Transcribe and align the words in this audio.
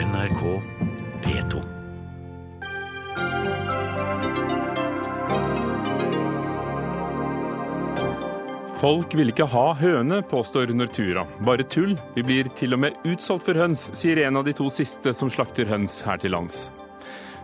NRK 0.00 0.62
P2. 1.22 1.58
Folk 8.80 9.12
vil 9.12 9.28
ikke 9.28 9.44
ha 9.44 9.66
høne, 9.76 10.22
påstår 10.24 10.72
Nortura. 10.72 11.26
Bare 11.44 11.66
tull. 11.68 11.98
Vi 12.14 12.24
blir 12.24 12.48
til 12.56 12.72
og 12.72 12.80
med 12.86 12.96
utsolgt 13.04 13.44
for 13.50 13.60
høns, 13.60 13.90
sier 13.92 14.22
en 14.24 14.40
av 14.40 14.48
de 14.48 14.56
to 14.56 14.70
siste 14.72 15.12
som 15.12 15.28
slakter 15.28 15.68
høns 15.68 16.00
her 16.06 16.22
til 16.22 16.32
lands. 16.32 16.70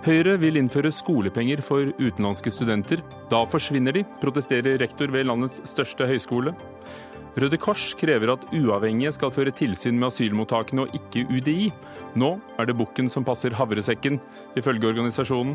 Høyre 0.07 0.38
vil 0.41 0.57
innføre 0.57 0.95
skolepenger 0.95 1.61
for 1.66 1.93
utenlandske 1.98 2.54
studenter. 2.54 3.04
Da 3.29 3.43
forsvinner 3.52 3.98
de, 3.98 4.07
protesterer 4.23 4.80
rektor 4.80 5.12
ved 5.12 5.29
landets 5.29 5.61
største 5.68 6.09
høyskole. 6.09 6.57
Røde 7.37 7.59
Kors 7.61 7.91
krever 8.00 8.30
at 8.32 8.45
uavhengige 8.57 9.11
skal 9.12 9.29
føre 9.29 9.53
tilsyn 9.53 9.98
med 10.00 10.09
asylmottakene 10.09 10.86
og 10.86 10.95
ikke 10.96 11.27
UDI. 11.29 11.66
Nå 12.16 12.30
er 12.57 12.64
det 12.64 12.77
bukken 12.79 13.11
som 13.12 13.27
passer 13.29 13.53
havresekken, 13.53 14.17
ifølge 14.57 14.89
organisasjonen. 14.89 15.53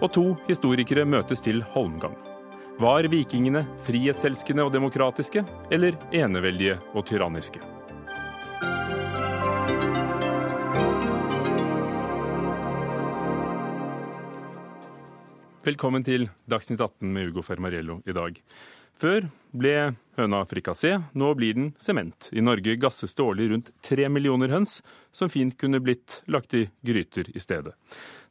Og 0.00 0.08
to 0.16 0.24
historikere 0.46 1.04
møtes 1.04 1.44
til 1.44 1.60
holmgang. 1.74 2.16
Var 2.80 3.10
vikingene 3.12 3.66
frihetselskende 3.84 4.64
og 4.64 4.72
demokratiske, 4.72 5.44
eller 5.68 5.98
eneveldige 6.16 6.78
og 6.94 7.04
tyranniske? 7.12 7.60
Velkommen 15.66 16.08
til 16.08 16.30
Dagsnytt 16.48 16.80
18 16.80 17.12
med 17.12 17.34
Ugo 17.34 17.44
Fermarello 17.44 18.00
i 18.08 18.16
dag. 18.16 18.40
Før 18.96 19.26
ble 19.56 19.74
høna 20.16 20.38
frikassé, 20.48 20.94
nå 21.12 21.32
blir 21.36 21.56
den 21.56 21.66
sement. 21.80 22.30
I 22.32 22.40
Norge 22.44 22.78
gasses 22.80 23.12
det 23.16 23.24
årlig 23.24 23.50
rundt 23.50 23.68
tre 23.84 24.06
millioner 24.08 24.52
høns, 24.54 24.78
som 25.12 25.28
fint 25.32 25.56
kunne 25.60 25.82
blitt 25.84 26.22
lagt 26.32 26.56
i 26.56 26.64
gryter 26.86 27.28
i 27.36 27.42
stedet. 27.42 27.74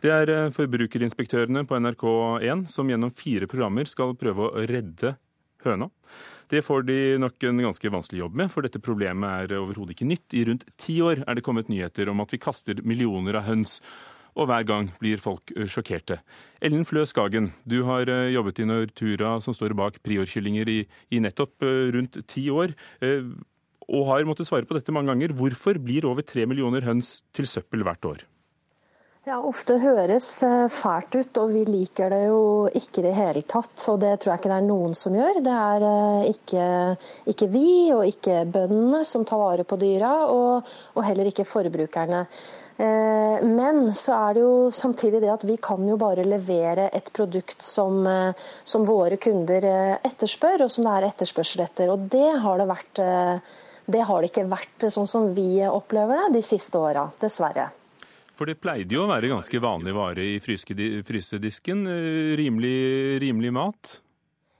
Det 0.01 0.09
er 0.13 0.31
eh, 0.33 0.49
forbrukerinspektørene 0.53 1.65
på 1.69 1.77
NRK1 1.77 2.65
som 2.73 2.89
gjennom 2.89 3.13
fire 3.13 3.49
programmer 3.49 3.85
skal 3.89 4.17
prøve 4.17 4.49
å 4.49 4.65
redde 4.65 5.13
høna. 5.65 5.91
Det 6.49 6.61
får 6.65 6.85
de 6.89 6.97
nok 7.21 7.45
en 7.45 7.61
ganske 7.67 7.93
vanskelig 7.93 8.23
jobb 8.23 8.41
med, 8.41 8.51
for 8.53 8.65
dette 8.65 8.81
problemet 8.81 9.45
er 9.45 9.61
overhodet 9.61 9.95
ikke 9.95 10.09
nytt. 10.09 10.33
I 10.33 10.47
rundt 10.49 10.65
ti 10.81 10.97
år 11.05 11.23
er 11.25 11.37
det 11.37 11.45
kommet 11.45 11.69
nyheter 11.69 12.09
om 12.09 12.25
at 12.25 12.33
vi 12.33 12.41
kaster 12.41 12.81
millioner 12.85 13.37
av 13.37 13.47
høns 13.49 13.79
og 14.35 14.49
hver 14.49 14.67
gang 14.67 14.91
blir 14.99 15.21
folk 15.23 15.53
sjokkerte. 15.71 16.19
Ellen 16.59 16.85
Flø 16.87 17.05
Skagen, 17.07 17.53
du 17.63 17.81
har 17.87 18.09
jobbet 18.31 18.59
i 18.59 18.67
Nortura 18.67 19.37
som 19.43 19.55
står 19.55 19.75
bak 19.79 20.01
priorkyllinger 20.03 20.71
i, 20.71 20.79
i 21.15 21.23
nettopp 21.23 21.63
rundt 21.95 22.19
ti 22.27 22.49
år, 22.51 22.75
og 23.85 24.07
har 24.11 24.27
måttet 24.27 24.49
svare 24.49 24.67
på 24.67 24.75
dette 24.77 24.93
mange 24.95 25.13
ganger. 25.13 25.35
Hvorfor 25.37 25.79
blir 25.79 26.07
over 26.09 26.25
tre 26.25 26.47
millioner 26.49 26.83
høns 26.87 27.19
til 27.35 27.47
søppel 27.47 27.85
hvert 27.85 28.09
år? 28.11 28.25
Ja, 29.25 29.39
Ofte 29.41 29.79
høres 29.81 30.27
fælt 30.69 31.15
ut, 31.17 31.37
og 31.41 31.49
vi 31.49 31.63
liker 31.65 32.11
det 32.13 32.27
jo 32.27 32.41
ikke 32.77 33.01
i 33.01 33.05
det 33.07 33.13
hele 33.17 33.41
tatt. 33.49 33.73
Og 33.89 33.97
det 34.03 34.11
tror 34.21 34.35
jeg 34.35 34.41
ikke 34.43 34.51
det 34.51 34.59
er 34.59 34.67
noen 34.67 34.93
som 34.93 35.15
gjør. 35.17 35.39
Det 35.47 35.55
er 35.61 35.85
ikke, 36.29 36.67
ikke 37.33 37.47
vi 37.49 37.71
og 37.95 38.03
ikke 38.05 38.43
bøndene 38.53 39.01
som 39.01 39.25
tar 39.25 39.41
vare 39.41 39.65
på 39.65 39.79
dyra, 39.81 40.11
og, 40.29 40.69
og 40.93 41.07
heller 41.07 41.31
ikke 41.31 41.47
forbrukerne. 41.49 42.21
Men 42.77 43.77
så 43.95 44.15
er 44.17 44.33
det 44.35 44.41
jo 44.43 44.71
samtidig 44.75 45.21
det 45.23 45.29
at 45.31 45.45
vi 45.47 45.55
kan 45.63 45.85
jo 45.87 45.95
bare 45.95 46.25
levere 46.27 46.89
et 46.91 47.07
produkt 47.15 47.63
som, 47.63 48.01
som 48.67 48.83
våre 48.83 49.15
kunder 49.21 49.63
etterspør, 50.03 50.65
og 50.65 50.73
som 50.73 50.83
det 50.83 50.95
er 50.97 51.07
etterspørsel 51.07 51.63
etter. 51.63 51.93
Og 51.93 52.09
det 52.11 52.33
har 52.43 52.59
det 52.59 52.67
vært 52.67 53.01
det 53.85 54.01
har 54.01 54.21
det 54.21 54.31
ikke 54.31 54.47
vært 54.49 54.87
sånn 54.89 55.07
som 55.09 55.27
vi 55.37 55.61
opplever 55.67 56.25
det 56.25 56.39
de 56.39 56.45
siste 56.45 56.79
åra, 56.81 57.05
dessverre. 57.21 57.69
For 58.35 58.49
det 58.49 58.57
pleide 58.59 58.97
jo 58.97 59.05
å 59.05 59.11
være 59.11 59.31
ganske 59.31 59.61
vanlig 59.63 59.93
vare 59.95 60.25
i 60.25 60.39
frysedisken. 60.43 61.85
Rimelig, 62.35 62.79
rimelig 63.23 63.53
mat? 63.55 63.99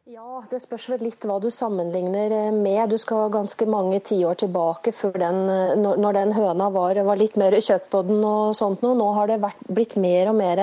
Ja, 0.05 0.43
det 0.51 0.59
spørs 0.61 0.83
vel 0.91 1.01
litt 1.01 1.23
hva 1.25 1.39
du 1.41 1.47
sammenligner 1.49 2.51
med. 2.53 2.91
Du 2.93 2.99
skal 3.01 3.31
ganske 3.33 3.65
mange 3.65 3.97
tiår 4.05 4.37
tilbake 4.37 4.91
før 4.93 5.15
den, 5.17 5.39
når 5.81 6.13
den 6.19 6.33
høna 6.35 6.67
var, 6.69 6.99
var, 7.07 7.17
litt 7.17 7.39
mer 7.41 7.55
kjøtt 7.57 7.87
på 7.89 8.03
den 8.05 8.19
og 8.21 8.51
sånt. 8.53 8.85
Nå 8.85 9.07
har 9.17 9.31
det 9.31 9.39
vært, 9.41 9.63
blitt 9.65 9.95
mer 9.97 10.29
og 10.29 10.37
mer 10.37 10.61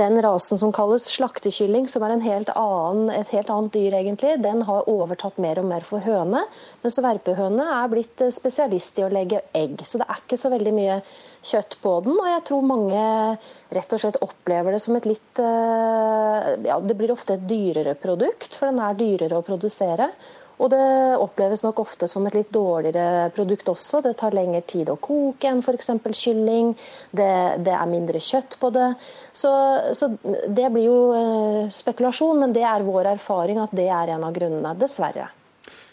den 0.00 0.16
rasen 0.24 0.56
som 0.56 0.72
kalles 0.72 1.10
slaktekylling, 1.12 1.84
som 1.92 2.06
er 2.06 2.16
helt 2.24 2.48
annen, 2.56 3.10
et 3.12 3.28
helt 3.36 3.52
annet 3.52 3.76
dyr 3.76 3.98
egentlig, 3.98 4.38
den 4.40 4.64
har 4.64 4.88
overtatt 4.88 5.36
mer 5.36 5.60
og 5.60 5.68
mer 5.68 5.84
for 5.84 6.00
høne. 6.00 6.46
Mens 6.80 6.96
verpehøne 6.96 7.66
er 7.76 7.92
blitt 7.92 8.24
spesialist 8.32 9.02
i 9.02 9.04
å 9.04 9.12
legge 9.12 9.44
egg. 9.52 9.84
Så 9.84 10.00
det 10.00 10.08
er 10.08 10.24
ikke 10.24 10.40
så 10.40 10.48
veldig 10.56 10.72
mye 10.80 11.02
kjøtt 11.42 11.78
på 11.82 11.94
den. 12.04 12.18
Og 12.18 12.28
jeg 12.28 12.44
tror 12.48 12.66
mange 12.66 13.04
rett 13.70 13.94
og 13.96 14.02
slett 14.02 14.20
opplever 14.24 14.76
det 14.76 14.82
som 14.84 14.98
et 14.98 15.08
litt 15.08 15.40
Ja, 15.40 16.76
det 16.82 16.96
blir 16.98 17.14
ofte 17.14 17.36
et 17.38 17.48
dyrere 17.48 17.96
produkt, 17.98 18.56
for 18.56 18.70
den 18.70 18.82
er 18.84 18.98
dyrere 18.98 19.40
å 19.40 19.46
produsere. 19.46 20.10
Og 20.60 20.68
det 20.68 21.16
oppleves 21.16 21.62
nok 21.64 21.80
ofte 21.80 22.08
som 22.10 22.26
et 22.28 22.36
litt 22.36 22.50
dårligere 22.52 23.30
produkt 23.32 23.70
også. 23.72 24.02
Det 24.04 24.12
tar 24.20 24.36
lengre 24.36 24.60
tid 24.68 24.90
å 24.92 24.98
koke 25.00 25.48
enn 25.48 25.62
f.eks. 25.64 25.88
kylling. 26.20 26.74
Det, 27.10 27.32
det, 27.64 27.72
er 27.72 27.88
mindre 27.88 28.20
kjøtt 28.20 28.58
på 28.60 28.72
det. 28.74 28.90
Så, 29.32 29.52
så, 29.96 30.10
det 30.20 30.68
blir 30.74 30.90
jo 30.90 31.00
spekulasjon, 31.72 32.44
men 32.44 32.56
det 32.56 32.66
er 32.68 32.84
vår 32.84 33.14
erfaring 33.14 33.62
at 33.62 33.72
det 33.76 33.88
er 33.88 34.16
en 34.16 34.28
av 34.28 34.36
grunnene, 34.36 34.76
dessverre. 34.80 35.30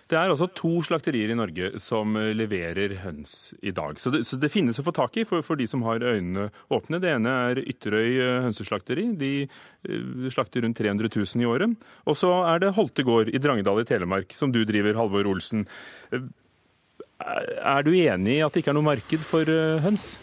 Det 0.08 0.16
er 0.16 0.32
altså 0.32 0.48
to 0.56 0.78
slakterier 0.88 1.34
i 1.34 1.36
Norge 1.38 1.74
som 1.84 2.16
leverer 2.16 2.96
høns 3.04 3.52
i 3.60 3.74
dag. 3.76 4.00
Så 4.00 4.14
det, 4.14 4.24
så 4.28 4.40
det 4.40 4.52
finnes 4.54 4.80
å 4.80 4.86
få 4.86 4.94
tak 4.96 5.20
i 5.20 5.26
for, 5.28 5.44
for, 5.44 5.60
de 5.60 5.68
som 5.68 5.84
har 5.84 6.00
øynene 6.00 6.48
åpne. 6.72 7.02
Det 7.04 7.12
ene 7.12 7.34
er 7.50 7.62
Ytterøy 7.66 8.22
hønseslakteri. 8.46 9.10
De 9.20 9.34
slakter 10.32 10.64
rundt 10.64 10.80
300 10.80 11.12
000 11.12 11.44
i 11.44 11.50
året. 11.50 11.88
Og 12.08 12.20
så 12.20 12.32
er 12.54 12.64
det 12.64 12.76
Holte 12.78 13.04
gård 13.08 13.34
i 13.34 13.42
Drangedal 13.44 13.84
i 13.84 13.88
Telemark, 13.90 14.32
som 14.36 14.56
du 14.56 14.64
driver, 14.68 14.96
Halvor 14.96 15.28
Olsen. 15.34 15.68
Er 17.18 17.86
du 17.86 17.92
enig 17.98 18.38
i 18.38 18.42
at 18.46 18.54
det 18.54 18.62
ikke 18.62 18.74
er 18.76 18.78
noe 18.78 18.86
marked 18.86 19.24
for 19.26 19.50
høns? 19.84 20.16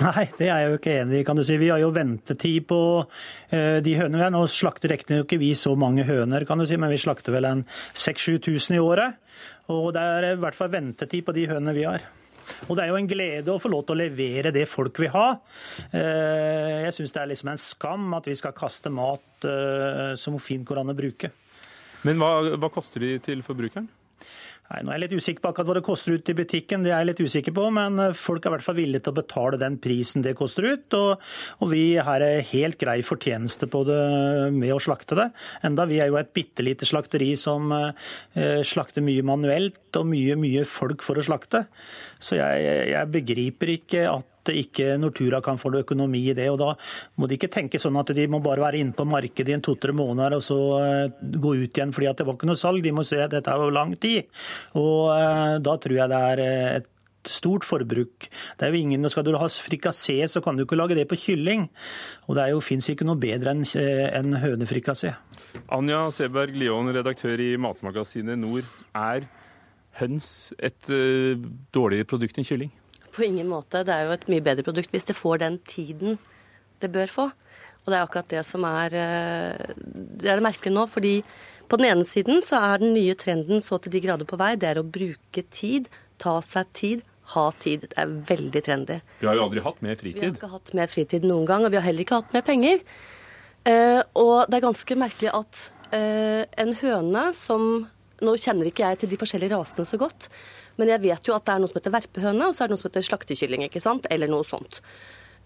Nei, 0.00 0.24
det 0.38 0.48
er 0.48 0.64
jeg 0.64 0.70
jo 0.70 0.78
ikke 0.78 0.94
enig 1.02 1.20
i. 1.20 1.26
kan 1.26 1.38
du 1.38 1.44
si. 1.46 1.56
Vi 1.60 1.70
har 1.70 1.80
jo 1.82 1.92
ventetid 1.94 2.66
på 2.70 2.80
uh, 3.02 3.78
de 3.84 3.94
hønene 3.98 4.18
vi 4.18 4.24
har. 4.24 4.32
Nå 4.34 4.42
slakter 4.50 4.92
riktignok 4.92 5.28
ikke 5.28 5.40
vi 5.42 5.52
så 5.58 5.74
mange 5.78 6.06
høner, 6.08 6.46
kan 6.48 6.60
du 6.60 6.66
si, 6.68 6.78
men 6.80 6.92
vi 6.92 7.00
slakter 7.00 7.34
vel 7.36 7.48
en 7.48 7.62
6000-7000 7.94 8.78
i 8.78 8.82
året. 8.82 9.20
Og 9.72 9.92
det 9.94 10.02
er 10.02 10.28
i 10.32 10.40
hvert 10.42 10.58
fall 10.58 10.72
ventetid 10.72 11.24
på 11.26 11.36
de 11.36 11.46
hønene 11.50 11.76
vi 11.76 11.86
har. 11.88 12.04
Og 12.66 12.74
det 12.74 12.84
er 12.84 12.90
jo 12.90 12.98
en 12.98 13.08
glede 13.08 13.52
å 13.52 13.60
få 13.62 13.70
lov 13.70 13.84
til 13.86 13.94
å 13.94 14.02
levere 14.02 14.50
det 14.54 14.66
folk 14.70 14.98
vil 15.00 15.12
ha. 15.14 15.28
Uh, 15.94 16.82
jeg 16.88 16.98
syns 16.98 17.14
det 17.14 17.22
er 17.22 17.32
liksom 17.32 17.52
en 17.54 17.64
skam 17.64 18.18
at 18.18 18.28
vi 18.28 18.36
skal 18.38 18.56
kaste 18.56 18.92
mat 18.92 19.20
som 20.18 20.36
fint 20.38 20.62
går 20.62 20.78
an 20.78 20.92
å 20.92 20.94
bruke. 20.94 21.32
Men 22.06 22.20
hva, 22.20 22.54
hva 22.54 22.68
koster 22.70 23.02
de 23.02 23.16
til 23.22 23.40
forbrukeren? 23.42 23.88
Nei, 24.72 24.80
nå 24.80 24.88
er 24.88 24.96
jeg 24.96 25.02
litt 25.02 25.20
usikker 25.20 25.42
på 25.44 25.50
akkurat 25.50 25.68
hva 25.68 25.74
det 25.76 25.84
koster 25.84 26.14
ut 26.16 26.30
i 26.32 26.34
butikken, 26.36 26.84
det 26.84 26.94
er 26.94 27.02
jeg 27.02 27.08
litt 27.10 27.20
usikker 27.26 27.52
på. 27.52 27.66
Men 27.76 28.00
folk 28.16 28.46
er 28.46 28.48
i 28.48 28.54
hvert 28.54 28.64
fall 28.64 28.78
villige 28.78 29.04
til 29.04 29.12
å 29.12 29.18
betale 29.18 29.58
den 29.60 29.76
prisen 29.82 30.24
det 30.24 30.32
koster 30.38 30.64
ut. 30.64 30.96
Og, 30.96 31.26
og 31.60 31.72
vi 31.74 31.82
har 32.00 32.24
helt 32.48 32.80
grei 32.80 32.96
fortjeneste 33.04 33.68
på 33.68 33.82
det 33.88 34.00
med 34.56 34.72
å 34.72 34.80
slakte 34.80 35.18
det. 35.18 35.28
Enda 35.68 35.84
vi 35.90 36.00
er 36.00 36.08
jo 36.08 36.16
et 36.20 36.32
bitte 36.32 36.64
lite 36.64 36.88
slakteri 36.88 37.34
som 37.36 37.68
eh, 37.76 38.62
slakter 38.64 39.04
mye 39.04 39.26
manuelt, 39.28 39.82
og 40.00 40.08
mye, 40.08 40.38
mye 40.40 40.64
folk 40.64 41.04
for 41.04 41.20
å 41.20 41.26
slakte. 41.26 41.66
Så 42.22 42.40
jeg, 42.40 42.64
jeg 42.94 43.12
begriper 43.12 43.76
ikke 43.76 44.06
at 44.08 44.31
ikke 44.50 44.96
Nortura 44.98 45.42
kan 45.44 45.60
få 45.60 45.70
noe 45.70 45.84
økonomi 45.84 46.24
i 46.30 46.34
det. 46.34 46.48
og 46.50 46.58
Da 46.58 46.70
må 47.20 47.28
de 47.28 47.38
ikke 47.38 47.52
tenke 47.52 47.78
sånn 47.78 47.98
at 48.00 48.14
de 48.16 48.26
må 48.26 48.42
bare 48.42 48.64
være 48.64 48.80
inne 48.82 48.96
på 48.96 49.06
markedet 49.06 49.52
i 49.52 49.56
en 49.58 49.64
to-tre 49.64 49.94
måneder 49.94 50.38
og 50.38 50.42
så 50.42 50.58
gå 51.20 51.54
ut 51.62 51.78
igjen 51.78 51.92
fordi 51.94 52.10
at 52.10 52.18
det 52.18 52.26
var 52.26 52.38
ikke 52.38 52.50
noe 52.50 52.58
salg. 52.58 52.82
De 52.82 52.94
må 52.94 53.04
se 53.06 53.20
at 53.22 53.30
dette 53.30 53.50
er 53.50 53.60
over 53.60 53.74
lang 53.74 53.94
tid. 54.00 54.26
Og 54.74 55.62
Da 55.62 55.76
tror 55.78 55.96
jeg 55.96 56.10
det 56.10 56.22
er 56.32 56.42
et 56.80 56.90
stort 57.28 57.64
forbruk. 57.66 58.28
Det 58.58 58.66
er 58.66 58.72
jo 58.72 58.80
ingen, 58.80 59.10
Skal 59.10 59.24
du 59.24 59.36
ha 59.36 59.46
frikassé, 59.46 60.26
så 60.26 60.42
kan 60.42 60.56
du 60.56 60.64
ikke 60.64 60.76
lage 60.76 60.94
det 60.94 61.08
på 61.08 61.16
kylling. 61.16 61.68
Og 62.28 62.36
det 62.36 62.62
fins 62.62 62.88
ikke 62.88 63.04
noe 63.04 63.16
bedre 63.16 63.50
enn 63.50 63.64
en 63.64 64.34
hønefrikassé. 64.42 65.14
Anja 65.68 66.10
Seberg 66.10 66.56
Lion, 66.56 66.88
redaktør 66.88 67.38
i 67.40 67.56
matmagasinet 67.56 68.38
Nord. 68.38 68.64
Er 68.94 69.28
høns 70.00 70.52
et 70.58 70.88
uh, 70.90 71.36
dårligere 71.74 72.08
produkt 72.08 72.38
enn 72.38 72.48
kylling? 72.48 72.72
På 73.12 73.24
ingen 73.26 73.48
måte. 73.50 73.84
Det 73.86 73.94
er 73.94 74.08
jo 74.08 74.16
et 74.16 74.28
mye 74.32 74.44
bedre 74.44 74.64
produkt 74.66 74.92
hvis 74.94 75.08
det 75.08 75.18
får 75.18 75.42
den 75.44 75.58
tiden 75.68 76.18
det 76.82 76.90
bør 76.92 77.10
få. 77.10 77.30
Og 77.82 77.90
det 77.90 77.96
er 77.98 78.04
akkurat 78.04 78.30
det 78.30 78.42
som 78.46 78.64
er 78.66 78.94
det, 78.94 80.28
er 80.28 80.38
det 80.38 80.44
merkelige 80.44 80.74
nå. 80.74 80.86
fordi 80.90 81.16
på 81.72 81.78
den 81.80 81.88
ene 81.88 82.04
siden 82.04 82.42
så 82.44 82.60
er 82.60 82.82
den 82.82 82.92
nye 82.94 83.14
trenden 83.18 83.62
så 83.64 83.78
til 83.80 83.94
de 83.94 84.02
grader 84.04 84.28
på 84.28 84.38
vei. 84.40 84.54
Det 84.60 84.68
er 84.68 84.80
å 84.82 84.84
bruke 84.84 85.44
tid, 85.50 85.88
ta 86.20 86.36
seg 86.44 86.68
tid, 86.76 87.04
ha 87.32 87.46
tid. 87.62 87.86
Det 87.88 87.98
er 87.98 88.12
veldig 88.28 88.62
trendy. 88.66 88.98
Vi 89.22 89.28
har 89.28 89.38
jo 89.38 89.46
aldri 89.46 89.62
hatt 89.64 89.80
mer 89.84 89.96
fritid. 89.96 90.20
Vi 90.20 90.28
har 90.28 90.36
ikke 90.36 90.52
hatt 90.52 90.74
mer 90.76 90.92
fritid 90.92 91.26
noen 91.26 91.48
gang, 91.48 91.64
og 91.64 91.72
vi 91.72 91.80
har 91.80 91.86
heller 91.86 92.04
ikke 92.04 92.20
hatt 92.20 92.36
mer 92.36 92.44
penger. 92.46 92.82
Eh, 93.64 94.00
og 94.18 94.50
det 94.50 94.58
er 94.58 94.66
ganske 94.66 94.98
merkelig 94.98 95.32
at 95.38 95.64
eh, 95.94 96.44
en 96.62 96.76
høne 96.82 97.28
som 97.38 97.66
Nå 98.22 98.36
kjenner 98.38 98.68
ikke 98.68 98.84
jeg 98.86 98.98
til 99.00 99.08
de 99.10 99.16
forskjellige 99.18 99.50
rasene 99.50 99.82
så 99.82 99.98
godt, 99.98 100.28
Men 100.78 100.92
jeg 100.94 101.02
vet 101.04 101.28
jo 101.28 101.34
at 101.36 101.46
det 101.46 101.54
er 101.54 101.62
noe 101.62 101.70
som 101.70 101.80
heter 101.80 101.94
verpehøne, 101.94 102.46
og 102.48 102.54
så 102.54 102.64
er 102.64 102.70
det 102.70 102.76
noe 102.76 102.82
som 102.82 102.90
heter 102.90 103.08
slaktekylling, 103.08 103.66
ikke 103.66 103.82
sant? 103.82 104.06
Eller 104.12 104.30
noe 104.30 104.46
sånt. 104.46 104.80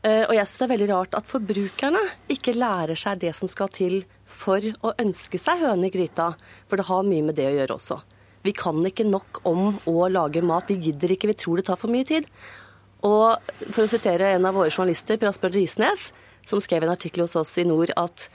Eh, 0.06 0.22
og 0.26 0.34
jeg 0.36 0.46
syns 0.46 0.60
det 0.60 0.66
er 0.66 0.74
veldig 0.74 0.90
rart 0.92 1.16
at 1.18 1.30
forbrukerne 1.30 2.02
ikke 2.32 2.54
lærer 2.56 2.98
seg 2.98 3.22
det 3.24 3.32
som 3.38 3.50
skal 3.50 3.72
til 3.74 4.02
for 4.28 4.62
å 4.86 4.92
ønske 5.02 5.40
seg 5.40 5.64
høne 5.64 5.88
i 5.88 5.94
gryta, 5.94 6.32
for 6.68 6.78
det 6.78 6.86
har 6.90 7.08
mye 7.08 7.24
med 7.26 7.38
det 7.38 7.48
å 7.48 7.56
gjøre 7.56 7.78
også. 7.78 7.98
Vi 8.46 8.54
kan 8.54 8.78
ikke 8.86 9.08
nok 9.08 9.40
om 9.48 9.80
å 9.90 10.06
lage 10.12 10.44
mat. 10.46 10.68
Vi 10.70 10.78
gidder 10.78 11.16
ikke, 11.16 11.32
vi 11.32 11.40
tror 11.40 11.58
det 11.58 11.66
tar 11.66 11.80
for 11.80 11.90
mye 11.90 12.06
tid. 12.06 12.28
Og 13.06 13.50
for 13.72 13.84
å 13.84 13.90
sitere 13.90 14.30
en 14.36 14.46
av 14.46 14.54
våre 14.54 14.70
journalister, 14.70 15.18
Per 15.18 15.32
Asbjørn 15.32 15.56
Risnes, 15.56 16.10
som 16.46 16.62
skrev 16.62 16.86
en 16.86 16.94
artikkel 16.94 17.24
hos 17.24 17.34
oss 17.38 17.56
i 17.58 17.66
Nord 17.66 17.90
at 17.98 18.28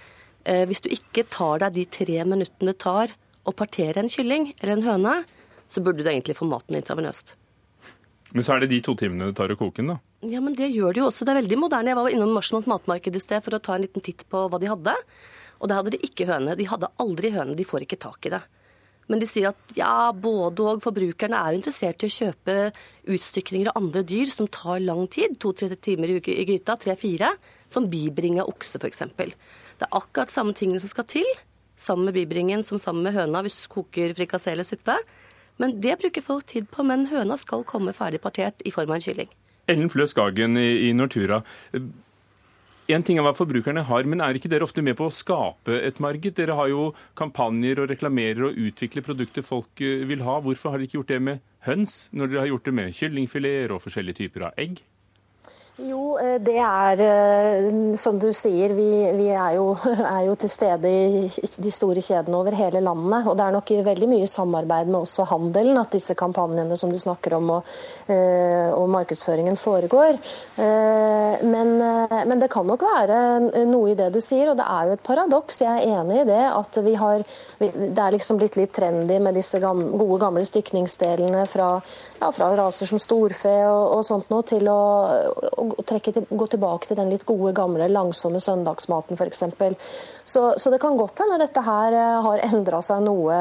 eh, 0.44 0.66
hvis 0.68 0.84
du 0.84 0.90
ikke 0.92 1.24
tar 1.32 1.64
deg 1.64 1.78
de 1.78 1.86
tre 1.96 2.26
minuttene 2.28 2.74
det 2.74 2.82
tar 2.84 3.14
å 3.48 3.56
partere 3.56 4.04
en 4.04 4.12
kylling 4.12 4.52
eller 4.60 4.76
en 4.76 4.86
høne, 4.86 5.16
så 5.71 5.83
burde 5.83 6.03
du 6.03 6.12
egentlig 6.12 6.35
få 6.38 6.47
maten 6.50 6.77
intravenøst. 6.77 7.35
Men 8.31 8.45
så 8.47 8.56
er 8.56 8.63
det 8.63 8.71
de 8.71 8.79
to 8.83 8.95
timene 9.00 9.27
det 9.29 9.35
tar 9.39 9.51
å 9.51 9.59
koke 9.59 9.81
den, 9.81 9.94
da? 9.94 10.00
Ja, 10.31 10.39
men 10.44 10.56
det 10.56 10.69
gjør 10.71 10.95
det 10.95 11.01
jo 11.01 11.09
også. 11.09 11.25
Det 11.27 11.33
er 11.33 11.41
veldig 11.41 11.59
moderne. 11.59 11.91
Jeg 11.91 12.00
var 12.00 12.13
innom 12.13 12.31
Marsmanns 12.35 12.69
matmarked 12.69 13.15
i 13.18 13.21
sted 13.23 13.44
for 13.44 13.57
å 13.57 13.59
ta 13.63 13.75
en 13.75 13.83
liten 13.83 14.03
titt 14.06 14.23
på 14.31 14.45
hva 14.47 14.59
de 14.62 14.69
hadde. 14.71 14.94
Og 15.59 15.69
der 15.69 15.79
hadde 15.81 15.94
de 15.95 16.01
ikke 16.06 16.27
høne. 16.29 16.56
De 16.56 16.68
hadde 16.69 16.89
aldri 17.01 17.33
høne. 17.35 17.57
De 17.57 17.68
får 17.68 17.85
ikke 17.85 18.00
tak 18.01 18.29
i 18.29 18.33
det. 18.35 18.41
Men 19.12 19.19
de 19.19 19.27
sier 19.27 19.50
at 19.50 19.75
ja, 19.75 20.12
både 20.15 20.63
og 20.63 20.83
forbrukerne 20.85 21.35
er 21.35 21.57
interessert 21.57 22.06
i 22.06 22.07
å 22.07 22.13
kjøpe 22.15 22.56
utstykninger 23.12 23.71
av 23.71 23.81
andre 23.81 24.06
dyr 24.07 24.29
som 24.31 24.47
tar 24.47 24.79
lang 24.83 25.03
tid, 25.12 25.35
to-tre 25.41 25.75
timer 25.75 26.13
i 26.15 26.45
gryta, 26.47 26.77
tre-fire, 26.79 27.33
som 27.71 27.89
bibring 27.91 28.39
av 28.39 28.51
okse 28.53 28.79
f.eks. 28.79 29.03
Det 29.18 29.88
er 29.88 29.97
akkurat 29.97 30.31
samme 30.31 30.56
tingene 30.56 30.79
som 30.79 30.94
skal 30.94 31.09
til, 31.12 31.27
sammen 31.81 32.07
med 32.07 32.15
bibringen 32.21 32.63
som 32.63 32.79
sammen 32.79 33.03
med 33.03 33.18
høna 33.18 33.41
hvis 33.44 33.57
du 33.59 33.68
koker 33.73 34.13
frikassé 34.15 34.53
eller 34.53 34.68
suppe. 34.68 34.95
Men 35.62 35.78
det 35.81 36.00
bruker 36.02 36.25
folk 36.25 36.48
tid 36.50 36.69
på, 36.74 36.84
men 36.88 37.08
høna 37.12 37.38
skal 37.38 37.66
komme 37.69 37.94
ferdig 37.94 38.22
partert 38.24 38.63
i 38.66 38.74
form 38.74 38.90
av 38.90 38.98
en 38.98 39.04
kylling. 39.06 39.30
Ellen 39.69 39.92
Flø 39.94 40.08
Skagen 40.10 40.58
i, 40.58 40.90
Nortura. 40.98 41.44
En 42.92 43.06
ting 43.08 43.19
er 43.19 43.24
hva 43.24 43.31
forbrukerne 43.38 43.84
har, 43.88 44.08
men 44.10 44.24
er 44.25 44.36
ikke 44.36 44.50
dere 44.52 44.66
ofte 44.66 44.84
med 44.84 44.98
på 45.00 45.08
å 45.08 45.13
skape 45.13 45.78
et 45.86 46.02
marked? 46.04 46.34
Dere 46.36 46.58
har 46.58 46.72
jo 46.72 46.90
kampanjer 47.19 47.84
og 47.84 47.92
reklamerer 47.94 48.50
og 48.50 48.58
utvikler 48.58 49.06
produkter 49.06 49.46
folk 49.46 49.84
eh, 49.86 50.02
vil 50.10 50.25
ha. 50.25 50.40
Hvorfor 50.44 50.74
har 50.74 50.81
dere 50.81 50.90
ikke 50.90 51.00
gjort 51.00 51.13
det 51.13 51.22
med 51.30 51.46
høns, 51.68 52.02
når 52.12 52.34
dere 52.34 52.44
har 52.44 52.52
gjort 52.52 52.68
det 52.68 52.75
med 52.81 52.98
kyllingfileter 52.98 53.75
og 53.78 53.84
forskjellige 53.86 54.24
typer 54.24 54.50
av 54.50 54.60
egg? 54.60 54.81
Jo, 55.81 56.18
eh, 56.22 56.38
det 56.44 56.60
er 56.62 57.00
eh, 57.01 57.68
som 57.98 58.18
du 58.22 58.28
sier, 58.36 58.74
vi, 58.78 58.88
vi 59.18 59.30
er, 59.33 59.56
jo, 59.57 59.72
er, 59.98 60.28
jo, 60.28 60.36
til 60.38 60.51
stede 60.51 60.89
i 60.92 61.24
de 61.66 61.72
store 61.74 62.04
kjedene 62.06 62.38
over 62.38 62.54
hele 62.57 62.83
landet. 62.86 63.25
Og 63.25 63.38
det 63.38 63.45
er 63.45 63.56
nok 63.56 63.72
veldig 63.88 64.10
mye 64.12 64.28
samarbeid 64.30 64.92
med 64.92 65.00
også 65.00 65.25
handelen 65.31 65.80
at 65.81 65.94
disse 65.95 66.13
kampanjene 66.18 66.78
som 66.78 66.94
du 66.94 67.00
snakker 67.01 67.38
om 67.39 67.50
og, 67.57 67.72
eh, 68.13 68.69
og 68.75 68.92
markedsføringen 68.94 69.57
foregår. 69.57 70.19
Men, 70.62 71.69
men, 71.80 72.39
det 72.42 72.50
kan 72.51 72.68
nok 72.68 72.83
være 72.83 73.18
noe 73.69 73.92
i 73.92 73.95
det 73.98 74.10
du 74.13 74.19
sier, 74.22 74.51
og 74.51 74.57
det 74.60 74.66
er 74.68 74.88
jo 74.88 74.95
et 74.98 75.04
paradoks. 75.06 75.62
Jeg 75.63 75.81
er 75.81 76.01
enig 76.01 76.22
i 76.22 76.28
det 76.28 76.42
at 76.51 76.80
vi 76.83 76.94
har 77.00 77.24
Det 77.57 78.01
er 78.01 78.13
liksom 78.13 78.39
blitt 78.42 78.57
litt 78.60 78.74
trendy 78.75 79.18
med 79.22 79.38
disse 79.38 79.60
gode, 79.62 80.19
gamle 80.22 80.44
stykningsdelene 80.45 81.45
fra, 81.50 81.74
ja, 82.21 82.31
fra 82.31 82.51
raser 82.57 82.89
som 82.89 83.01
storfe 83.01 83.53
og, 83.68 83.97
og 83.97 84.06
sånt 84.07 84.31
noe 84.33 84.45
til 84.47 84.69
å 84.71 84.79
å 85.62 85.83
trekke, 85.88 86.23
gå 86.29 86.47
tilbake 86.51 86.89
til 86.89 86.97
den 87.00 87.12
litt 87.12 87.25
gode, 87.27 87.53
gamle, 87.57 87.88
langsomme 87.91 88.41
søndagsmaten 88.44 89.19
f.eks. 89.19 89.44
Så, 90.23 90.44
så 90.62 90.71
det 90.73 90.79
kan 90.81 90.97
godt 91.00 91.21
hende 91.23 91.39
dette 91.41 91.63
her 91.65 91.95
eh, 91.97 92.18
har 92.25 92.44
endra 92.45 92.81
seg 92.85 93.03
noe 93.06 93.38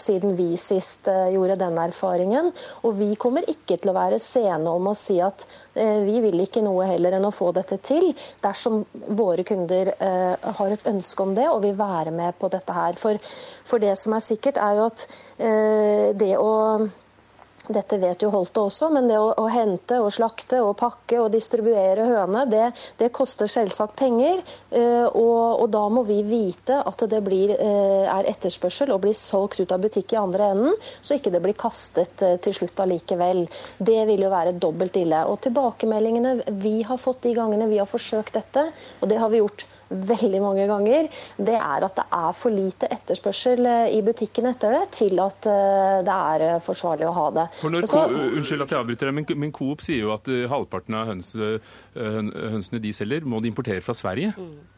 siden 0.00 0.34
vi 0.38 0.54
sist 0.60 1.08
eh, 1.10 1.30
gjorde 1.34 1.58
den 1.60 1.78
erfaringen. 1.80 2.50
Og 2.86 2.96
vi 2.98 3.12
kommer 3.20 3.46
ikke 3.50 3.78
til 3.78 3.92
å 3.92 3.96
være 3.96 4.20
sene 4.22 4.72
om 4.72 4.90
å 4.90 4.96
si 4.98 5.20
at 5.22 5.46
eh, 5.74 6.02
vi 6.06 6.18
vil 6.24 6.44
ikke 6.46 6.64
noe 6.64 6.88
heller 6.90 7.18
enn 7.18 7.28
å 7.28 7.34
få 7.34 7.52
dette 7.56 7.78
til, 7.84 8.10
dersom 8.44 8.82
våre 9.14 9.44
kunder 9.46 9.92
har 9.94 10.72
et 10.72 10.86
ønske 10.88 11.22
om 11.22 11.32
det 11.36 11.46
og 11.50 11.62
vil 11.64 11.74
være 11.78 12.12
med 12.14 12.36
på 12.38 12.50
dette 12.52 12.74
her. 12.74 12.98
For, 12.98 13.18
for 13.66 13.82
det 13.82 13.94
som 14.00 14.14
er 14.16 14.24
sikkert, 14.24 14.58
er 14.60 14.78
jo 14.78 14.86
at 14.90 15.06
det 16.18 16.34
å 16.38 16.52
dette 17.72 17.96
vet 17.98 18.20
jo 18.20 18.28
Holte 18.32 18.64
også, 18.66 18.90
men 18.92 19.06
det 19.08 19.16
å, 19.16 19.30
å, 19.40 19.46
hente 19.48 19.96
og 20.02 20.12
slakte 20.12 20.60
og 20.60 20.74
pakke 20.76 21.20
og 21.22 21.30
distribuere 21.32 22.04
høne, 22.08 22.44
det, 22.50 22.66
det 23.00 23.08
koster 23.14 23.48
selvsagt 23.50 23.96
penger. 23.96 24.42
Eh, 24.68 25.06
og, 25.08 25.62
og, 25.62 25.66
da 25.72 25.84
må 25.92 26.04
vi 26.04 26.20
vite 26.26 26.80
at 26.84 27.06
det 27.10 27.22
blir, 27.24 27.54
eh, 27.56 28.04
er 28.10 28.28
etterspørsel 28.34 28.92
og 28.92 29.04
blir 29.06 29.16
solgt 29.16 29.62
ut 29.62 29.72
av 29.72 29.80
butikk 29.80 30.12
i 30.12 30.20
andre 30.20 30.50
enden, 30.54 30.80
så 31.00 31.16
ikke 31.16 31.32
det 31.32 31.42
blir 31.44 31.56
kastet 31.58 32.24
eh, 32.24 32.36
til 32.44 32.56
slutt 32.58 32.84
allikevel. 32.84 33.46
Det 33.78 34.00
vil 34.10 34.26
jo 34.26 34.32
være 34.34 34.56
dobbelt 34.60 34.98
ille. 35.00 35.24
Og 35.30 35.40
tilbakemeldingene 35.46 36.36
vi 36.60 36.80
har 36.84 37.00
fått 37.00 37.24
de 37.24 37.36
gangene 37.36 37.70
vi 37.70 37.80
har 37.80 37.88
forsøkt 37.88 38.36
dette, 38.36 38.68
og 39.00 39.08
det 39.08 39.22
har 39.22 39.32
vi 39.32 39.40
gjort 39.40 39.66
veldig 39.88 40.40
mange 40.42 40.66
ganger, 40.70 41.08
det 41.36 41.56
er 41.58 41.86
at 41.86 41.96
det 41.98 42.04
er 42.18 42.36
for 42.36 42.54
lite 42.54 42.90
etterspørsel 42.94 43.70
eh, 43.70 43.96
i 43.96 44.02
butikken 44.06 44.48
etter 44.50 44.76
det 44.78 44.84
til 44.98 45.20
at 45.22 45.48
eh, 45.50 46.02
det 46.06 46.18
er 46.34 46.46
eh, 46.48 46.60
forsvarlig 46.64 47.08
å 47.08 47.14
ha 47.16 47.26
det. 47.38 47.48
For 47.62 47.74
når 47.74 47.88
Så, 47.90 48.04
unnskyld 48.10 48.66
at 48.66 48.76
jeg 48.76 48.80
avbryter 48.80 49.10
deg, 49.10 49.18
men, 49.20 49.28
men 49.46 49.54
Coop 49.54 49.84
sier 49.84 50.06
jo 50.06 50.14
at 50.16 50.30
halvparten 50.50 50.96
av 50.98 51.10
hønsene, 51.12 51.58
hønsene 51.94 52.80
de 52.82 52.94
selger, 52.96 53.26
må 53.28 53.42
de 53.42 53.50
importere 53.52 53.84
fra 53.84 53.96
Sverige. 53.96 54.34
Mm. 54.38 54.74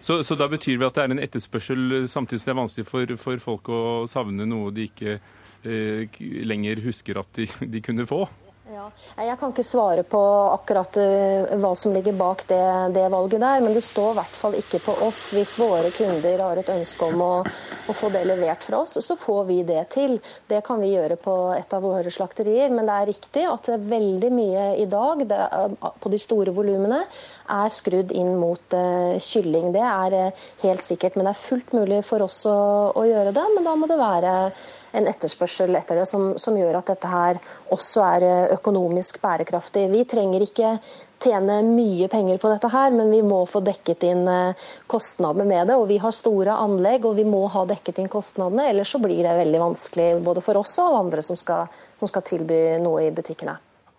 Så, 0.00 0.22
så, 0.24 0.34
da 0.34 0.48
betyr 0.48 0.78
det 0.80 0.86
at 0.88 0.96
det 0.96 1.02
er 1.02 1.12
en 1.12 1.20
etterspørsel 1.20 2.06
samtidig 2.08 2.40
som 2.40 2.48
det 2.48 2.54
er 2.54 2.60
vanskelig 2.62 2.88
for, 2.88 3.16
for 3.20 3.42
folk 3.42 3.68
å 3.68 3.80
savne 4.08 4.46
noe 4.48 4.72
de 4.72 4.86
ikke 4.88 5.18
eh, 5.18 6.20
lenger 6.48 6.80
husker 6.86 7.20
at 7.20 7.28
de, 7.36 7.48
de 7.74 7.82
kunne 7.84 8.08
få? 8.08 8.24
Ja. 8.70 8.84
Jeg 9.18 9.34
kan 9.40 9.50
ikke 9.50 9.64
svare 9.66 10.02
på 10.06 10.18
akkurat 10.54 10.94
uh, 11.02 11.54
hva 11.58 11.72
som 11.74 11.94
ligger 11.94 12.14
bak 12.14 12.44
det, 12.46 12.62
det, 12.94 13.08
valget 13.10 13.42
der, 13.42 13.64
men 13.64 13.74
det 13.74 13.82
står 13.82 14.12
i 14.12 14.18
hvert 14.20 14.36
fall 14.38 14.54
ikke 14.60 14.78
på 14.84 14.94
oss. 15.08 15.24
Hvis 15.34 15.56
våre 15.58 15.90
kunder 15.90 16.44
har 16.44 16.60
et 16.60 16.70
ønske 16.70 17.08
om 17.08 17.24
å, 17.24 17.32
å, 17.42 17.96
få 17.96 18.12
det 18.14 18.22
levert 18.30 18.62
fra 18.62 18.84
oss, 18.84 18.94
så 19.02 19.18
får 19.18 19.42
vi 19.50 19.58
det 19.66 19.82
til. 19.96 20.16
Det 20.46 20.62
kan 20.66 20.78
vi 20.82 20.92
gjøre 20.92 21.18
på 21.18 21.36
et 21.56 21.74
av 21.74 21.82
våre 21.82 22.14
slakterier, 22.14 22.70
men 22.70 22.86
det 22.86 23.00
er 23.00 23.10
riktig 23.10 23.46
at 23.50 23.72
veldig 23.90 24.32
mye 24.38 24.70
i 24.78 24.86
dag 24.90 25.26
det, 25.26 25.42
på 25.98 26.14
de 26.14 26.22
store 26.22 26.54
volumene 26.54 27.02
er 27.50 27.74
skrudd 27.74 28.14
inn 28.14 28.36
mot 28.38 28.78
uh, 28.78 29.18
kylling. 29.18 29.72
Det 29.74 29.86
er 29.90 30.20
uh, 30.30 30.50
helt 30.62 30.86
sikkert, 30.86 31.18
men 31.18 31.26
det 31.26 31.34
er 31.34 31.42
fullt 31.42 31.74
mulig 31.74 32.04
for 32.06 32.22
oss 32.22 32.44
å, 32.46 32.60
å 32.94 33.08
gjøre 33.08 33.34
det. 33.34 33.48
Men 33.56 33.66
da 33.66 33.74
må 33.74 33.90
det 33.90 33.98
være 33.98 34.36
en 34.92 35.06
etterspørsel 35.10 35.76
etter 35.78 36.00
det 36.00 36.06
som, 36.08 36.32
som, 36.40 36.56
gjør 36.58 36.80
at 36.80 36.90
dette 36.92 37.10
her 37.10 37.38
også 37.74 38.02
er 38.06 38.26
eh, 38.26 38.56
økonomisk 38.56 39.20
bærekraftig. 39.22 39.86
Vi 39.92 40.02
trenger 40.08 40.44
ikke 40.44 40.74
tjene 41.20 41.60
mye 41.66 42.08
penger 42.10 42.40
på 42.40 42.50
dette 42.52 42.70
her, 42.72 42.92
men 42.96 43.12
vi 43.12 43.20
må 43.26 43.42
få 43.50 43.62
dekket 43.64 44.06
inn 44.08 44.26
eh, 44.30 44.68
kostnadene 44.90 45.46
med 45.48 45.70
det. 45.70 45.78
Og 45.78 45.88
vi 45.90 46.00
har 46.02 46.14
store 46.16 46.58
anlegg, 46.64 47.06
og 47.06 47.18
vi 47.20 47.26
må 47.28 47.44
ha 47.52 47.64
dekket 47.70 48.02
inn 48.02 48.12
kostnadene. 48.12 48.70
Ellers 48.72 48.94
så 48.94 49.02
blir 49.02 49.22
det 49.26 49.36
veldig 49.38 49.64
vanskelig 49.68 50.12
både 50.26 50.44
for 50.44 50.60
oss 50.62 50.78
og 50.78 50.90
alle 50.90 51.02
andre 51.06 51.26
som 51.26 51.38
skal, 51.38 51.68
som 52.00 52.10
skal 52.10 52.26
tilby 52.26 52.62
noe 52.82 53.06
i 53.06 53.12
butikkene. 53.14 53.58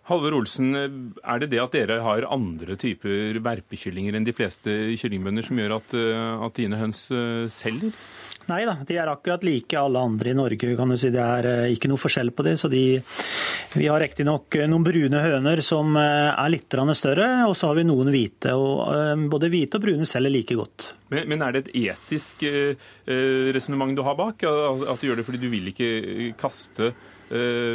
Halvor 0.10 0.34
Olsen, 0.40 0.74
er 0.76 1.40
det 1.40 1.52
det 1.54 1.60
at 1.62 1.76
dere 1.78 2.00
har 2.04 2.26
andre 2.28 2.76
typer 2.76 3.38
verpekyllinger 3.46 4.18
enn 4.18 4.26
de 4.28 4.34
fleste 4.36 4.74
kyllingbønder 5.00 5.46
som 5.46 5.62
gjør 5.62 5.78
at, 5.78 5.96
eh, 5.96 6.44
at 6.50 6.58
dine 6.58 6.82
høns 6.82 7.06
selger? 7.54 7.96
Nei 8.50 8.64
da, 8.66 8.74
de 8.88 8.98
er 8.98 9.10
akkurat 9.12 9.44
like 9.46 9.78
alle 9.78 10.02
andre 10.02 10.32
i 10.32 10.38
Norge. 10.38 10.76
kan 10.78 10.90
du 10.90 10.98
si. 10.98 11.12
Det 11.14 11.22
er 11.22 11.48
eh, 11.50 11.74
ikke 11.76 11.92
noe 11.92 12.02
forskjell 12.02 12.32
på 12.34 12.46
det. 12.48 12.58
så 12.60 12.70
de, 12.72 13.02
Vi 13.76 13.88
har 13.88 14.02
riktignok 14.02 14.56
eh, 14.58 14.68
noen 14.70 14.86
brune 14.86 15.22
høner 15.22 15.62
som 15.66 15.96
eh, 16.00 16.32
er 16.32 16.50
litt 16.50 16.68
større, 16.98 17.28
og 17.48 17.56
så 17.58 17.70
har 17.70 17.78
vi 17.78 17.86
noen 17.86 18.10
hvite. 18.12 18.56
og 18.56 19.30
Både 19.32 19.52
hvite 19.52 19.78
og 19.78 19.86
brune 19.86 20.08
selger 20.10 20.34
like 20.34 20.58
godt. 20.58 20.94
Men, 21.12 21.28
men 21.30 21.42
er 21.44 21.54
det 21.54 21.66
et 21.66 21.92
etisk 21.92 22.44
resonnement 23.06 23.96
du 23.96 24.02
har 24.06 24.16
bak? 24.16 24.44
At 24.44 25.02
du 25.02 25.10
gjør 25.10 25.20
det 25.20 25.26
fordi 25.28 25.42
du 25.42 25.50
vil 25.52 25.68
ikke 25.74 26.32
kaste 26.40 26.94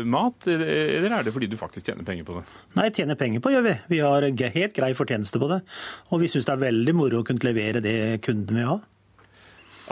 mat, 0.09 0.49
eller 0.49 1.13
er 1.17 1.25
det 1.25 1.33
fordi 1.33 1.49
du 1.49 1.57
faktisk 1.57 1.89
tjener 1.89 2.05
penger 2.05 2.27
på 2.29 2.39
det? 2.39 2.45
Nei, 2.77 2.89
tjener 2.97 3.17
penger 3.21 3.45
på 3.45 3.53
gjør 3.53 3.65
vi. 3.69 3.77
Vi 3.93 4.01
har 4.05 4.27
helt 4.27 4.77
grei 4.77 4.91
fortjeneste 4.97 5.41
på 5.41 5.49
det. 5.53 5.63
Og 6.11 6.21
vi 6.25 6.33
syns 6.33 6.49
det 6.49 6.57
er 6.57 6.65
veldig 6.67 6.97
moro 6.97 7.21
å 7.21 7.29
kunne 7.29 7.45
levere 7.45 7.85
det 7.85 7.97
kunden 8.25 8.57
vil 8.57 8.71
ha. 8.73 8.79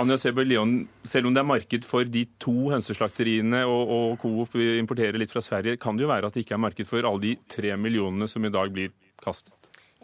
Anja 0.00 0.16
Seber 0.18 0.46
Leon, 0.46 0.88
selv 1.06 1.28
om 1.28 1.34
det 1.34 1.42
er 1.42 1.46
marked 1.46 1.84
for 1.86 2.08
de 2.10 2.24
to 2.42 2.54
hønseslakteriene 2.72 3.60
og, 3.70 3.92
og 3.94 4.16
Coop 4.22 4.56
importerer 4.58 5.20
litt 5.20 5.30
fra 5.30 5.42
Sverige, 5.44 5.78
kan 5.78 5.94
det 5.94 6.02
jo 6.02 6.10
være 6.10 6.30
at 6.30 6.34
det 6.34 6.42
ikke 6.42 6.56
er 6.56 6.64
marked 6.64 6.88
for 6.90 7.06
alle 7.06 7.22
de 7.22 7.34
tre 7.50 7.76
millionene 7.78 8.26
som 8.30 8.42
i 8.42 8.50
dag 8.54 8.74
blir 8.74 8.90
kastet? 9.22 9.54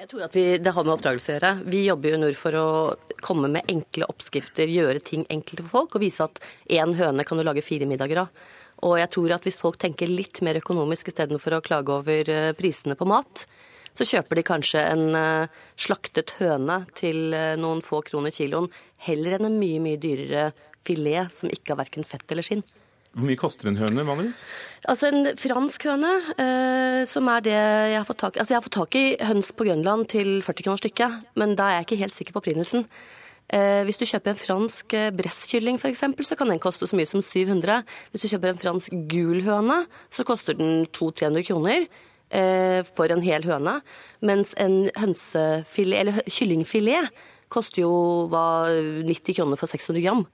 Jeg 0.00 0.08
tror 0.08 0.22
at 0.24 0.36
vi, 0.36 0.44
Det 0.62 0.72
har 0.72 0.86
med 0.86 0.94
oppdragelse 0.94 1.32
å 1.32 1.34
gjøre. 1.34 1.50
Vi 1.74 1.80
jobber 1.84 2.14
jo 2.14 2.20
Nord 2.22 2.38
for 2.38 2.56
å 2.56 2.68
komme 3.20 3.50
med 3.52 3.66
enkle 3.68 4.06
oppskrifter, 4.08 4.70
gjøre 4.70 5.02
ting 5.04 5.26
enkelt 5.28 5.60
for 5.66 5.74
folk, 5.74 5.98
og 5.98 6.04
vise 6.06 6.24
at 6.24 6.40
én 6.72 6.94
høne 6.96 7.26
kan 7.28 7.36
du 7.36 7.44
lage 7.44 7.64
fire 7.66 7.88
middager 7.90 8.22
av. 8.22 8.38
Og 8.86 8.96
jeg 8.96 9.10
tror 9.12 9.34
at 9.36 9.44
hvis 9.44 9.60
folk 9.60 9.76
tenker 9.82 10.08
litt 10.08 10.40
mer 10.46 10.56
økonomisk 10.62 11.10
istedenfor 11.10 11.58
å 11.58 11.64
klage 11.66 11.92
over 11.98 12.30
eh, 12.32 12.52
prisene 12.56 12.96
på 12.96 13.10
mat, 13.10 13.44
så 13.92 14.06
kjøper 14.06 14.38
de 14.38 14.46
kanskje 14.46 14.82
en 14.88 15.16
eh, 15.18 15.60
slaktet 15.76 16.32
høne 16.38 16.84
til 16.96 17.34
eh, 17.36 17.58
noen 17.60 17.82
få 17.84 18.00
kroner 18.06 18.32
kiloen, 18.32 18.70
heller 19.06 19.36
enn 19.36 19.48
en 19.48 19.58
mye, 19.60 19.80
mye 19.82 20.00
dyrere 20.00 20.50
filet 20.84 21.32
som 21.36 21.52
ikke 21.52 21.74
har 21.74 21.82
verken 21.82 22.06
fett 22.08 22.26
eller 22.32 22.46
skinn. 22.46 22.64
Hvor 23.10 23.26
mye 23.26 23.38
koster 23.38 23.66
en 23.66 23.78
høne 23.80 24.04
vanligvis? 24.06 24.44
Altså 24.86 25.08
En 25.10 25.32
fransk 25.34 25.86
høne, 25.88 26.10
eh, 26.38 27.00
som 27.10 27.26
er 27.32 27.40
det 27.42 27.56
jeg 27.56 27.96
har 27.96 28.06
fått 28.06 28.20
tak 28.22 28.36
i 28.36 28.42
Altså 28.42 28.54
jeg 28.54 28.60
har 28.60 28.66
fått 28.68 28.78
tak 28.78 28.98
i 29.00 29.06
høns 29.26 29.50
på 29.50 29.66
Grønland 29.66 30.06
til 30.12 30.38
40 30.46 30.66
kroner 30.66 30.82
stykket, 30.84 31.16
men 31.34 31.56
da 31.58 31.66
er 31.66 31.80
jeg 31.80 31.88
ikke 31.88 32.02
helt 32.04 32.14
sikker 32.14 32.36
på 32.36 32.42
opprinnelsen. 32.44 32.86
Eh, 33.50 33.82
hvis 33.82 33.98
du 33.98 34.06
kjøper 34.06 34.30
en 34.30 34.38
fransk 34.38 34.94
eh, 34.94 35.08
bresskylling 35.10 35.80
f.eks., 35.80 36.04
så 36.22 36.38
kan 36.38 36.52
den 36.52 36.62
koste 36.62 36.86
så 36.86 36.94
mye 36.94 37.08
som 37.10 37.22
700. 37.24 37.82
Hvis 38.12 38.22
du 38.22 38.30
kjøper 38.30 38.52
en 38.52 38.62
fransk 38.62 38.94
gul 39.10 39.42
høne, 39.42 39.80
så 40.14 40.22
koster 40.28 40.54
den 40.54 40.86
200-300 40.94 41.48
kroner 41.48 41.88
eh, 42.30 42.86
for 42.86 43.10
en 43.10 43.24
hel 43.26 43.42
høne. 43.48 43.80
Mens 44.22 44.54
en 44.54 44.84
hønsefilet, 44.94 45.98
eller 45.98 46.22
kyllingfilet 46.30 47.10
koster 47.52 47.84
jo 47.84 47.92
hva, 48.30 48.70
90 49.06 49.36
kroner 49.40 49.60
for 49.60 49.70
600 49.70 50.04
gram. 50.04 50.24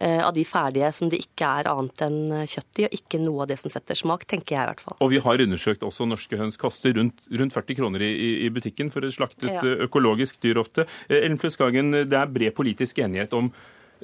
Eh, 0.00 0.26
av 0.26 0.32
de 0.34 0.42
ferdige 0.42 0.88
som 0.90 1.06
det 1.10 1.20
ikke 1.22 1.46
er 1.60 1.68
annet 1.70 2.02
enn 2.02 2.16
eh, 2.34 2.48
kjøtt 2.50 2.80
i, 2.80 2.86
og 2.88 2.96
ikke 2.96 3.20
noe 3.22 3.44
av 3.44 3.50
det 3.52 3.60
som 3.62 3.70
setter 3.70 3.94
smak, 3.94 4.24
tenker 4.26 4.56
jeg 4.56 4.66
i 4.66 4.70
hvert 4.72 4.82
fall. 4.82 4.96
Og 5.06 5.12
vi 5.12 5.20
har 5.22 5.42
undersøkt 5.44 5.84
også 5.86 6.08
norske 6.10 6.38
høns 6.40 6.58
koster 6.58 6.96
rundt, 6.98 7.22
rundt 7.30 7.54
40 7.54 7.78
kroner 7.78 8.02
i, 8.02 8.10
i, 8.42 8.48
butikken 8.50 8.90
for 8.90 9.06
et 9.06 9.14
slaktet 9.14 9.52
ja. 9.52 9.62
Eh, 9.62 9.84
økologisk 9.86 10.40
dyr 10.42 10.58
ofte. 10.64 10.88
Ellen 11.06 11.38
Skagen, 11.38 11.94
det 12.10 12.18
er 12.18 12.32
bred 12.32 12.56
politisk 12.58 12.98
enighet 13.04 13.36
om 13.38 13.52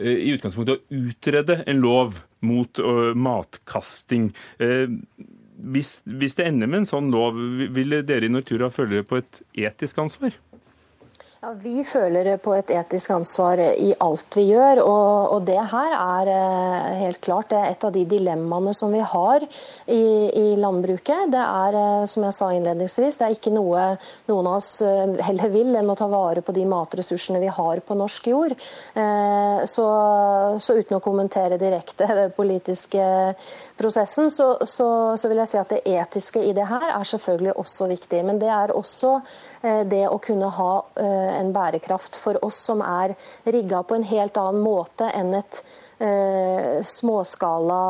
i 0.01 0.31
utgangspunktet 0.33 0.79
å 0.79 0.99
utrede 1.11 1.59
en 1.69 1.81
lov 1.83 2.23
mot 2.47 2.79
uh, 2.81 3.11
matkasting. 3.19 4.31
Uh, 4.63 4.87
hvis, 5.75 5.99
hvis, 6.07 6.39
det 6.39 6.47
ender 6.47 6.71
med 6.71 6.85
en 6.85 6.89
sånn 6.89 7.11
lov, 7.13 7.37
vil 7.75 7.99
dere 8.07 8.31
i 8.31 8.33
Nortura 8.33 8.71
føle 8.73 9.01
dere 9.01 9.09
på 9.11 9.19
et 9.19 9.43
etisk 9.67 10.01
ansvar? 10.01 10.39
Ja, 11.41 11.55
Vi 11.57 11.81
føler 11.89 12.37
på 12.37 12.53
et 12.53 12.69
etisk 12.69 13.15
ansvar 13.15 13.57
i 13.65 13.95
alt 14.05 14.37
vi 14.37 14.43
gjør. 14.51 14.83
Og, 14.85 15.31
og 15.33 15.47
det 15.49 15.57
her 15.71 15.95
er 15.97 16.29
eh, 16.29 16.99
helt 16.99 17.21
klart 17.25 17.55
et 17.57 17.81
av 17.81 17.95
de 17.95 18.03
dilemmaene 18.05 18.75
som 18.77 18.93
vi 18.93 19.01
har 19.01 19.47
i, 19.47 20.03
i, 20.37 20.45
landbruket. 20.61 21.31
Det 21.33 21.41
er, 21.41 21.79
eh, 21.81 22.05
som 22.13 22.27
jeg 22.27 22.37
sa 22.37 22.51
innledningsvis, 22.53 23.23
det 23.23 23.25
er 23.25 23.39
ikke 23.39 23.55
noe 23.55 23.87
noen 24.29 24.51
av 24.51 24.59
oss 24.59 24.83
eh, 24.85 25.17
heller 25.31 25.55
vil 25.55 25.81
enn 25.81 25.89
å 25.89 25.97
ta 25.97 26.11
vare 26.13 26.45
på 26.45 26.53
de 26.53 26.67
matressursene 26.69 27.41
vi 27.41 27.49
har 27.49 27.81
på 27.89 27.97
norsk 27.97 28.29
jord. 28.35 28.53
Så, 29.71 29.87
så 30.61 30.75
uten 30.77 30.99
å 30.99 31.01
kommentere 31.01 31.57
direkte 31.61 32.05
det 32.21 32.29
politiske 32.37 33.01
prosessen, 33.81 34.29
så, 34.29 34.53
så, 34.69 34.91
så 35.17 35.31
vil 35.31 35.41
jeg 35.41 35.55
si 35.55 35.61
at 35.63 35.73
det 35.73 35.81
etiske 35.89 36.43
i 36.45 36.53
det 36.53 36.69
her 36.69 36.91
er 36.91 37.09
selvfølgelig 37.09 37.57
også 37.57 37.89
viktig. 37.95 38.21
Men 38.29 38.41
det 38.43 38.53
er 38.53 38.77
også 38.77 39.17
det 39.61 40.07
å 40.09 40.19
kunne 40.25 40.49
ha 40.57 40.73
en 41.39 41.53
bærekraft 41.55 42.19
for 42.21 42.39
oss 42.45 42.59
som 42.71 42.83
er 42.85 43.15
rigga 43.45 43.83
på 43.83 43.99
en 43.99 44.07
helt 44.11 44.37
annen 44.41 44.63
måte 44.65 45.11
enn 45.15 45.35
et 45.39 45.63
eh, 46.01 46.81
småskala, 46.87 47.83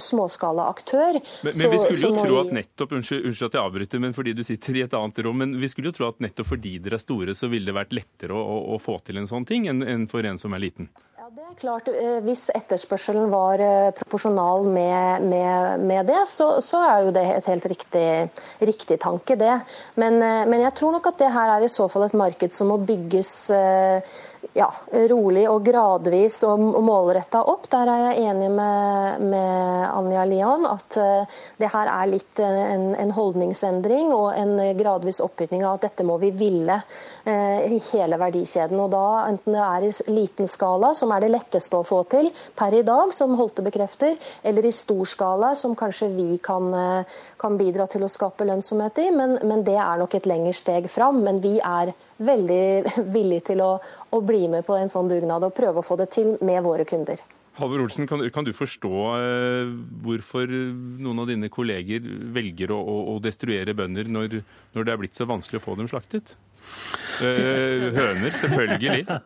småskala, 0.00 0.68
aktør. 0.68 1.18
Men, 1.42 1.52
men 1.58 1.74
vi 1.74 1.80
skulle 1.82 2.00
jo 2.02 2.24
tro 2.24 2.40
at 2.42 2.54
nettopp, 2.60 2.94
unnskyld, 2.98 3.26
unnskyld, 3.30 3.50
at 3.50 3.58
jeg 3.58 3.64
avbryter, 3.64 4.04
men 4.04 4.16
fordi 4.16 4.36
du 4.38 4.44
sitter 4.46 4.78
i 4.78 4.86
et 4.86 4.96
annet 4.98 5.20
rom, 5.26 5.42
men 5.42 5.58
vi 5.60 5.70
skulle 5.72 5.92
jo 5.92 5.98
tro 5.98 6.08
at 6.12 6.22
nettopp 6.24 6.52
fordi 6.54 6.78
dere 6.84 6.98
er 7.00 7.04
store, 7.04 7.36
så 7.38 7.50
ville 7.52 7.70
det 7.70 7.76
vært 7.76 7.94
lettere 7.96 8.36
å, 8.36 8.40
å, 8.42 8.58
å 8.76 8.80
få 8.82 9.00
til 9.06 9.20
en 9.20 9.30
sånn 9.30 9.48
ting 9.48 9.68
enn, 9.70 9.84
enn 9.84 10.08
for 10.10 10.26
en 10.26 10.40
som 10.40 10.54
er 10.56 10.66
liten? 10.68 10.90
det 11.36 11.44
er 11.44 11.56
klart. 11.60 11.88
Eh, 11.92 12.18
hvis 12.24 12.46
etterspørselen 12.56 13.28
var 13.28 13.60
eh, 13.60 13.90
proporsjonal 13.96 14.64
med, 14.72 15.26
med, 15.28 15.82
med 15.84 16.08
det, 16.08 16.22
så, 16.30 16.46
så, 16.64 16.80
er 16.88 17.04
jo 17.04 17.12
det 17.12 17.24
et 17.34 17.50
helt 17.50 17.66
riktig, 17.68 18.06
riktig 18.64 18.96
tanke, 19.02 19.36
det. 19.36 19.58
Men, 20.00 20.16
eh, 20.22 20.46
men, 20.48 20.62
jeg 20.64 20.74
tror 20.78 20.96
nok 20.96 21.10
at 21.10 21.20
det 21.20 21.28
her 21.34 21.52
er 21.56 21.66
i 21.66 21.70
så 21.72 21.88
fall 21.92 22.06
et 22.06 22.16
marked 22.16 22.54
som 22.54 22.72
må 22.72 22.78
bygges 22.80 23.32
ja, 24.58 24.68
rolig 25.10 25.44
og 25.50 25.62
gradvis 25.66 26.40
og, 26.46 26.62
og 26.78 26.82
målretta 26.84 27.44
opp. 27.50 27.68
Der 27.70 27.90
er 27.92 28.02
jeg 28.08 28.24
enig 28.30 28.48
med, 28.50 29.22
med 29.30 29.84
Anja 29.86 30.24
Lian 30.28 30.66
at 30.68 30.98
uh, 30.98 31.38
det 31.60 31.70
her 31.72 31.90
er 31.92 32.10
litt 32.10 32.42
uh, 32.42 32.58
en, 32.64 32.88
en, 32.98 33.12
holdningsendring 33.14 34.10
og 34.14 34.32
en 34.34 34.56
gradvis 34.78 35.20
oppbygging 35.24 35.62
av 35.64 35.78
at 35.78 35.88
dette 35.88 36.06
må 36.06 36.18
vi 36.22 36.32
ville 36.34 36.80
uh, 36.80 37.60
i 37.68 37.78
hele 37.92 38.18
verdikjeden. 38.20 38.80
Og 38.82 38.90
da 38.94 39.04
enten 39.28 39.54
det 39.54 39.62
er 39.68 39.88
i 39.88 40.16
liten 40.16 40.50
skala, 40.50 40.92
som 40.98 41.14
er 41.14 41.24
det 41.24 41.32
letteste 41.36 41.78
å 41.78 41.86
få 41.86 42.02
til 42.10 42.30
per 42.58 42.74
i 42.74 42.84
dag, 42.86 43.14
som 43.14 43.36
Holte 43.38 43.62
bekrefter, 43.62 44.16
eller 44.42 44.66
i 44.66 44.74
stor 44.74 45.06
skala, 45.06 45.52
som 45.58 45.76
kanskje 45.78 46.10
vi 46.16 46.40
kan, 46.42 46.72
kan 47.38 47.56
bidra 47.60 47.86
til 47.90 48.02
å 48.02 48.10
skape 48.10 48.46
lønnsomhet 48.48 48.98
i, 49.04 49.08
men, 49.14 49.36
men 49.46 49.62
det 49.66 49.76
er 49.78 50.00
nok 50.00 50.16
et 50.18 50.26
lengre 50.26 50.54
steg 50.56 50.88
fram. 50.90 51.20
Men 51.22 51.38
vi 51.44 51.58
er 51.62 51.92
veldig 52.18 52.62
villig 53.16 53.42
til 53.50 53.62
å, 53.64 53.72
å, 54.10 54.20
bli 54.24 54.46
med 54.50 54.66
på 54.66 54.76
en 54.78 54.92
sånn 54.92 55.10
dugnad 55.10 55.46
og 55.46 55.56
prøve 55.56 55.82
å 55.82 55.86
få 55.86 55.98
det 56.00 56.10
til 56.14 56.36
med 56.44 56.62
våre 56.66 56.86
kunder. 56.88 57.22
Halvor 57.58 57.82
Olsen, 57.82 58.06
kan, 58.06 58.22
kan, 58.30 58.46
du 58.46 58.52
forstå 58.54 58.92
eh, 59.18 59.70
hvorfor 60.04 60.46
noen 60.46 61.24
av 61.24 61.30
dine 61.30 61.50
kolleger 61.50 62.04
velger 62.34 62.70
å, 62.70 62.78
å, 62.78 62.98
å 63.14 63.18
destruere 63.22 63.74
bønder 63.74 64.06
når, 64.06 64.38
når, 64.76 64.86
det 64.86 64.94
er 64.94 65.00
blitt 65.00 65.18
så 65.18 65.26
vanskelig 65.26 65.58
å 65.58 65.64
få 65.64 65.74
dem 65.80 65.90
slaktet? 65.90 66.36
Eh, 67.18 67.88
høner, 67.94 68.34
selvfølgelig. 68.36 69.04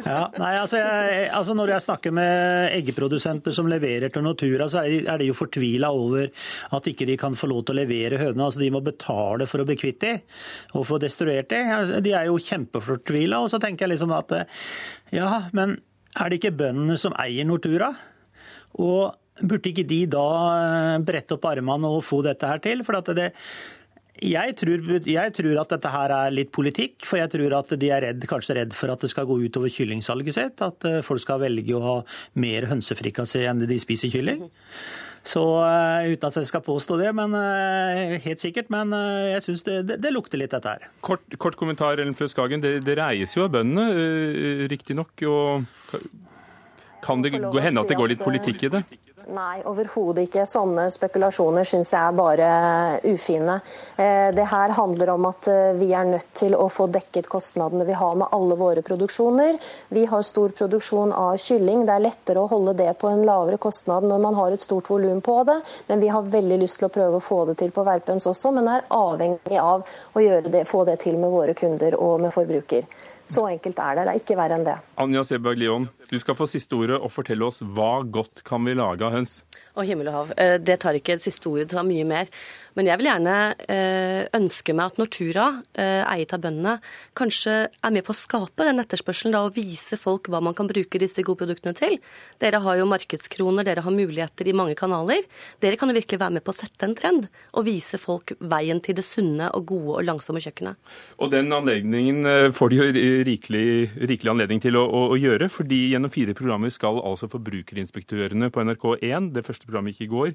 Ja, 0.00 0.24
nei, 0.40 0.50
altså, 0.56 0.78
jeg, 0.80 1.28
altså 1.36 1.54
Når 1.56 1.72
jeg 1.74 1.84
snakker 1.84 2.14
med 2.16 2.74
eggeprodusenter 2.76 3.54
som 3.54 3.68
leverer 3.70 4.12
til 4.12 4.24
Nortura, 4.24 4.68
så 4.72 4.82
er 4.84 5.20
de 5.20 5.28
jo 5.28 5.36
fortvila 5.36 5.90
over 5.94 6.28
at 6.76 6.88
ikke 6.90 7.08
de 7.08 7.16
kan 7.20 7.36
få 7.36 7.50
lov 7.50 7.64
til 7.66 7.76
å 7.76 7.80
levere 7.80 8.20
hønene. 8.20 8.46
Altså, 8.46 8.62
de 8.62 8.70
må 8.72 8.82
betale 8.84 9.48
for 9.50 9.62
å 9.62 9.68
bli 9.68 9.78
kvitt 9.80 10.00
dem 10.04 10.20
og 10.76 10.86
få 10.88 11.00
destruert. 11.02 11.52
Altså, 11.52 12.00
de 12.04 12.14
er 12.16 12.28
jo 12.28 12.40
kjempefortvila. 12.40 13.40
Og 13.40 13.52
så 13.52 13.60
tenker 13.62 13.86
jeg 13.86 13.94
liksom 13.94 14.14
at 14.16 14.36
ja, 15.14 15.32
men 15.56 15.78
er 16.18 16.30
det 16.30 16.40
ikke 16.40 16.56
bøndene 16.62 16.98
som 17.00 17.16
eier 17.20 17.48
Nortura? 17.48 17.92
Og 18.80 19.16
burde 19.40 19.70
ikke 19.70 19.88
de 19.88 20.04
da 20.10 20.24
brette 21.06 21.36
opp 21.36 21.46
armene 21.48 21.90
og 21.90 22.04
få 22.04 22.20
dette 22.26 22.48
her 22.48 22.60
til? 22.64 22.84
For 22.86 23.00
at 23.00 23.12
det 23.16 23.30
jeg 24.20 24.54
tror, 24.60 24.82
jeg 25.08 25.32
tror, 25.36 25.58
at 25.62 25.70
dette 25.72 25.90
her 25.92 26.12
er 26.12 26.32
litt 26.34 26.50
politikk, 26.52 26.98
for 27.08 27.20
jeg 27.20 27.30
tror 27.32 27.54
at 27.60 27.72
de 27.80 27.88
er 27.88 28.04
redd, 28.04 28.24
kanskje 28.28 28.58
redd 28.58 28.74
for 28.76 28.92
at 28.92 29.00
det 29.00 29.08
skal 29.12 29.28
gå 29.28 29.38
utover 29.46 29.72
kyllingsalget 29.72 30.36
sitt. 30.36 30.64
At 30.64 30.84
eh, 30.88 31.00
folk 31.04 31.22
skal 31.22 31.40
velge 31.40 31.76
å 31.76 31.80
ha 31.84 31.94
mer 32.40 32.68
hønsefrikassé 32.68 33.46
enn 33.48 33.64
de 33.64 33.78
spiser 33.80 34.12
kylling. 34.12 34.44
Så 35.20 35.40
uh, 35.60 36.06
Uten 36.08 36.30
at 36.30 36.36
jeg 36.38 36.48
skal 36.48 36.62
påstå 36.64 36.96
det, 37.00 37.10
men 37.16 37.34
uh, 37.36 38.16
helt 38.24 38.40
sikkert. 38.40 38.70
Men 38.72 38.92
jeg 39.32 39.44
syns 39.44 39.64
det, 39.66 39.82
det, 39.88 40.00
det, 40.04 40.12
lukter 40.12 40.40
litt, 40.40 40.52
dette 40.52 40.76
her. 40.76 40.88
Kort, 41.04 41.24
kort 41.40 41.58
kommentar, 41.60 42.00
Ellen 42.00 42.16
Fløs 42.16 42.36
Skagen. 42.36 42.64
Det, 42.64 42.78
det 42.84 42.96
reies 43.00 43.36
jo 43.36 43.44
av 43.48 43.54
bøndene, 43.56 44.66
riktignok. 44.72 45.12
Og 45.28 46.00
Kan 47.04 47.24
det 47.24 47.32
hende 47.36 47.80
at 47.80 47.88
det 47.88 47.96
går 48.00 48.14
litt 48.14 48.24
politikk 48.24 48.68
i 48.68 48.74
det? 48.76 48.84
Nei, 49.30 49.60
overhodet 49.68 50.24
ikke. 50.26 50.42
Sånne 50.48 50.88
spekulasjoner 50.90 51.66
syns 51.68 51.92
jeg 51.94 52.02
er 52.02 52.16
bare 52.18 52.46
ufine. 53.06 53.60
Eh, 53.94 54.30
det 54.34 54.46
her 54.50 54.74
handler 54.74 55.12
om 55.14 55.28
at 55.28 55.46
eh, 55.50 55.70
vi 55.78 55.92
er 55.94 56.08
nødt 56.08 56.32
til 56.34 56.56
å 56.58 56.66
få 56.72 56.88
dekket 56.90 57.28
kostnadene 57.30 57.86
vi 57.86 57.94
har 57.98 58.16
med 58.18 58.34
alle 58.34 58.56
våre 58.58 58.82
produksjoner. 58.86 59.60
Vi 59.94 60.02
har 60.10 60.26
stor 60.26 60.54
produksjon 60.58 61.14
av 61.14 61.38
kylling. 61.38 61.84
Det 61.86 61.94
er 61.94 62.06
lettere 62.08 62.42
å 62.42 62.50
holde 62.50 62.74
det 62.80 62.90
på 62.98 63.12
en 63.12 63.22
lavere 63.26 63.60
kostnad 63.62 64.08
når 64.10 64.24
man 64.26 64.38
har 64.40 64.56
et 64.56 64.64
stort 64.64 64.90
volum 64.90 65.22
på 65.22 65.36
det, 65.46 65.60
men 65.86 66.02
vi 66.02 66.10
har 66.10 66.26
veldig 66.34 66.58
lyst 66.64 66.80
til 66.80 66.90
å 66.90 66.94
prøve 66.94 67.20
å 67.20 67.24
få 67.24 67.44
det 67.50 67.58
til 67.62 67.70
på 67.74 67.86
verpens 67.86 68.26
også, 68.26 68.50
men 68.56 68.72
er 68.72 68.88
avhengig 68.90 69.62
av 69.62 69.86
å 69.86 70.26
det, 70.50 70.66
få 70.66 70.82
det 70.88 70.98
til 71.04 71.20
med 71.22 71.30
våre 71.30 71.54
kunder 71.54 71.94
og 72.00 72.18
med 72.24 72.34
forbruker. 72.34 72.88
Så 73.30 73.44
enkelt 73.46 73.78
er 73.78 73.98
det. 73.98 74.06
Det 74.08 74.12
er 74.12 74.22
ikke 74.24 74.36
verre 74.38 74.56
enn 74.58 74.66
det. 74.66 74.76
Anja 74.98 75.22
Seberg 75.26 75.60
Lion, 75.60 75.86
du 76.10 76.16
skal 76.18 76.34
få 76.38 76.48
siste 76.50 76.74
ordet 76.74 76.98
og 76.98 77.12
fortelle 77.14 77.46
oss 77.46 77.60
hva 77.62 78.00
godt 78.02 78.42
kan 78.46 78.64
vi 78.66 78.74
lage 78.74 79.06
av 79.06 79.14
høns? 79.14 79.40
Å, 79.78 79.84
himmel 79.86 80.10
og 80.10 80.16
hav. 80.16 80.32
Eh, 80.40 80.56
det 80.58 80.80
tar 80.82 80.98
ikke 80.98 81.20
siste 81.22 81.46
ordet, 81.46 81.68
det 81.68 81.76
tar 81.76 81.86
mye 81.86 82.06
mer. 82.08 82.32
Men 82.80 82.88
jeg 82.88 82.96
vil 82.96 83.10
gjerne 83.10 83.32
eh, 83.68 84.22
ønske 84.38 84.72
meg 84.72 84.88
at 84.88 84.96
Nortura, 84.96 85.46
eh, 85.76 86.00
eiet 86.08 86.30
av 86.32 86.40
bøndene, 86.40 86.78
kanskje 87.18 87.56
er 87.68 87.90
med 87.92 88.06
på 88.06 88.14
å 88.14 88.16
skape 88.16 88.64
den 88.64 88.80
etterspørselen 88.80 89.34
da, 89.34 89.42
og 89.44 89.52
vise 89.52 89.98
folk 90.00 90.30
hva 90.32 90.38
man 90.40 90.56
kan 90.56 90.70
bruke 90.70 90.96
disse 90.96 91.20
gode 91.20 91.42
produktene 91.42 91.76
til. 91.76 91.98
Dere 92.40 92.62
har 92.64 92.78
jo 92.78 92.86
markedskroner, 92.88 93.66
dere 93.68 93.84
har 93.84 93.92
muligheter 93.92 94.48
i 94.48 94.54
mange 94.56 94.78
kanaler. 94.80 95.26
Dere 95.60 95.76
kan 95.76 95.92
jo 95.92 95.96
virkelig 95.98 96.20
være 96.22 96.38
med 96.38 96.44
på 96.46 96.54
å 96.54 96.56
sette 96.56 96.88
en 96.88 96.94
trend 96.96 97.26
og 97.52 97.66
vise 97.66 98.00
folk 98.00 98.32
veien 98.40 98.80
til 98.80 98.96
det 98.96 99.04
sunne 99.04 99.50
og 99.58 99.68
gode 99.74 99.98
og 99.98 100.08
langsomme 100.08 100.40
kjøkkenet. 100.40 100.80
Og 101.20 101.34
den 101.36 101.52
anledningen 101.52 102.24
får 102.56 102.72
de 102.72 102.80
jo 102.80 102.88
rikelig, 103.28 103.66
rikelig 104.00 104.32
anledning 104.32 104.64
til 104.64 104.80
å, 104.80 104.86
å, 104.88 105.04
å, 105.12 105.20
gjøre, 105.20 105.50
fordi 105.52 105.82
gjennom 105.92 106.16
fire 106.16 106.32
programmer 106.38 106.72
skal 106.72 107.02
altså 107.04 107.28
forbrukerinspektørene 107.28 108.48
på 108.48 108.64
NRK1, 108.70 109.34
det 109.36 109.44
første 109.44 109.68
programmet 109.68 110.00
gikk 110.00 110.08
i 110.08 110.12
går, 110.16 110.34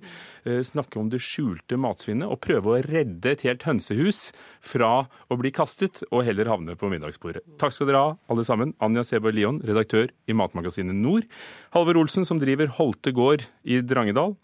snakke 0.70 1.02
om 1.02 1.10
det 1.10 1.24
skjulte 1.25 1.82
matsvinnet 1.82 2.35
og 2.36 2.44
prøve 2.44 2.75
å 2.75 2.84
redde 2.84 3.32
et 3.32 3.46
helt 3.48 3.65
hønsehus 3.65 4.30
fra 4.63 5.08
å 5.32 5.39
bli 5.39 5.54
kastet 5.56 6.04
og 6.12 6.25
heller 6.27 6.51
havne 6.51 6.77
på 6.80 6.92
middagsbordet. 6.92 7.44
Takk 7.62 7.75
skal 7.75 7.89
dere 7.89 8.04
ha, 8.04 8.13
alle 8.32 8.46
sammen. 8.48 8.75
Anja 8.84 9.06
Seberg 9.08 9.39
Lion, 9.39 9.62
redaktør 9.65 10.12
i 10.27 10.38
Matmagasinet 10.38 10.96
Nord. 10.96 11.27
Halvor 11.75 12.04
Olsen, 12.04 12.27
som 12.27 12.42
driver 12.42 12.72
Holte 12.77 13.15
gård 13.15 13.48
i 13.63 13.82
Drangedal. 13.82 14.36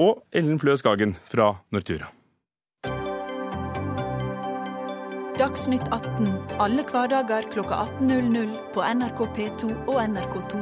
Og 0.00 0.22
Ellen 0.34 0.60
Flø 0.62 0.76
Skagen 0.78 1.16
fra 1.30 1.54
Nortura. 1.74 2.12
Dagsnytt 5.40 5.86
18 5.88 6.26
alle 6.60 6.82
hverdager 6.84 7.46
klokka 7.54 7.78
18.00 8.02 8.50
på 8.74 8.84
NRK 8.84 9.22
P2 9.38 9.70
og 9.88 9.96
NRK2. 10.02 10.60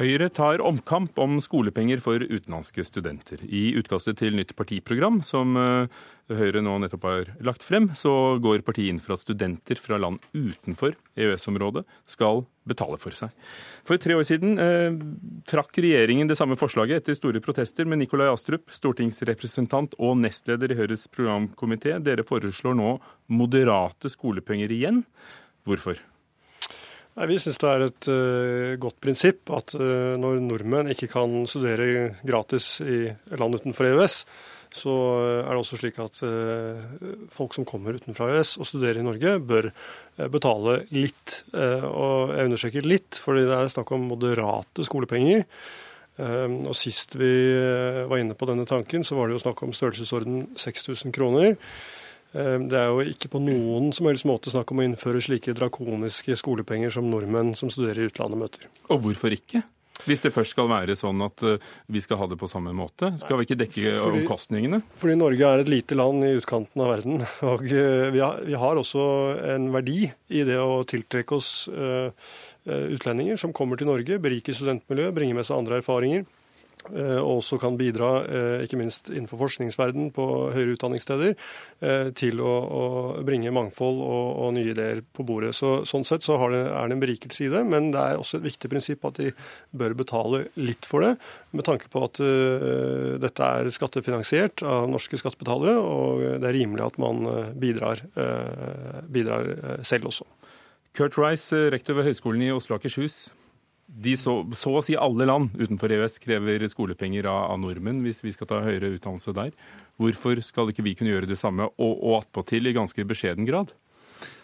Høyre 0.00 0.30
tar 0.32 0.62
omkamp 0.64 1.18
om 1.20 1.34
skolepenger 1.44 2.00
for 2.00 2.22
utenlandske 2.24 2.86
studenter. 2.88 3.42
I 3.44 3.74
utkastet 3.76 4.16
til 4.22 4.32
nytt 4.38 4.54
partiprogram, 4.56 5.18
som 5.20 5.58
eh, 5.60 5.98
Høyre 6.32 6.62
nå 6.64 6.78
nettopp 6.80 7.04
har 7.04 7.28
lagt 7.44 7.66
frem, 7.66 7.90
så 7.92 8.38
går 8.40 8.64
partiet 8.64 8.94
inn 8.94 9.02
for 9.04 9.12
at 9.12 9.20
studenter 9.26 9.76
fra 9.76 9.98
land 10.00 10.22
utenfor 10.32 10.94
EØS-området 11.20 11.84
skal 12.08 12.46
betale 12.70 12.96
for 13.02 13.12
seg. 13.18 13.34
For 13.84 14.00
tre 14.00 14.16
år 14.16 14.24
siden 14.24 14.56
eh, 14.62 14.96
trakk 15.50 15.82
regjeringen 15.84 16.30
det 16.30 16.38
samme 16.40 16.56
forslaget 16.56 17.02
etter 17.02 17.18
store 17.18 17.44
protester, 17.44 17.84
med 17.84 18.00
Nikolai 18.00 18.30
Astrup, 18.32 18.72
stortingsrepresentant 18.72 19.98
og 20.00 20.16
nestleder 20.22 20.72
i 20.72 20.80
Høyres 20.80 21.10
programkomité. 21.12 21.98
Dere 22.00 22.24
foreslår 22.24 22.80
nå 22.80 22.94
moderate 23.36 24.08
skolepenger 24.16 24.72
igjen. 24.72 25.04
Hvorfor? 25.68 26.00
Nei, 27.20 27.34
Vi 27.34 27.36
syns 27.36 27.58
det 27.60 27.68
er 27.68 27.82
et 27.84 28.06
uh, 28.08 28.78
godt 28.80 28.96
prinsipp 29.04 29.50
at 29.52 29.74
uh, 29.76 30.16
når 30.16 30.38
nordmenn 30.40 30.88
ikke 30.94 31.10
kan 31.12 31.42
studere 31.44 32.14
gratis 32.24 32.78
i 32.80 33.10
land 33.36 33.58
utenfor 33.58 33.90
EØS, 33.90 34.16
så 34.72 34.94
uh, 35.18 35.42
er 35.42 35.50
det 35.50 35.58
også 35.60 35.80
slik 35.82 36.00
at 36.00 36.22
folk 37.34 37.52
som 37.52 37.68
kommer 37.68 38.00
utenfra 38.00 38.30
EØS 38.32 38.54
og 38.62 38.70
studerer 38.70 39.02
i 39.02 39.04
Norge, 39.04 39.36
bør 39.36 39.68
betale 40.32 40.78
litt. 40.96 41.42
og 41.52 42.32
jeg 42.32 42.48
understreker 42.48 42.88
litt, 42.88 43.20
fordi 43.20 43.44
det 43.48 43.56
er 43.58 43.70
snakk 43.72 43.92
om 43.92 44.08
moderate 44.08 44.84
skolepenger. 44.84 45.44
og 46.20 46.76
Sist 46.76 47.16
vi 47.20 47.32
var 48.08 48.20
inne 48.20 48.36
på 48.36 48.48
denne 48.48 48.64
tanken, 48.68 49.04
så 49.04 49.16
var 49.16 49.28
det 49.28 49.36
jo 49.36 49.44
snakk 49.44 49.62
om 49.64 49.76
størrelsesorden 49.76 50.46
6000 50.60 51.12
kroner. 51.16 51.56
Ehm, 52.38 52.68
det 52.70 52.78
er 52.78 52.92
jo 52.92 53.02
ikke 53.10 53.32
på 53.32 53.42
noen 53.42 53.90
som 53.96 54.06
helst 54.10 54.28
måte 54.28 54.52
snakk 54.52 54.70
om 54.70 54.82
å 54.82 54.86
innføre 54.86 55.22
slike 55.24 55.54
drakoniske 55.56 56.36
skolepenger 56.38 56.92
som 56.94 57.10
nordmenn 57.10 57.56
som 57.58 57.72
studerer 57.72 58.04
i 58.04 58.10
utlandet 58.10 58.42
møter. 58.44 58.72
Og 58.88 59.02
hvorfor 59.06 59.34
ikke? 59.34 59.64
Hvis 60.06 60.22
det 60.24 60.30
først 60.32 60.54
skal 60.54 60.70
være 60.70 60.94
sånn 60.96 61.20
at 61.26 61.42
eh, 61.44 61.58
vi 61.92 62.00
skal 62.00 62.22
ha 62.22 62.28
det 62.30 62.38
på 62.40 62.48
samme 62.48 62.72
måte, 62.72 63.10
skal 63.20 63.36
vi 63.36 63.44
ikke 63.44 63.58
dekke 63.60 63.82
fordi, 63.98 64.22
omkostningene? 64.22 64.78
Fordi 64.96 65.16
Norge 65.20 65.50
er 65.50 65.64
et 65.64 65.72
lite 65.72 65.98
land 65.98 66.24
i 66.24 66.32
utkanten 66.38 66.84
av 66.84 66.94
verden. 66.94 67.24
Og 67.50 67.66
eh, 67.68 68.06
vi 68.14 68.22
har, 68.22 68.40
vi 68.46 68.56
har 68.62 68.80
også 68.80 69.02
en 69.56 69.68
verdi 69.74 70.06
i 70.08 70.46
det 70.48 70.56
å 70.62 70.80
tiltrekke 70.88 71.36
oss 71.36 71.68
utlendinger 72.70 73.38
som 73.40 73.54
kommer 73.56 73.80
til 73.80 73.88
Norge, 73.88 74.18
beriker 74.22 74.54
studentmiljøet, 74.54 75.14
bringer 75.16 75.36
med 75.38 75.46
seg 75.48 75.58
andre 75.58 75.80
erfaringer. 75.80 76.26
Eh, 76.88 77.18
og 77.20 77.40
også 77.40 77.58
kan 77.60 77.76
bidra, 77.78 78.10
eh, 78.24 78.64
ikke 78.64 78.78
minst 78.80 79.10
innenfor 79.12 79.38
forskningsverden 79.44 80.10
på 80.16 80.26
høyere 80.54 80.74
utdanningssteder, 80.76 81.34
eh, 81.84 82.10
til 82.16 82.40
å, 82.40 82.54
å 82.80 82.84
bringe 83.26 83.52
mangfold 83.54 84.00
og, 84.00 84.28
og, 84.40 84.52
nye 84.56 84.72
ideer 84.72 85.02
på 85.16 85.26
bordet. 85.26 85.52
Så, 85.56 85.84
sånn 85.88 86.06
sett 86.08 86.26
så 86.26 86.38
det, 86.50 86.64
er 86.66 86.88
det 86.88 86.96
en 86.96 87.04
berikelse 87.04 87.46
i 87.46 87.50
det, 87.52 87.62
men 87.68 87.90
det 87.94 88.00
er 88.00 88.20
også 88.20 88.40
et 88.40 88.48
viktig 88.48 88.70
prinsipp 88.72 89.04
at 89.08 89.20
de 89.20 89.30
bør 89.76 89.94
betale 89.98 90.46
litt 90.58 90.88
for 90.88 91.04
det, 91.04 91.14
med 91.54 91.66
tanke 91.66 91.90
på 91.90 92.02
at 92.06 92.20
uh, 92.22 93.16
dette 93.18 93.46
er 93.46 93.70
skattefinansiert 93.74 94.62
av 94.66 94.86
norske 94.90 95.18
skattebetalere, 95.18 95.74
og 95.78 96.22
det 96.42 96.46
er 96.46 96.56
rimelig 96.56 96.84
at 96.86 97.00
man 97.02 97.26
bidrar, 97.58 98.02
uh, 98.14 99.02
bidrar 99.10 99.82
selv 99.86 100.10
også. 100.12 100.26
Kurt 100.96 101.18
Rice, 101.18 101.68
rektor 101.74 101.98
ved 101.98 102.08
Høgskolen 102.08 102.46
i 102.46 102.54
Oslo 102.54 102.76
og 102.76 102.82
Akershus 102.82 103.28
de 103.90 104.14
så, 104.16 104.34
så, 104.54 104.72
å 104.78 104.82
si 104.84 104.94
alle 104.94 105.26
land 105.26 105.54
utenfor 105.58 105.92
EØS 105.92 106.20
krever 106.22 106.62
skolepenger 106.70 107.26
av, 107.26 107.50
av, 107.52 107.60
nordmenn 107.62 108.04
hvis 108.04 108.22
vi 108.22 108.32
skal 108.34 108.48
ta 108.50 108.60
høyere 108.64 108.92
utdannelse 108.94 109.34
der. 109.36 109.50
Hvorfor 110.00 110.40
skal 110.46 110.70
ikke 110.70 110.84
vi 110.86 110.94
kunne 110.98 111.12
gjøre 111.12 111.30
det 111.30 111.38
samme, 111.40 111.66
og, 111.76 111.94
og 111.98 112.20
attpåtil 112.20 112.70
i 112.70 112.76
ganske 112.76 113.04
beskjeden 113.08 113.48
grad? 113.48 113.74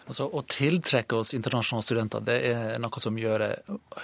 Altså, 0.07 0.27
Å 0.31 0.41
tiltrekke 0.47 1.17
oss 1.19 1.33
internasjonale 1.35 1.83
studenter 1.83 2.23
det 2.23 2.37
er 2.47 2.77
noe 2.79 3.01
som 3.03 3.17
gjør 3.19 3.43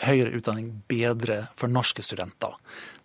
høyere 0.03 0.34
utdanning 0.36 0.68
bedre 0.92 1.46
for 1.56 1.72
norske 1.72 2.03
studenter. 2.03 2.58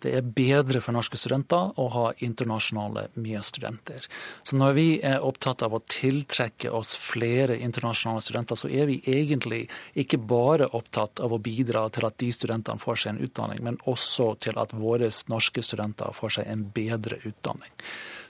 Det 0.03 0.11
er 0.15 0.27
bedre 0.35 0.81
for 0.83 0.95
norske 0.95 1.19
studenter 1.19 1.79
å 1.79 1.85
ha 1.95 2.05
internasjonale 2.25 3.07
medstudenter. 3.19 4.05
Så 4.43 4.59
når 4.59 4.75
vi 4.75 4.87
er 5.05 5.23
opptatt 5.23 5.63
av 5.63 5.75
å 5.75 5.81
tiltrekke 5.87 6.71
oss 6.75 6.93
flere 6.99 7.57
internasjonale 7.59 8.23
studenter, 8.23 8.59
så 8.59 8.71
er 8.71 8.91
vi 8.91 8.99
egentlig 9.07 9.65
ikke 9.99 10.19
bare 10.19 10.67
opptatt 10.75 11.23
av 11.23 11.35
å 11.35 11.41
bidra 11.43 11.87
til 11.95 12.07
at 12.07 12.19
de 12.19 12.31
studentene 12.35 12.83
får 12.83 13.03
seg 13.03 13.15
en 13.15 13.23
utdanning, 13.27 13.63
men 13.63 13.79
også 13.87 14.33
til 14.43 14.59
at 14.59 14.75
våre 14.75 15.11
norske 15.31 15.63
studenter 15.63 16.15
får 16.15 16.39
seg 16.39 16.51
en 16.51 16.67
bedre 16.75 17.19
utdanning. 17.23 17.75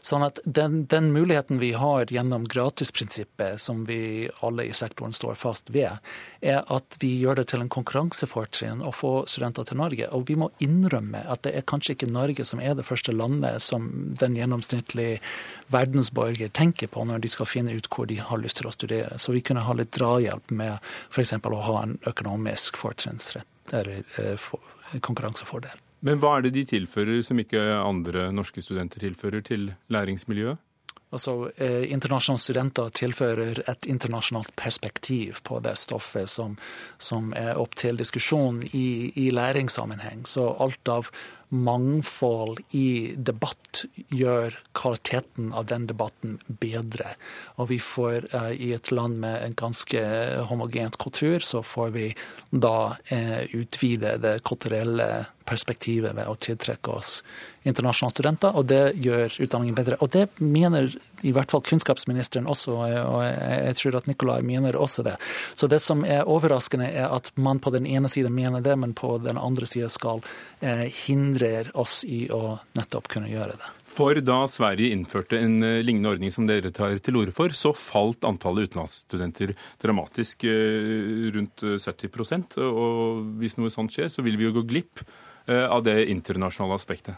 Sånn 0.01 0.23
at 0.23 0.39
den, 0.45 0.85
den, 0.87 1.11
muligheten 1.11 1.59
vi 1.59 1.73
har 1.75 2.11
gjennom 2.11 2.45
gratisprinsippet, 2.47 3.59
som 3.59 3.83
vi 3.85 4.29
alle 4.45 4.63
i 4.69 4.73
sektoren 4.73 5.13
står 5.13 5.35
fast 5.35 5.69
ved, 5.75 5.97
er 6.41 6.63
at 6.71 6.97
vi 7.01 7.11
gjør 7.19 7.41
det 7.41 7.49
til 7.51 7.63
en 7.65 7.71
konkurransefortrinn 7.71 8.83
å 8.85 8.93
få 8.95 9.11
studenter 9.27 9.67
til 9.67 9.81
Norge. 9.81 10.07
Og 10.15 10.29
vi 10.29 10.37
må 10.39 10.49
innrømme 10.63 11.25
at 11.27 11.43
det 11.43 11.53
er 11.57 11.67
kanskje 11.67 11.97
ikke 11.97 12.11
Norge 12.13 12.47
som 12.47 12.63
er 12.63 12.77
det 12.79 12.87
første 12.87 13.15
landet 13.15 13.59
som 13.65 13.89
den 14.21 14.39
gjennomsnittlige 14.39 15.19
verdensborger 15.73 16.53
tenker 16.55 16.87
på 16.91 17.03
når 17.05 17.25
de 17.25 17.33
skal 17.35 17.49
finne 17.49 17.75
ut 17.75 17.91
hvor 17.91 18.07
de 18.09 18.21
har 18.23 18.41
lyst 18.41 18.61
til 18.61 18.71
å 18.71 18.75
studere. 18.75 19.19
Så 19.19 19.35
vi 19.35 19.43
kunne 19.43 19.65
ha 19.67 19.75
litt 19.75 19.91
drahjelp 19.97 20.55
med 20.55 20.79
f.eks. 21.11 21.35
å 21.35 21.61
ha 21.67 21.77
en 21.83 21.99
økonomisk 22.07 22.79
fortrinnsrett, 22.79 23.51
eller 23.75 24.01
eh, 24.21 24.49
konkurransefordel. 25.03 25.88
Men 26.05 26.21
hva 26.21 26.37
er 26.37 26.47
det 26.47 26.55
de 26.55 26.65
tilfører 26.67 27.21
som 27.27 27.39
ikke 27.41 27.59
andre 27.59 28.29
norske 28.31 28.63
studenter 28.63 29.03
tilfører 29.03 29.43
til 29.43 29.71
læringsmiljøet? 29.91 30.61
Altså, 31.11 31.49
eh, 31.57 31.91
Internasjonale 31.91 32.39
studenter 32.39 32.89
tilfører 32.93 33.63
et 33.67 33.87
internasjonalt 33.89 34.55
perspektiv 34.55 35.41
på 35.43 35.57
det 35.59 35.73
stoffet 35.81 36.29
som, 36.29 36.57
som 37.01 37.33
er 37.35 37.57
opp 37.57 37.73
til 37.75 37.97
diskusjon 37.97 38.61
i, 38.73 39.11
i 39.15 39.31
læringssammenheng. 39.33 40.27
Så 40.29 40.45
alt 40.59 40.87
av 40.87 41.09
mangfold 41.49 42.59
i 42.77 43.15
debatt 43.17 43.83
gjør 44.13 44.55
kvaliteten 44.77 45.53
av 45.53 45.65
den 45.69 45.87
debatten 45.89 46.37
bedre. 46.47 47.15
Og 47.57 47.71
vi 47.71 47.79
får 47.81 48.29
eh, 48.35 48.51
i 48.69 48.71
et 48.77 48.91
land 48.93 49.19
med 49.23 49.41
en 49.43 49.57
ganske 49.57 50.03
homogent 50.49 50.97
kultur, 51.01 51.39
så 51.39 51.63
får 51.65 51.93
vi 51.97 52.07
da 52.51 52.95
eh, 53.13 53.45
utvide 53.57 54.17
det 54.21 54.39
kulturelle 54.45 55.09
perspektivet 55.49 56.13
ved 56.13 56.29
å 56.29 56.37
tiltrekke 56.37 56.93
oss 56.93 57.19
internasjonale 57.67 58.13
studenter, 58.13 58.55
og 58.55 58.67
det 58.69 58.93
gjør 59.03 59.33
utdanningen 59.43 59.75
bedre. 59.75 59.97
Og 60.03 60.11
det 60.13 60.27
mener 60.39 60.93
i 61.27 61.33
hvert 61.35 61.51
fall 61.51 61.63
kunnskapsministeren 61.65 62.47
også, 62.49 62.75
og 62.79 63.23
jeg 63.25 63.75
tror 63.81 63.99
at 63.99 64.07
Nikolai 64.09 64.39
mener 64.45 64.77
også 64.79 65.03
det. 65.05 65.17
Så 65.59 65.67
det 65.71 65.81
som 65.83 66.05
er 66.07 66.29
overraskende, 66.29 66.87
er 66.87 67.09
at 67.11 67.31
man 67.35 67.59
på 67.59 67.73
den 67.75 67.87
ene 67.89 68.11
siden 68.11 68.35
mener 68.35 68.63
det, 68.65 68.77
men 68.79 68.95
på 68.97 69.17
den 69.23 69.37
andre 69.37 69.67
siden 69.69 69.91
skal 69.91 70.23
eh, 70.61 70.87
hindre 71.07 71.69
oss 71.79 72.03
i 72.07 72.25
å 72.33 72.57
nettopp 72.77 73.09
kunne 73.11 73.31
gjøre 73.31 73.57
det. 73.59 73.71
For 73.89 74.19
da 74.23 74.43
Sverige 74.51 74.93
innførte 74.93 75.39
en 75.39 75.63
eh, 75.65 75.79
lignende 75.85 76.13
ordning 76.13 76.33
som 76.33 76.47
dere 76.49 76.71
tar 76.75 76.99
til 77.03 77.19
orde 77.21 77.33
for, 77.35 77.53
så 77.55 77.73
falt 77.75 78.27
antallet 78.27 78.69
utenlandsstudenter 78.69 79.55
dramatisk, 79.81 80.45
eh, 80.47 81.29
rundt 81.35 81.63
70% 81.63 82.59
Og 82.63 83.25
hvis 83.41 83.57
noe 83.59 83.73
sånt 83.73 83.93
skjer, 83.95 84.11
så 84.11 84.23
vil 84.25 84.37
vi 84.39 84.47
jo 84.47 84.55
gå 84.59 84.67
glipp 84.69 85.03
av 85.49 85.81
det 85.81 86.03
internasjonale 86.11 86.75
aspektet. 86.77 87.15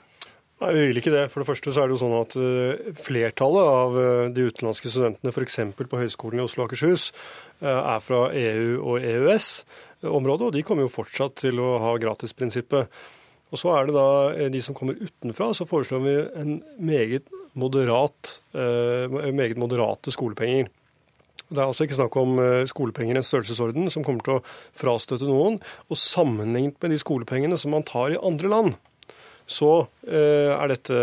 Nei, 0.62 0.70
Vi 0.72 0.84
vil 0.88 1.00
ikke 1.02 1.12
det. 1.12 1.26
For 1.34 1.42
det 1.42 1.50
første 1.50 1.74
så 1.74 1.82
er 1.82 1.90
det 1.90 1.98
jo 1.98 2.00
sånn 2.00 2.14
at 2.16 2.36
flertallet 3.04 3.72
av 3.82 3.98
de 4.32 4.46
utenlandske 4.48 4.88
studentene 4.94 5.34
f.eks. 5.34 5.58
på 5.76 6.00
Høgskolen 6.00 6.40
i 6.40 6.46
Oslo 6.46 6.64
og 6.64 6.70
Akershus 6.70 7.10
er 7.60 8.00
fra 8.00 8.22
EU 8.32 8.78
og 8.80 9.04
EØS-området, 9.04 10.48
og 10.48 10.56
de 10.56 10.64
kommer 10.64 10.88
jo 10.88 10.94
fortsatt 10.94 11.42
til 11.44 11.60
å 11.60 11.74
ha 11.84 11.92
gratisprinsippet. 12.00 12.88
Og 13.52 13.60
så 13.60 13.72
er 13.76 13.88
det 13.88 13.96
da 13.96 14.10
eh, 14.32 14.52
de 14.52 14.62
som 14.64 14.76
kommer 14.78 15.00
utenfra, 15.00 15.52
så 15.56 15.68
foreslår 15.68 16.04
vi 16.06 16.14
en 16.42 16.54
meget, 16.80 17.28
moderat, 17.54 18.38
eh, 18.56 19.12
meget 19.36 19.60
moderate 19.60 20.14
skolepenger. 20.16 20.70
Det 21.52 21.60
er 21.60 21.68
altså 21.68 21.84
ikke 21.84 21.98
snakk 21.98 22.16
om 22.16 22.40
eh, 22.40 22.64
skolepenger 22.70 23.18
i 23.18 23.20
en 23.20 23.28
størrelsesorden 23.28 23.92
som 23.92 24.06
kommer 24.08 24.24
til 24.24 24.38
å 24.40 24.44
frastøte 24.80 25.28
noen. 25.28 25.60
Og 25.92 26.00
sammenlignet 26.00 26.80
med 26.80 26.96
de 26.96 27.02
skolepengene 27.02 27.60
som 27.60 27.76
man 27.76 27.88
tar 27.88 28.16
i 28.16 28.22
andre 28.24 28.52
land, 28.54 28.80
så 29.52 29.72
eh, 30.08 30.64
dette, 30.72 31.00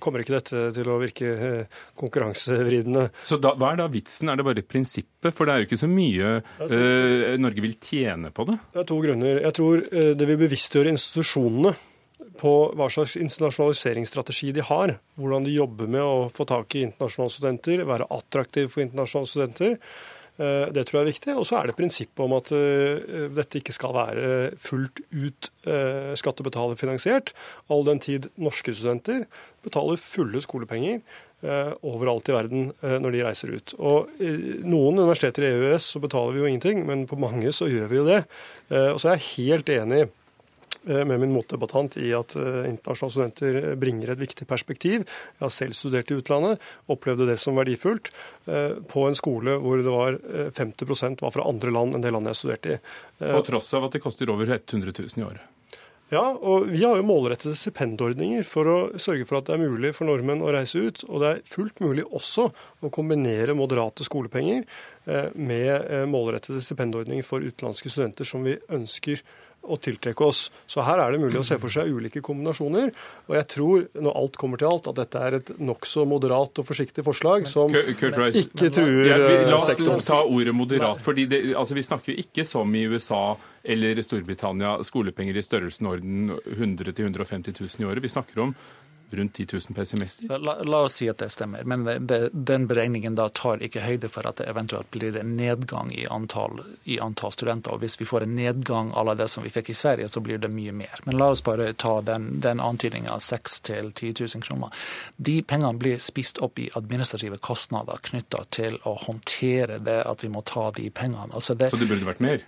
kommer 0.00 0.22
ikke 0.22 0.38
dette 0.38 0.62
til 0.76 0.88
å 0.88 0.96
virke 1.02 1.28
eh, 1.34 1.82
konkurransevridende. 1.98 3.08
Så 3.26 3.38
da, 3.42 3.52
Hva 3.58 3.74
er 3.74 3.82
da 3.82 3.88
vitsen? 3.92 4.32
Er 4.32 4.40
det 4.40 4.46
bare 4.48 4.64
prinsippet? 4.64 5.34
For 5.36 5.44
det 5.44 5.54
er 5.54 5.62
jo 5.62 5.68
ikke 5.68 5.80
så 5.82 5.90
mye 5.90 6.32
eh, 6.38 7.36
Norge 7.40 7.64
vil 7.64 7.76
tjene 7.84 8.32
på 8.34 8.48
det? 8.48 8.58
Det 8.72 8.82
er 8.82 8.88
to 8.88 8.98
grunner. 9.04 9.42
Jeg 9.44 9.56
tror 9.58 9.84
eh, 9.84 10.10
det 10.18 10.30
vil 10.30 10.42
bevisstgjøre 10.46 10.94
institusjonene 10.96 11.76
på 12.38 12.52
hva 12.78 12.86
slags 12.92 13.16
internasjonaliseringsstrategi 13.18 14.52
de 14.56 14.64
har. 14.64 14.94
Hvordan 15.18 15.46
de 15.46 15.56
jobber 15.56 15.90
med 15.90 16.04
å 16.04 16.28
få 16.34 16.46
tak 16.48 16.76
i 16.78 16.84
internasjonale 16.86 17.34
studenter, 17.34 17.82
være 17.88 18.08
attraktive 18.14 18.70
for 18.72 18.84
internasjonale 18.84 19.32
studenter. 19.32 19.76
Eh, 20.38 20.68
det 20.70 20.84
tror 20.86 21.00
jeg 21.00 21.04
er 21.04 21.12
viktig. 21.12 21.36
Og 21.38 21.46
så 21.48 21.58
er 21.58 21.68
det 21.68 21.76
prinsippet 21.78 22.22
om 22.24 22.36
at 22.36 22.52
eh, 22.54 23.28
dette 23.34 23.60
ikke 23.60 23.74
skal 23.74 23.94
være 23.96 24.26
fullt 24.62 25.02
ut 25.10 25.50
eh, 25.66 26.12
skattebetalerfinansiert, 26.18 27.34
all 27.72 27.86
den 27.88 28.02
tid 28.02 28.30
norske 28.38 28.74
studenter 28.74 29.26
betaler 29.66 29.98
fulle 30.00 30.40
skolepenger 30.44 31.02
overalt 31.86 32.26
i 32.30 32.34
verden 32.34 32.70
når 32.82 33.12
de 33.14 33.18
reiser 33.22 33.52
ut. 33.54 33.72
Og 33.78 34.08
Noen 34.66 34.96
universiteter 34.98 35.44
i 35.46 35.50
EØS 35.52 35.84
så 35.92 36.00
betaler 36.02 36.34
vi 36.34 36.40
jo 36.40 36.48
ingenting, 36.50 36.80
men 36.88 37.04
på 37.06 37.18
mange 37.20 37.52
så 37.54 37.68
gjør 37.70 37.92
vi 37.92 37.98
jo 38.00 38.06
det. 38.08 38.16
Og 38.74 38.98
så 38.98 39.12
er 39.12 39.20
jeg 39.20 39.28
helt 39.36 39.70
enig 39.70 40.00
Eh, 40.00 40.17
med 40.88 41.20
min 41.20 41.34
motdebattant 41.34 41.98
i 42.00 42.12
at 42.16 42.34
uh, 42.38 42.62
internasjonale 42.68 43.14
studenter 43.14 43.58
bringer 43.80 44.14
et 44.14 44.22
viktig 44.22 44.46
perspektiv. 44.48 45.04
Jeg 45.36 45.44
har 45.44 45.52
selv 45.54 45.76
studert 45.76 46.10
i 46.12 46.18
utlandet, 46.18 46.64
opplevde 46.90 47.28
det 47.28 47.38
som 47.40 47.58
verdifullt. 47.58 48.12
På 48.88 49.04
en 49.08 49.16
skole 49.18 49.58
hvor 49.60 49.82
det 49.82 49.92
var 49.92 50.16
uh, 50.16 50.48
50% 50.56 51.22
var 51.24 51.34
fra 51.34 51.46
andre 51.50 51.74
land 51.74 51.96
enn 51.96 52.04
det 52.04 52.14
landet 52.14 52.34
jeg 52.34 52.42
studerte 52.42 52.74
i. 52.74 52.80
på 53.20 53.44
tross 53.46 53.70
av 53.76 53.88
at 53.88 53.96
det 53.96 54.02
koster 54.04 54.30
over 54.32 54.48
100 54.48 54.92
000 54.96 55.22
i 55.22 55.26
året? 55.28 55.54
Ja, 56.08 56.22
og 56.32 56.70
vi 56.70 56.80
har 56.80 56.96
jo 56.96 57.04
målrettede 57.04 57.52
stipendordninger 57.58 58.46
for 58.48 58.68
å 58.72 58.76
sørge 58.96 59.26
for 59.28 59.38
at 59.38 59.50
det 59.50 59.58
er 59.58 59.66
mulig 59.68 59.90
for 59.92 60.08
nordmenn 60.08 60.40
å 60.40 60.54
reise 60.54 60.80
ut. 60.80 61.02
Og 61.04 61.20
det 61.20 61.32
er 61.34 61.42
fullt 61.44 61.82
mulig 61.84 62.06
også 62.06 62.46
å 62.80 62.90
kombinere 62.92 63.56
moderate 63.56 64.06
skolepenger 64.08 64.64
med 65.36 66.08
målrettede 66.08 66.64
stipendordninger 66.64 67.26
for 67.28 67.44
utenlandske 67.44 67.92
studenter 67.92 68.28
som 68.28 68.48
vi 68.48 68.56
ønsker 68.72 69.20
å 69.68 69.76
tiltrekke 69.82 70.24
oss. 70.24 70.46
Så 70.70 70.80
her 70.86 71.00
er 71.02 71.12
det 71.12 71.20
mulig 71.20 71.40
å 71.40 71.44
se 71.46 71.58
for 71.60 71.72
seg 71.72 71.90
ulike 71.92 72.22
kombinasjoner. 72.24 72.92
Og 73.28 73.36
jeg 73.36 73.48
tror, 73.52 73.84
når 73.98 74.16
alt 74.22 74.38
kommer 74.40 74.60
til 74.60 74.70
alt, 74.70 74.88
at 74.88 75.00
dette 75.00 75.24
er 75.26 75.38
et 75.40 75.52
nokså 75.60 76.06
moderat 76.08 76.62
og 76.62 76.68
forsiktig 76.68 77.04
forslag 77.06 77.46
som 77.50 77.72
ikke 77.74 78.12
truer 78.14 79.10
ja, 79.10 79.18
La 79.48 79.58
oss 79.58 79.68
sektoren. 79.68 80.00
ta 80.04 80.22
ordet 80.24 80.54
moderat. 80.56 81.02
fordi 81.04 81.26
det, 81.28 81.42
altså, 81.54 81.76
Vi 81.76 81.86
snakker 81.86 82.14
jo 82.14 82.24
ikke 82.24 82.46
som 82.48 82.74
i 82.74 82.86
USA 82.88 83.36
eller 83.68 84.00
Storbritannia 84.02 84.78
skolepenger 84.86 85.36
i 85.36 85.44
størrelsen 85.44 85.86
orden 85.90 86.30
100 86.56 86.92
000-150 86.96 87.60
000 87.60 87.82
i 87.82 87.90
året. 87.90 88.02
Vi 88.02 88.08
snakker 88.08 88.46
om 88.46 88.54
rundt 89.10 89.34
10 89.34 89.46
000 89.52 89.60
pessimister? 89.74 90.38
La, 90.38 90.62
la, 90.62 90.80
oss 90.82 90.98
si 91.00 91.08
at 91.08 91.18
det 91.18 91.30
stemmer, 91.32 91.64
men 91.64 91.84
det, 91.84 92.28
den 92.32 92.66
beregningen 92.66 93.14
da 93.18 93.28
tar 93.28 93.62
ikke 93.64 93.84
høyde 93.84 94.10
for 94.12 94.26
at 94.28 94.40
det 94.40 94.48
eventuelt 94.50 94.90
blir 94.90 95.16
en 95.16 95.36
nedgang 95.36 95.92
i 95.94 96.06
antall, 96.10 96.60
i 96.84 96.98
antall 97.00 97.32
studenter. 97.32 97.74
Og 97.74 97.82
hvis 97.84 97.98
vi 98.00 98.08
får 98.08 98.26
en 98.26 98.36
nedgang 98.36 98.92
à 98.96 99.04
la 99.04 99.14
det 99.18 99.28
som 99.32 99.44
vi 99.44 99.52
fikk 99.52 99.70
i 99.70 99.76
Sverige, 99.78 100.08
så 100.08 100.20
blir 100.24 100.38
det 100.42 100.50
mye 100.52 100.72
mer. 100.72 101.02
Men 101.04 101.18
la 101.20 101.30
oss 101.32 101.44
bare 101.44 101.72
ta 101.72 102.00
den, 102.04 102.40
den 102.40 102.60
antydninga 102.60 103.14
av 103.14 103.22
6 103.24 103.62
000-10 103.68 104.36
000 104.36 104.44
kroner. 104.44 104.74
De 105.16 105.38
pengene 105.42 105.78
blir 105.78 105.98
spist 106.02 106.38
opp 106.44 106.58
i 106.58 106.68
administrative 106.78 107.38
kostnader 107.44 108.00
knytta 108.10 108.44
til 108.54 108.78
å 108.88 108.94
håndtere 109.06 109.78
det 109.84 110.00
at 110.08 110.24
vi 110.24 110.32
må 110.32 110.42
ta 110.46 110.68
de 110.76 110.88
pengene. 110.90 111.30
Altså 111.32 111.54
det, 111.54 111.70
så 111.70 111.80
det 111.80 111.88
burde 111.90 112.08
vært 112.08 112.22
mer? 112.24 112.42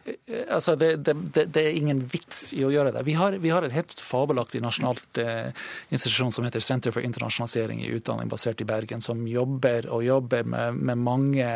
Altså 0.51 0.77
det, 0.77 0.96
det, 1.07 1.61
er 1.61 1.77
ingen 1.77 2.03
vits 2.11 2.51
i 2.57 2.64
å 2.66 2.73
gjøre 2.73 2.94
det. 2.94 3.05
Vi 3.07 3.16
har, 3.18 3.38
vi 3.42 3.53
har 3.53 3.66
et 3.66 3.75
helt 3.75 3.94
fabelaktig 4.01 4.62
nasjonalt 4.64 5.20
eh, 5.23 5.51
institusjon 5.90 6.33
som 6.35 6.44
heter 6.46 6.49
Center 6.58 6.90
for 6.90 7.04
internasjonalisering 7.06 7.84
i 7.84 7.92
utdanning, 7.94 8.28
basert 8.28 8.60
i 8.60 8.66
Bergen, 8.66 9.00
som 9.00 9.22
jobber 9.30 9.86
og 9.86 10.02
jobber 10.02 10.42
med, 10.42 10.74
med, 10.74 10.98
mange 10.98 11.46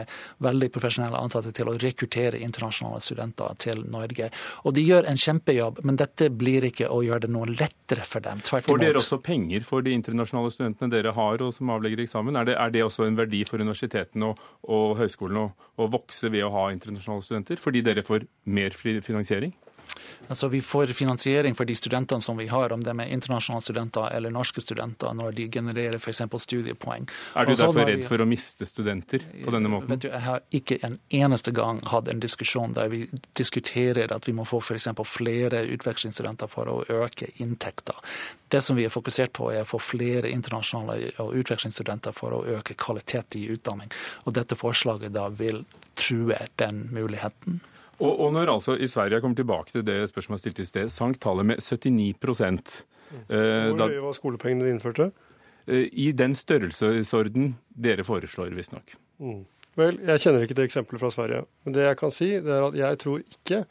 veldig 0.44 0.68
profesjonelle 0.72 1.18
ansatte 1.18 1.50
til 1.56 1.72
å 1.72 1.74
rekruttere 1.82 2.38
internasjonale 2.38 3.02
studenter 3.02 3.58
til 3.58 3.82
Norge. 3.90 4.30
Og 4.62 4.76
de 4.76 4.84
gjør 4.86 5.08
en 5.10 5.18
kjempejobb, 5.18 5.82
men 5.82 5.98
dette 5.98 6.30
blir 6.30 6.68
ikke 6.70 6.92
å 6.92 7.02
gjøre 7.02 7.26
det 7.26 7.32
noe 7.34 7.50
lettere 7.50 8.06
for 8.06 8.22
dem. 8.22 8.44
Tvert 8.46 8.70
Får 8.70 8.84
dere 8.84 9.02
også 9.02 9.18
penger 9.24 9.66
for 9.66 9.82
de 9.82 9.96
internasjonale 9.98 10.54
studentene 10.54 10.92
dere 10.94 11.16
har 11.18 11.42
og 11.42 11.50
som 11.56 11.74
avlegger 11.74 12.04
eksamen? 12.06 12.38
Er 12.38 12.52
det, 12.52 12.56
er 12.60 12.74
det 12.78 12.86
også 12.86 13.08
en 13.08 13.18
verdi 13.18 13.42
for 13.48 13.58
universitetene 13.58 14.30
og, 14.30 14.46
og 14.70 14.96
høyskolene 15.02 15.48
å, 15.48 15.52
å 15.82 15.90
vokse 15.90 16.30
ved 16.30 16.46
å 16.46 16.54
ha 16.54 16.70
internasjonale 16.70 17.26
studenter, 17.26 17.58
fordi 17.60 17.82
dere 17.82 18.06
får 18.06 18.28
mer 18.46 18.76
finansiering? 18.78 19.56
Altså, 20.28 20.48
vi 20.48 20.60
får 20.64 20.86
finansiering 20.96 21.54
for 21.54 21.68
de 21.68 21.74
studentene 21.74 22.20
som 22.20 22.36
vi 22.36 22.46
har, 22.48 22.72
om 22.72 22.80
de 22.80 22.92
er 22.92 23.12
internasjonale 23.12 23.62
studenter 23.62 24.08
eller 24.16 24.32
norske 24.32 24.60
studenter, 24.60 25.12
når 25.14 25.32
de 25.36 25.48
genererer 25.52 25.98
f.eks. 25.98 26.22
studiepoeng. 26.44 27.08
Er 27.36 27.46
du 27.46 27.54
derfor 27.54 27.86
redd 27.86 28.04
for 28.08 28.24
å 28.24 28.28
miste 28.28 28.66
studenter 28.66 29.24
på 29.44 29.54
denne 29.54 29.72
måten? 29.72 29.98
Du, 30.00 30.08
jeg 30.08 30.24
har 30.24 30.40
ikke 30.54 30.78
en 30.86 30.98
eneste 31.12 31.52
gang 31.54 31.82
hatt 31.90 32.08
en 32.08 32.22
diskusjon 32.22 32.76
der 32.76 32.90
vi 32.92 33.04
diskuterer 33.36 34.12
at 34.14 34.28
vi 34.28 34.36
må 34.36 34.46
få 34.48 34.62
f.eks. 34.64 34.88
flere 35.08 35.64
utvekslingsstudenter 35.76 36.50
for 36.50 36.72
å 36.72 36.78
øke 37.04 37.30
inntekter. 37.44 38.00
Det 38.48 38.62
som 38.62 38.76
vi 38.76 38.84
er 38.86 38.92
fokusert 38.92 39.32
på, 39.34 39.50
er 39.52 39.64
å 39.64 39.68
få 39.68 39.80
flere 39.82 40.30
internasjonale 40.30 41.12
utvekslingsstudenter 41.18 42.14
for 42.16 42.36
å 42.36 42.44
øke 42.56 42.76
kvalitet 42.78 43.36
i 43.40 43.48
utdanning. 43.50 43.90
Og 44.24 44.36
dette 44.36 44.56
forslaget 44.56 45.14
da 45.16 45.28
vil 45.34 45.64
true 45.98 46.38
den 46.60 46.84
muligheten. 46.94 47.60
Og, 48.04 48.20
og, 48.20 48.32
når 48.36 48.52
altså 48.52 48.76
i 48.76 48.88
Sverige, 48.90 49.18
jeg 49.18 49.24
kommer 49.24 49.38
tilbake 49.38 49.72
til 49.72 49.86
det 49.86 49.96
spørsmålet 50.10 50.38
jeg 50.38 50.44
stilte 50.44 50.64
i 50.64 50.70
sted, 50.70 50.92
sank 50.92 51.20
tallet 51.22 51.48
med 51.48 51.62
79 51.64 52.84
eh, 53.28 53.70
Hvor 53.72 53.86
høye 53.86 54.04
var 54.04 54.16
skolepengene 54.16 54.68
de 54.68 54.74
innførte? 54.76 55.10
Eh, 55.66 55.88
I 55.92 56.12
den 56.12 56.36
størrelsesorden 56.36 57.54
dere 57.74 58.04
foreslår, 58.04 58.52
visstnok. 58.56 58.96
Mm. 59.18 59.42
Vel, 59.74 59.98
jeg 60.06 60.22
kjenner 60.22 60.44
ikke 60.44 60.56
det 60.58 60.68
eksempelet 60.68 61.02
fra 61.02 61.10
Sverige. 61.10 61.44
Men 61.64 61.74
det 61.74 61.86
jeg 61.88 61.98
kan 61.98 62.12
si, 62.14 62.30
det 62.44 62.52
er 62.52 62.68
at 62.68 62.76
jeg 62.78 63.00
tror 63.02 63.24
ikke 63.24 63.64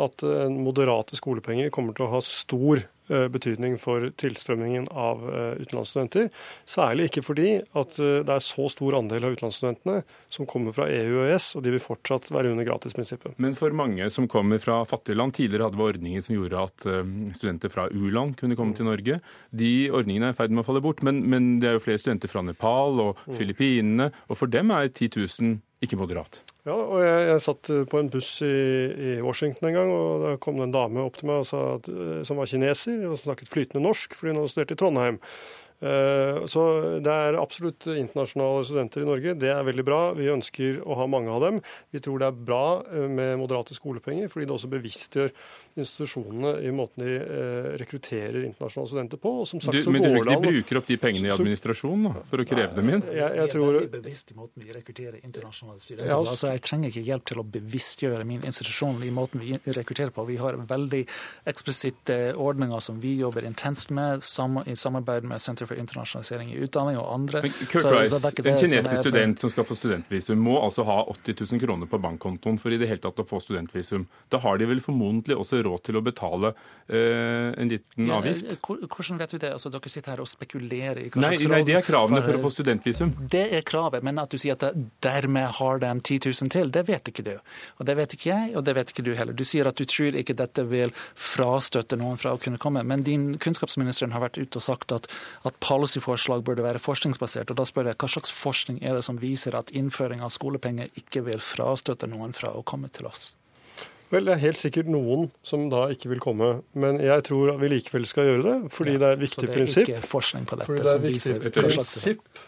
at 0.00 0.24
moderate 0.50 1.16
skolepenger 1.18 1.70
kommer 1.74 1.94
til 1.94 2.06
å 2.08 2.12
ha 2.16 2.20
stor 2.24 2.82
Eh, 3.12 3.26
betydning 3.28 3.74
for 3.76 4.06
tilstrømmingen 4.16 4.86
av 4.96 5.18
eh, 5.28 5.58
utenlandsstudenter. 5.60 6.30
Særlig 6.64 7.10
ikke 7.10 7.22
fordi 7.26 7.50
at 7.76 7.98
eh, 8.00 8.22
det 8.24 8.32
er 8.32 8.40
så 8.40 8.64
stor 8.72 8.96
andel 8.96 9.26
av 9.28 9.34
utenlandsstudentene 9.34 9.98
som 10.32 10.48
kommer 10.48 10.72
fra 10.72 10.86
EU 10.88 11.18
og 11.18 11.26
EØS, 11.26 11.50
og 11.58 11.66
de 11.66 11.74
vil 11.74 11.84
fortsatt 11.84 12.30
være 12.32 12.54
under 12.54 12.64
gratisprinsippet. 12.64 13.36
Men 13.44 13.58
for 13.58 13.76
mange 13.76 14.08
som 14.14 14.24
kommer 14.30 14.62
fra 14.62 14.78
fattige 14.88 15.18
land, 15.20 15.36
tidligere 15.36 15.68
hadde 15.68 15.82
vi 15.82 15.84
ordninger 15.90 16.24
som 16.24 16.38
gjorde 16.38 16.64
at 16.64 16.86
studenter 17.36 17.74
fra 17.74 17.90
u-land 17.92 18.38
kunne 18.40 18.56
komme 18.56 18.72
til 18.78 18.88
Norge. 18.88 19.20
De 19.52 19.72
ordningene 19.92 20.32
er 20.32 20.38
i 20.38 20.40
ferd 20.40 20.56
med 20.56 20.64
å 20.64 20.68
falle 20.70 20.84
bort, 20.88 21.04
men, 21.04 21.20
men, 21.28 21.58
det 21.60 21.68
er 21.68 21.76
jo 21.76 21.84
flere 21.84 22.00
studenter 22.00 22.32
fra 22.32 22.40
Nepal 22.46 23.04
og 23.04 23.20
mm. 23.26 23.36
Filippinene, 23.36 24.08
og 24.32 24.40
for 24.40 24.48
dem 24.48 24.72
er 24.72 24.88
10 24.88 25.12
000 25.20 25.60
ikke 25.86 26.00
moderat. 26.00 26.40
Ja, 26.64 26.76
og 26.76 27.02
jeg, 27.04 27.26
jeg, 27.28 27.42
satt 27.44 27.72
på 27.90 28.00
en 28.00 28.12
buss 28.12 28.30
i, 28.44 28.48
i, 28.48 29.10
Washington 29.24 29.68
en 29.68 29.76
gang, 29.76 29.92
og 29.92 30.24
da 30.24 30.36
kom 30.42 30.60
det 30.60 30.68
en 30.68 30.76
dame 30.76 31.04
opp 31.04 31.18
til 31.20 31.28
meg 31.30 31.44
at, 31.44 31.90
som 32.24 32.40
var 32.40 32.48
kineser 32.48 33.04
og 33.10 33.20
snakket 33.20 33.52
flytende 33.52 33.84
norsk, 33.84 34.16
fordi 34.16 34.32
hun 34.32 34.42
hadde 34.42 34.54
studert 34.54 34.74
i 34.74 34.80
Trondheim. 34.80 35.20
Eh, 35.84 36.44
så 36.48 36.62
det 37.04 37.12
er 37.12 37.36
absolutt 37.36 37.88
internasjonale 37.90 38.62
studenter 38.64 39.02
i 39.02 39.08
Norge. 39.08 39.34
Det 39.40 39.50
er 39.52 39.66
veldig 39.66 39.84
bra. 39.86 40.00
Vi 40.16 40.30
ønsker 40.32 40.80
å 40.80 40.96
ha 41.00 41.08
mange 41.10 41.32
av 41.34 41.42
dem. 41.44 41.60
Vi 41.92 42.00
tror 42.04 42.22
det 42.22 42.30
er 42.30 42.44
bra 42.50 42.64
eh, 42.86 43.08
med 43.10 43.36
moderate 43.42 43.76
skolepenger, 43.76 44.30
fordi 44.32 44.48
det 44.48 44.56
også 44.56 44.70
bevisstgjør 44.72 45.32
institusjonene 45.74 46.54
i 46.62 46.70
måten 46.74 47.04
de 47.04 47.16
eh, 47.18 47.70
rekrutterer 47.80 48.44
internasjonale 48.44 48.90
studenter 48.90 49.20
på. 49.20 49.32
Og 49.42 49.48
som 49.48 49.62
sagt, 49.62 49.74
du, 49.74 49.90
men 49.90 50.02
du 50.02 50.08
tror 50.08 50.20
ikke 50.20 50.36
de 50.36 50.52
bruker 50.52 50.80
opp 50.80 50.90
de 50.90 50.98
pengene 51.02 51.30
i 51.30 51.32
administrasjonen 51.34 52.08
da, 52.08 52.22
for 52.30 52.42
å 52.42 52.46
kreve 52.48 52.76
dem 52.76 52.92
inn? 52.92 53.02
Jeg, 53.08 53.18
jeg, 53.18 53.38
jeg 53.40 53.52
tror... 53.54 53.68
Er 53.70 53.78
veldig 53.80 54.02
bevisst 54.04 54.30
i 54.30 54.38
måten 54.38 54.64
vi 54.64 54.76
rekrutterer 54.76 55.18
internasjonale 55.20 55.82
studenter 55.82 56.12
ja, 56.12 56.18
altså, 56.20 56.50
Jeg 56.52 56.62
trenger 56.68 56.92
ikke 56.92 57.04
hjelp 57.08 57.26
til 57.30 57.42
å 57.42 57.46
bevisstgjøre 57.56 58.28
min 58.28 58.46
institusjon 58.46 59.02
i 59.02 59.10
måten 59.14 59.42
vi 59.42 59.58
rekrutterer 59.78 60.14
på. 60.14 60.26
Vi 60.30 60.38
har 60.40 60.58
veldig 60.70 61.02
eksplisitte 61.50 62.18
ordninger 62.38 62.84
som 62.84 63.00
vi 63.02 63.16
jobber 63.18 63.46
intenst 63.48 63.90
med 63.94 64.22
i 64.70 64.76
samarbeid 64.78 65.26
med 65.28 65.42
Center 65.42 65.66
for 65.66 65.80
internasjonalisering 65.80 66.54
i 66.54 66.60
utdanning 66.64 67.00
og 67.00 67.10
andre. 67.16 67.42
Men 67.44 67.56
Kurt 67.66 67.82
så, 67.82 67.94
Rice, 67.96 68.20
så 68.20 68.30
en 68.30 68.60
kinesisk 68.62 69.02
student 69.02 69.42
som 69.42 69.52
skal 69.52 69.66
få 69.68 69.76
studentvisum, 69.78 70.40
må 70.44 70.56
altså 70.62 70.86
ha 70.86 71.00
80 71.10 71.42
000 71.42 71.62
kroner 71.64 71.90
på 71.90 72.00
bankkontoen 72.02 72.60
for 72.62 72.74
i 72.74 72.78
det 72.80 72.88
hele 72.90 73.02
tatt 73.02 73.20
å 73.20 73.26
få 73.28 73.40
studentvisum. 73.42 74.06
Da 74.32 74.40
har 74.44 74.60
de 74.60 74.68
vel 74.70 74.82
formodentlig 74.84 75.36
også 75.40 75.63
råd 75.66 75.84
til 75.88 75.98
å 75.98 76.02
betale 76.04 76.52
eh, 76.86 77.50
en 77.60 77.70
liten 77.70 78.10
avgift? 78.14 78.50
Ja, 78.50 78.58
hvordan 78.86 79.20
vet 79.20 79.34
du 79.34 79.38
det? 79.42 79.52
Altså, 79.56 79.72
dere 79.72 79.92
sitter 79.92 80.14
her 80.14 80.24
og 80.24 80.30
spekulerer 80.30 81.02
i 81.02 81.08
hva 81.08 81.22
nei, 81.24 81.32
slags 81.34 81.46
råd? 81.46 81.54
Nei, 81.54 81.62
det 81.68 81.78
er 81.78 81.86
kravene 81.86 82.22
for, 82.22 82.30
for 82.30 82.40
å 82.40 82.44
få 82.44 82.52
studentvisum. 82.56 83.14
Det 83.34 83.44
er 83.58 83.66
kravet, 83.66 84.04
men 84.06 84.20
at 84.22 84.32
du 84.32 84.40
sier 84.40 84.58
at 84.58 84.64
det, 84.66 84.86
dermed 85.04 85.58
har 85.58 85.82
de 85.82 85.92
10 86.00 86.20
000 86.30 86.52
til, 86.54 86.72
det 86.74 86.84
vet 86.88 87.10
ikke 87.12 87.26
du. 87.26 87.34
Og 87.78 87.88
det 87.88 87.96
vet 88.00 88.16
ikke 88.16 88.30
jeg, 88.30 88.54
og 88.58 88.66
det 88.66 88.76
vet 88.78 88.92
ikke 88.94 89.06
du 89.06 89.12
heller. 89.18 89.36
Du 89.36 89.44
sier 89.48 89.68
at 89.70 89.78
du 89.78 89.84
tror 89.88 90.18
ikke 90.20 90.36
dette 90.38 90.66
vil 90.70 90.94
frastøtte 91.18 91.98
noen 92.00 92.20
fra 92.20 92.34
å 92.34 92.40
kunne 92.40 92.60
komme, 92.62 92.84
men 92.86 93.06
din 93.06 93.34
kunnskapsministeren 93.42 94.14
har 94.14 94.24
vært 94.24 94.40
ute 94.40 94.60
og 94.60 94.66
sagt 94.66 94.94
at, 94.94 95.08
at 95.48 95.60
policyforslag 95.64 96.44
burde 96.46 96.66
være 96.66 96.82
forskningsbasert. 96.82 97.52
og 97.52 97.60
Da 97.60 97.68
spør 97.68 97.90
jeg 97.90 98.00
hva 98.00 98.10
slags 98.16 98.34
forskning 98.34 98.82
er 98.82 98.98
det 98.98 99.06
som 99.06 99.20
viser 99.22 99.56
at 99.58 99.72
innføring 99.74 100.24
av 100.24 100.34
skolepenger 100.34 100.92
ikke 101.00 101.24
vil 101.28 101.42
frastøtte 101.42 102.10
noen 102.10 102.36
fra 102.36 102.52
å 102.54 102.64
komme 102.66 102.90
til 102.92 103.10
oss? 103.10 103.32
Vel, 104.14 104.28
det 104.28 104.36
er 104.36 104.42
helt 104.44 104.60
sikkert 104.60 104.90
noen 104.92 105.28
som 105.46 105.66
da 105.72 105.88
ikke 105.92 106.12
vil 106.12 106.22
komme. 106.22 106.50
Men 106.78 107.00
jeg 107.02 107.26
tror 107.26 107.54
at 107.54 107.62
vi 107.62 107.70
likevel 107.72 108.08
skal 108.08 108.28
gjøre 108.30 108.44
det, 108.46 108.56
fordi 108.74 108.96
ja, 108.96 109.02
det 109.02 109.08
er 109.08 109.16
et 109.18 109.24
viktig 109.24 109.48
prinsipp. 109.50 109.86
Så 109.86 109.90
det 109.90 109.96
er 109.96 110.02
ikke 110.02 110.12
forskning 110.14 110.50
på 110.50 110.58
dette 110.60 110.70
fordi 110.70 110.82
det 110.82 110.90
er 110.90 110.98
som 110.98 111.08
viser 111.08 111.48
prinsipp 111.58 112.44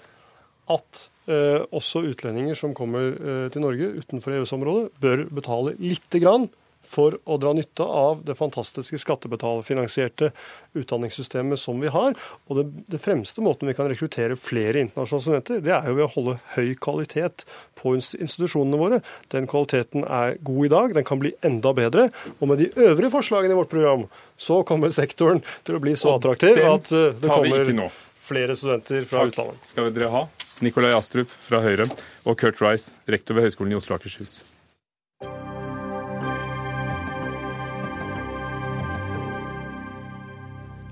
at 0.76 1.02
eh, 1.30 1.62
også 1.78 2.02
utlendinger 2.10 2.58
som 2.58 2.74
kommer 2.74 3.12
eh, 3.14 3.48
til 3.54 3.62
Norge 3.62 3.92
utenfor 4.00 4.34
EØS-området, 4.34 4.88
bør 5.02 5.24
betale 5.38 5.74
lite 5.78 6.20
grann 6.22 6.48
for 6.88 7.18
å 7.24 7.38
dra 7.40 7.52
nytte 7.56 7.84
av 7.84 8.22
det 8.26 8.36
fantastiske 8.38 8.98
skattebetalerfinansierte 9.02 10.30
utdanningssystemet 10.76 11.60
som 11.60 11.80
vi 11.82 11.90
har. 11.92 12.16
Og 12.46 12.60
det, 12.60 12.66
det, 12.92 13.00
fremste 13.02 13.44
måten 13.44 13.68
vi 13.68 13.76
kan 13.76 13.90
rekruttere 13.90 14.38
flere 14.40 14.82
internasjonale 14.84 15.26
studenter, 15.26 15.62
det 15.64 15.74
er 15.76 15.90
jo 15.90 15.98
ved 15.98 16.06
å 16.06 16.12
holde 16.14 16.38
høy 16.56 16.72
kvalitet 16.82 17.46
på 17.78 17.96
institusjonene 17.98 18.80
våre. 18.80 19.02
Den 19.34 19.48
kvaliteten 19.50 20.06
er 20.06 20.38
god 20.46 20.68
i 20.68 20.72
dag, 20.72 20.96
den 20.96 21.08
kan 21.08 21.22
bli 21.22 21.34
enda 21.46 21.74
bedre. 21.76 22.08
Og 22.38 22.50
med 22.50 22.62
de 22.62 22.70
øvrige 22.74 23.12
forslagene 23.14 23.56
i 23.56 23.60
vårt 23.60 23.72
program, 23.72 24.06
så 24.40 24.62
kommer 24.68 24.94
sektoren 24.94 25.42
til 25.66 25.78
å 25.78 25.82
bli 25.82 25.96
så 25.98 26.16
attraktiv 26.16 26.60
at 26.64 26.92
uh, 26.92 27.12
det 27.16 27.30
kommer 27.32 27.88
flere 28.26 28.56
studenter 28.58 29.06
fra 29.06 29.22
Takk. 29.22 29.32
utlandet. 29.32 29.70
Skal 29.70 29.94
dere 29.94 30.10
ha 30.12 30.26
Nikolai 30.64 30.92
Astrup 30.96 31.30
fra 31.30 31.60
Høyre 31.64 31.86
og 32.24 32.36
Kurt 32.40 32.60
Rice, 32.64 32.94
rektor 33.10 33.36
ved 33.36 33.48
Høgskolen 33.48 33.74
i 33.74 33.78
Oslo 33.78 33.96
og 33.96 34.00
Akershus. 34.00 34.40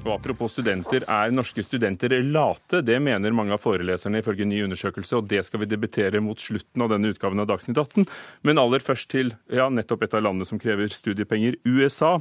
Og 0.05 0.11
Apropos 0.19 0.53
studenter, 0.53 1.05
er 1.09 1.33
norske 1.33 1.62
studenter 1.64 2.12
late? 2.29 2.83
Det 2.85 2.99
mener 3.01 3.33
mange 3.33 3.55
av 3.57 3.62
foreleserne 3.64 4.21
ifølge 4.21 4.45
ny 4.45 4.59
undersøkelse, 4.67 5.17
og 5.17 5.31
det 5.31 5.40
skal 5.47 5.62
vi 5.62 5.69
debattere 5.71 6.21
mot 6.21 6.40
slutten 6.40 6.85
av 6.85 6.90
denne 6.93 7.09
utgaven 7.14 7.40
av 7.40 7.49
Dagsnytt 7.49 7.81
18. 7.81 8.05
Men 8.45 8.61
aller 8.61 8.85
først 8.85 9.09
til 9.14 9.33
ja, 9.49 9.71
nettopp 9.73 10.05
et 10.05 10.19
av 10.19 10.27
landene 10.27 10.49
som 10.49 10.61
krever 10.61 10.93
studiepenger, 10.93 11.57
USA. 11.64 12.19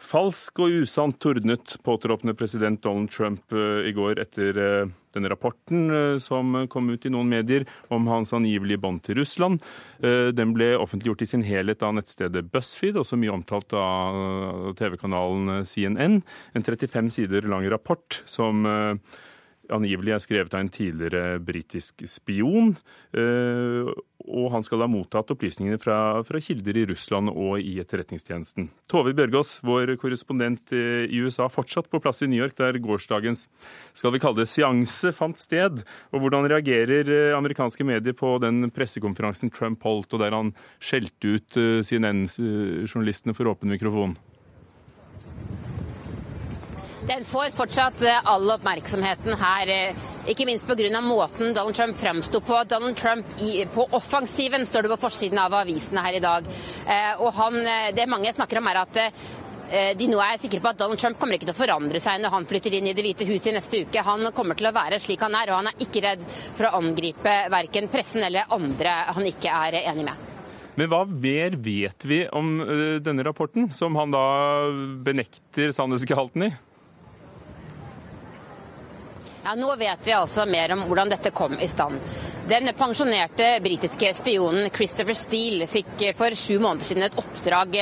Falsk 0.00 0.62
og 0.64 0.72
usant 0.80 1.16
tordnet 1.20 1.74
påtroppende 1.84 2.32
president 2.38 2.80
Donald 2.82 3.12
Trump 3.12 3.52
eh, 3.52 3.90
i 3.90 3.92
går 3.92 4.20
etter 4.22 4.56
eh, 4.56 4.92
denne 5.12 5.30
rapporten 5.30 5.90
eh, 5.92 6.16
som 6.22 6.56
kom 6.72 6.88
ut 6.88 7.04
i 7.04 7.12
noen 7.12 7.28
medier 7.28 7.66
om 7.92 8.08
hans 8.08 8.32
angivelige 8.36 8.80
bånd 8.80 9.02
til 9.04 9.20
Russland. 9.20 9.60
Den 10.00 10.54
ble 10.56 10.72
offentliggjort 10.80 11.24
i 11.26 11.28
sin 11.28 11.44
helhet 11.44 11.82
av 11.84 11.92
nettstedet 11.98 12.46
BuzzFeed, 12.52 12.96
også 12.96 13.18
mye 13.20 13.34
omtalt 13.34 13.74
av 13.76 14.72
TV-kanalen 14.78 15.66
CNN. 15.68 16.20
En 16.56 16.64
35 16.64 17.10
sider 17.18 17.48
lang 17.50 17.66
rapport 17.72 18.22
som 18.30 18.64
angivelig 19.74 20.14
er 20.16 20.22
skrevet 20.22 20.54
av 20.54 20.64
en 20.64 20.72
tidligere 20.72 21.40
britisk 21.44 22.04
spion. 22.08 22.74
Eh, 23.16 23.90
og 24.30 24.50
han 24.52 24.64
skal 24.66 24.84
ha 24.84 24.88
mottatt 24.90 25.32
opplysningene 25.32 25.80
fra, 25.80 26.20
fra, 26.26 26.40
kilder 26.44 26.76
i 26.76 26.84
Russland 26.90 27.32
og 27.32 27.62
i 27.62 27.78
etterretningstjenesten. 27.82 28.68
Tove 28.90 29.14
Bjørgaas, 29.16 29.56
vår 29.66 29.94
korrespondent 30.00 30.74
i 30.76 31.22
USA, 31.24 31.48
fortsatt 31.50 31.88
på 31.90 32.02
plass 32.04 32.22
i 32.22 32.28
New 32.30 32.40
York, 32.40 32.56
der 32.60 32.78
gårsdagens 32.82 33.46
skal 33.96 34.14
vi 34.14 34.20
kalle 34.22 34.42
det 34.42 34.50
seanse 34.52 35.14
fant 35.16 35.40
sted. 35.40 35.84
Og 36.12 36.24
Hvordan 36.24 36.48
reagerer 36.52 37.10
eh, 37.10 37.36
amerikanske 37.36 37.86
medier 37.86 38.16
på 38.16 38.36
den 38.44 38.68
pressekonferansen 38.74 39.52
Trump 39.54 39.82
holdt, 39.88 40.12
og 40.14 40.24
der 40.24 40.36
han 40.36 40.54
skjelte 40.78 41.36
ut 41.36 41.60
eh, 41.60 41.80
CNN-journalistene 41.86 43.36
for 43.36 43.50
åpen 43.52 43.72
mikrofon? 43.72 44.18
Den 47.06 47.24
får 47.24 47.50
fortsatt 47.56 48.02
eh, 48.02 48.18
all 48.24 48.50
oppmerksomheten 48.50 49.36
her, 49.40 49.68
eh, 49.72 50.08
ikke 50.28 50.44
minst 50.44 50.68
pga. 50.68 51.00
måten 51.00 51.54
Donald 51.54 51.76
Trump 51.76 51.96
framsto 51.96 52.40
på. 52.40 52.64
Donald 52.68 52.96
Trump 52.96 53.26
i, 53.40 53.64
på 53.74 53.88
offensiven 53.90 54.66
står 54.66 54.82
det 54.82 54.88
på 54.88 55.00
forsiden 55.08 55.38
av 55.38 55.54
avisene 55.54 56.04
her 56.04 56.18
i 56.18 56.20
dag. 56.20 56.44
Eh, 56.86 57.22
og 57.22 57.32
han, 57.34 57.54
Det 57.94 58.08
mange 58.08 58.32
snakker 58.32 58.58
om, 58.58 58.66
er 58.66 58.82
at 58.82 58.98
de 59.70 60.06
nå 60.10 60.18
er 60.18 60.38
sikre 60.42 60.58
på 60.58 60.66
at 60.66 60.78
Donald 60.78 60.98
Trump 60.98 61.18
kommer 61.18 61.36
ikke 61.36 61.46
til 61.46 61.54
å 61.54 61.60
forandre 61.60 62.00
seg 62.02 62.18
når 62.18 62.32
han 62.34 62.46
flytter 62.46 62.74
inn 62.74 62.88
i 62.90 62.92
Det 62.92 63.04
hvite 63.06 63.26
huset 63.28 63.52
i 63.52 63.54
neste 63.54 63.82
uke. 63.84 64.02
Han 64.02 64.32
kommer 64.34 64.58
til 64.58 64.66
å 64.66 64.72
være 64.74 64.98
slik 64.98 65.22
han 65.22 65.36
er, 65.38 65.52
og 65.52 65.60
han 65.60 65.70
er 65.70 65.84
ikke 65.84 66.02
redd 66.02 66.24
for 66.58 66.66
å 66.66 66.80
angripe 66.80 67.34
verken 67.54 67.86
pressen 67.88 68.24
eller 68.26 68.50
andre 68.50 68.96
han 69.14 69.28
ikke 69.30 69.52
er 69.68 69.78
enig 69.84 70.08
med. 70.08 70.26
Men 70.74 70.90
hva 70.90 71.04
mer 71.06 71.54
vet 71.54 72.02
vi 72.02 72.24
om 72.34 72.58
denne 72.98 73.22
rapporten, 73.22 73.70
som 73.70 73.94
han 73.94 74.10
da 74.10 74.24
benekter 75.06 75.70
sannhetsgehalten 75.76 76.48
i? 76.48 76.50
Ja, 79.44 79.54
Nå 79.54 79.76
vet 79.76 79.98
vi 80.04 80.12
altså 80.12 80.44
mer 80.46 80.72
om 80.72 80.82
hvordan 80.88 81.08
dette 81.12 81.30
kom 81.30 81.56
i 81.60 81.68
stand. 81.68 82.00
Den 82.50 82.66
pensjonerte 82.74 83.60
britiske 83.62 84.08
spionen 84.14 84.70
Christopher 84.74 85.14
Steele 85.14 85.68
fikk 85.70 86.00
for 86.18 86.34
sju 86.34 86.56
måneder 86.58 86.82
siden 86.88 87.04
et 87.06 87.18
oppdrag 87.20 87.76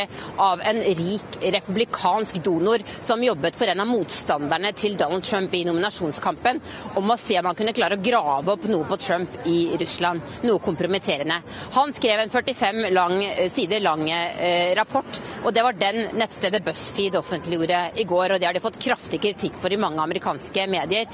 av 0.45 0.61
en 0.61 0.81
rik 0.83 1.39
republikansk 1.55 2.37
donor 2.45 2.85
som 3.01 3.23
jobbet 3.25 3.57
for 3.57 3.73
en 3.73 3.81
av 3.81 3.89
motstanderne 3.89 4.75
til 4.77 4.99
Donald 5.01 5.25
Trump 5.25 5.55
i 5.57 5.63
nominasjonskampen, 5.65 6.61
om 7.01 7.09
å 7.09 7.17
se 7.17 7.39
om 7.41 7.49
han 7.49 7.57
kunne 7.57 7.73
klare 7.79 7.97
å 7.97 8.03
grave 8.05 8.53
opp 8.59 8.67
noe 8.69 8.85
på 8.91 8.99
Trump 9.01 9.39
i 9.49 9.71
Russland. 9.81 10.37
Noe 10.45 10.61
kompromitterende. 10.61 11.41
Han 11.79 11.97
skrev 11.97 12.27
en 12.27 12.35
45 12.37 12.83
lang, 12.93 13.17
sider 13.49 13.81
lang 13.81 14.05
eh, 14.11 14.75
rapport, 14.77 15.23
og 15.47 15.57
det 15.57 15.65
var 15.65 15.81
den 15.81 16.11
nettstedet 16.21 16.61
BuzzFeed 16.69 17.17
offentliggjorde 17.23 17.81
i 17.97 18.05
går. 18.13 18.37
og 18.37 18.45
Det 18.45 18.51
har 18.51 18.61
de 18.61 18.65
fått 18.69 18.83
kraftig 18.85 19.23
kritikk 19.25 19.57
for 19.65 19.73
i 19.73 19.81
mange 19.81 20.05
amerikanske 20.05 20.69
medier. 20.69 21.09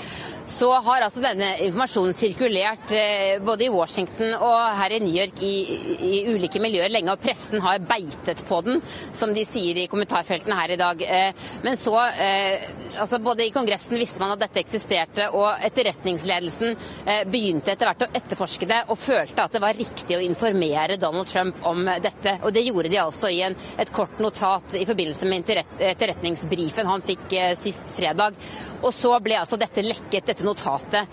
Så 0.50 0.74
har 0.74 1.06
altså 1.06 1.22
denne 1.22 1.54
informasjonen 1.68 2.18
sirkulert 2.18 2.98
eh, 2.98 3.43
både 3.44 3.66
i 3.66 3.72
Washington 3.72 4.34
og 4.38 4.58
her 4.78 4.94
i 4.96 5.00
New 5.02 5.14
York 5.14 5.40
i, 5.44 5.52
i, 5.94 6.12
ulike 6.32 6.60
miljøer 6.62 6.92
lenge, 6.92 7.12
og 7.12 7.22
pressen 7.22 7.62
har 7.64 7.82
beitet 7.84 8.42
på 8.48 8.60
den, 8.66 8.80
som 9.14 9.34
de 9.36 9.44
sier 9.48 9.78
i 9.80 9.86
kommentarfeltene 9.90 10.58
her 10.58 10.74
i 10.74 10.80
dag. 10.80 11.04
Eh, 11.04 11.46
men 11.64 11.78
så, 11.78 11.94
eh, 12.20 12.66
altså 13.00 13.20
både 13.22 13.46
i 13.46 13.52
Kongressen 13.54 13.98
visste 14.00 14.22
man 14.22 14.34
at 14.34 14.42
dette 14.44 14.62
eksisterte, 14.62 15.28
og 15.36 15.64
etterretningsledelsen 15.66 16.74
eh, 16.74 17.22
begynte 17.30 17.74
etter 17.74 17.90
hvert 17.90 18.06
å 18.06 18.10
etterforske 18.20 18.68
det, 18.70 18.82
og 18.92 19.00
følte 19.00 19.44
at 19.44 19.56
det 19.56 19.62
var 19.64 19.78
riktig 19.78 20.18
å 20.18 20.24
informere 20.24 20.98
Donald 21.00 21.30
Trump 21.30 21.62
om 21.68 21.84
dette. 21.84 22.38
Og 22.42 22.54
det 22.54 22.64
gjorde 22.66 22.92
de 22.92 23.00
altså 23.02 23.32
i 23.32 23.42
en, 23.46 23.56
et 23.80 23.92
kort 23.94 24.20
notat 24.22 24.76
i 24.78 24.86
forbindelse 24.88 25.28
med 25.30 25.50
etterretningsbrifen 25.54 26.88
han 26.88 27.04
fikk 27.04 27.34
sist 27.58 27.92
fredag. 27.96 28.36
Og 28.84 28.92
så 28.94 29.14
ble 29.22 29.36
altså 29.38 29.56
dette 29.60 29.82
lekket, 29.84 30.26
dette 30.28 30.46
notatet, 30.46 31.08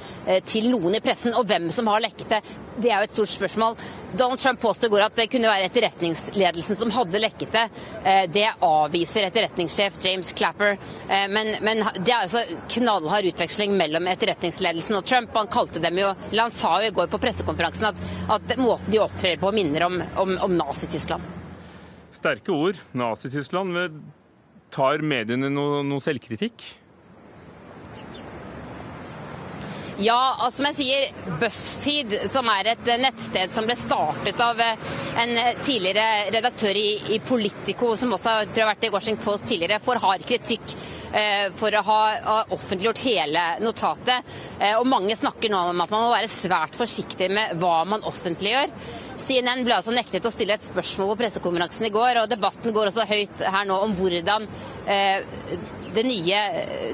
til 0.48 0.68
noen 0.72 0.98
i 0.98 1.02
pressen. 1.04 1.36
Og 1.38 1.48
hvem 1.48 1.70
som 1.74 1.88
har 1.92 2.04
lekket 2.04 2.21
lekket 2.22 2.50
det, 2.82 2.90
er 2.90 3.02
jo 3.02 3.08
et 3.08 3.14
stort 3.14 3.30
spørsmål. 3.30 3.76
Donald 4.18 4.40
Trump 4.40 4.62
påstår 4.62 4.90
går 4.90 5.06
at 5.06 5.16
det 5.16 5.28
kunne 5.32 5.50
være 5.50 5.68
etterretningsledelsen 5.70 6.76
som 6.76 6.92
hadde 6.96 7.20
lekket 7.20 7.52
det. 7.52 7.64
Eh, 8.04 8.24
det 8.32 8.48
avviser 8.62 9.28
etterretningssjef 9.28 10.00
James 10.04 10.34
Clapper. 10.34 10.78
Eh, 11.08 11.28
men, 11.30 11.56
men 11.62 11.84
det 12.00 12.12
er 12.12 12.24
altså 12.24 12.44
knallhard 12.72 13.28
utveksling 13.32 13.76
mellom 13.78 14.08
etterretningsledelsen 14.08 14.98
og 14.98 15.06
Trump. 15.06 15.36
Han 15.36 15.52
kalte 15.52 15.84
dem 15.84 16.00
jo, 16.00 16.14
han 16.32 16.52
sa 16.52 16.78
jo 16.82 16.92
i 16.92 16.96
går 16.96 17.12
på 17.12 17.22
pressekonferansen 17.22 17.92
at, 17.92 18.02
at 18.38 18.58
måten 18.62 18.92
de 18.92 19.04
opptrer 19.04 19.40
på, 19.42 19.54
minner 19.56 19.88
om, 19.88 20.02
om, 20.24 20.36
om 20.48 20.58
Nazi-Tyskland. 20.58 21.38
Sterke 22.16 22.56
ord. 22.56 22.82
Nazi-Tyskland. 22.98 24.02
Tar 24.72 25.04
mediene 25.04 25.52
noe, 25.52 25.82
noe 25.84 26.04
selvkritikk? 26.04 26.64
Ja, 30.02 30.36
altså 30.42 30.62
som 30.62 30.68
jeg 30.72 30.78
sier, 30.80 31.28
BuzzFeed, 31.38 32.14
som 32.32 32.48
er 32.50 32.72
et 32.72 32.88
nettsted 33.04 33.52
som 33.54 33.68
ble 33.70 33.76
startet 33.78 34.40
av 34.42 34.58
eh, 34.64 34.96
en 35.22 35.34
tidligere 35.62 36.32
redaktør 36.34 36.78
i, 36.80 36.96
i 37.14 37.20
Politico, 37.22 37.92
som 38.00 38.16
også 38.16 38.34
har 38.34 38.72
vært 38.72 38.88
i 38.88 38.90
Washington 38.94 39.22
Post 39.22 39.46
tidligere, 39.52 39.78
får 39.84 40.02
hard 40.02 40.26
kritikk 40.26 40.74
eh, 41.14 41.52
for 41.54 41.78
å 41.78 41.84
ha, 41.86 42.00
ha 42.26 42.38
offentliggjort 42.58 43.04
hele 43.06 43.44
notatet. 43.62 44.34
Eh, 44.58 44.74
og 44.80 44.90
mange 44.90 45.18
snakker 45.20 45.54
nå 45.54 45.62
om 45.70 45.86
at 45.86 45.94
man 45.94 46.08
må 46.08 46.16
være 46.16 46.32
svært 46.34 46.78
forsiktig 46.80 47.30
med 47.38 47.62
hva 47.62 47.84
man 47.92 48.08
offentliggjør. 48.10 48.74
CNN 49.22 49.62
ble 49.68 49.76
altså 49.78 49.94
nektet 49.94 50.26
å 50.26 50.34
stille 50.34 50.58
et 50.58 50.66
spørsmål 50.66 51.14
på 51.14 51.20
pressekonferansen 51.22 51.92
i 51.92 51.94
går, 51.94 52.24
og 52.24 52.32
debatten 52.32 52.74
går 52.74 52.90
også 52.90 53.06
høyt 53.06 53.46
her 53.54 53.70
nå 53.70 53.78
om 53.86 53.94
hvordan 54.00 54.50
eh, 54.90 55.22
den 55.96 56.08
nye, 56.10 56.42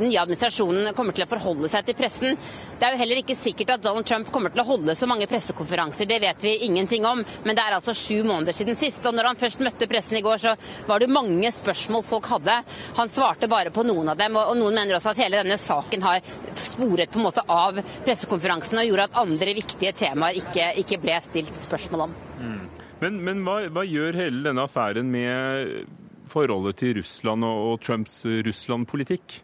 nye, 0.02 0.20
administrasjonen 0.22 0.94
kommer 0.98 1.16
til 1.16 1.26
å 1.26 1.30
forholde 1.30 1.70
seg 1.72 1.88
til 1.88 1.98
pressen. 1.98 2.38
Det 2.78 2.88
er 2.88 2.96
jo 2.96 3.02
heller 3.02 3.22
ikke 3.22 3.38
sikkert 3.38 3.76
at 3.76 3.84
Donald 3.84 4.08
Trump 4.08 4.32
kommer 4.34 4.54
til 4.54 4.64
å 4.64 4.68
holde 4.68 4.96
så 4.98 5.10
mange 5.10 5.28
pressekonferanser, 5.30 6.10
det 6.10 6.20
vet 6.24 6.46
vi 6.46 6.56
ingenting 6.68 7.06
om. 7.08 7.24
Men 7.46 7.58
det 7.58 7.64
er 7.64 7.78
altså 7.78 7.96
sju 7.98 8.24
måneder 8.28 8.56
siden 8.56 8.78
sist. 8.78 9.06
Og 9.08 9.16
når 9.18 9.32
han 9.32 9.42
først 9.42 9.64
møtte 9.66 9.90
pressen 9.90 10.20
i 10.20 10.24
går, 10.26 10.42
så 10.42 10.56
var 10.90 11.04
det 11.04 11.12
mange 11.12 11.52
spørsmål 11.54 12.06
folk 12.08 12.32
hadde. 12.32 12.58
Han 13.02 13.12
svarte 13.12 13.50
bare 13.52 13.74
på 13.74 13.86
noen 13.88 14.14
av 14.14 14.20
dem, 14.20 14.38
og 14.40 14.56
noen 14.60 14.78
mener 14.78 14.98
også 14.98 15.14
at 15.14 15.24
hele 15.24 15.42
denne 15.42 15.60
saken 15.62 16.06
har 16.06 16.34
sporet 16.58 17.12
på 17.14 17.22
en 17.22 17.28
måte 17.28 17.46
av 17.52 17.80
pressekonferansen 18.06 18.82
og 18.82 18.90
gjorde 18.90 19.10
at 19.10 19.22
andre 19.24 19.56
viktige 19.58 19.94
temaer 19.98 20.42
ikke, 20.42 20.72
ikke 20.84 21.02
ble 21.04 21.22
stilt 21.26 21.58
spørsmål 21.58 22.08
om. 22.08 22.18
Mm. 22.38 22.60
Men, 23.02 23.22
men 23.22 23.46
hva, 23.46 23.60
hva 23.74 23.86
gjør 23.86 24.18
hele 24.18 24.44
denne 24.48 24.66
affæren 24.66 25.10
med 25.14 25.86
forholdet 26.32 26.80
til 26.84 26.98
Russland 27.02 27.46
og 27.48 27.82
Trumps 27.84 28.22
Russland-politikk? 28.26 29.42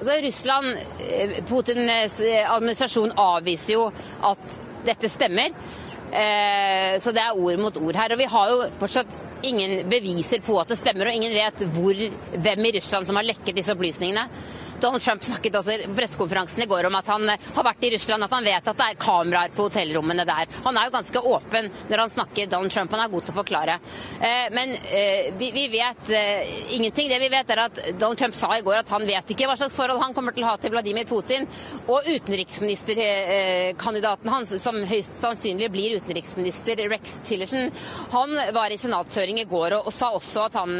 Altså, 0.00 0.16
Russland, 0.24 0.66
eh, 1.00 1.42
Putins 1.44 2.20
eh, 2.24 2.46
administrasjon 2.48 3.12
avviser 3.20 3.74
jo 3.74 3.88
at 4.24 4.60
dette 4.86 5.10
stemmer. 5.12 5.52
Eh, 6.08 6.96
så 6.98 7.12
det 7.12 7.20
er 7.20 7.36
ord 7.36 7.60
mot 7.60 7.76
ord 7.76 7.98
her. 8.00 8.14
Og 8.14 8.18
vi 8.22 8.30
har 8.32 8.48
jo 8.50 8.62
fortsatt 8.80 9.12
ingen 9.44 9.84
beviser 9.90 10.40
på 10.44 10.56
at 10.60 10.72
det 10.72 10.78
stemmer, 10.80 11.08
og 11.08 11.16
ingen 11.16 11.36
vet 11.36 11.66
hvor, 11.74 12.00
hvem 12.32 12.64
i 12.64 12.72
Russland 12.78 13.08
som 13.08 13.20
har 13.20 13.28
lekket 13.28 13.56
disse 13.56 13.76
opplysningene. 13.76 14.24
Donald 14.80 15.02
Trump 15.02 15.24
snakket 15.24 15.54
også 15.58 15.74
på 15.84 15.94
pressekonferansen 15.96 16.62
i 16.64 16.66
går 16.70 16.86
om 16.88 16.94
at 16.98 17.08
han 17.12 17.28
eh, 17.28 17.38
har 17.56 17.64
vært 17.66 17.84
i 17.84 17.90
Russland, 17.94 18.24
at 18.24 18.34
han 18.34 18.46
vet 18.46 18.68
at 18.70 18.78
det 18.78 18.86
er 18.86 19.00
kameraer 19.00 19.50
på 19.54 19.62
hotellrommene 19.68 20.24
der. 20.28 20.44
Han 20.64 20.76
er 20.78 20.84
jo 20.88 20.96
ganske 20.96 21.18
åpen 21.34 21.64
når 21.90 21.98
han 22.04 22.14
snakker, 22.14 22.50
Donald 22.50 22.72
Trump. 22.74 22.90
Han 22.96 23.04
er 23.04 23.12
god 23.12 23.24
til 23.26 23.34
å 23.34 23.40
forklare. 23.40 23.74
Eh, 24.20 24.46
men 24.56 24.68
eh, 24.88 25.24
vi 25.36 25.68
vet 25.72 26.04
ingenting. 26.72 27.06
Det 27.10 27.18
vi 27.20 27.28
vet, 27.32 27.50
er 27.52 27.60
at 27.66 27.76
Donald 28.00 28.18
Trump 28.20 28.34
sa 28.36 28.48
i 28.56 28.64
går 28.64 28.76
at 28.80 28.92
han 28.94 29.08
vet 29.08 29.26
ikke 29.32 29.46
hva 29.50 29.56
slags 29.60 29.76
forhold 29.76 30.02
han 30.02 30.14
kommer 30.16 30.32
til 30.36 30.44
å 30.46 30.50
ha 30.52 30.56
til 30.60 30.72
Vladimir 30.74 31.06
Putin. 31.08 31.42
Og 31.86 31.98
utenriksministerkandidaten 32.08 34.28
hans, 34.32 34.50
som 34.62 34.76
høyst 34.88 35.14
sannsynlig 35.20 35.68
blir 35.72 35.96
utenriksminister, 36.00 36.74
Rex 36.90 37.04
Tillerson, 37.26 37.64
han 38.14 38.30
var 38.56 38.68
i 38.72 38.78
senatshøring 38.80 39.36
i 39.42 39.50
går 39.50 39.70
og, 39.80 39.88
sa 39.94 40.06
også 40.16 40.38
at 40.46 40.54
han, 40.56 40.70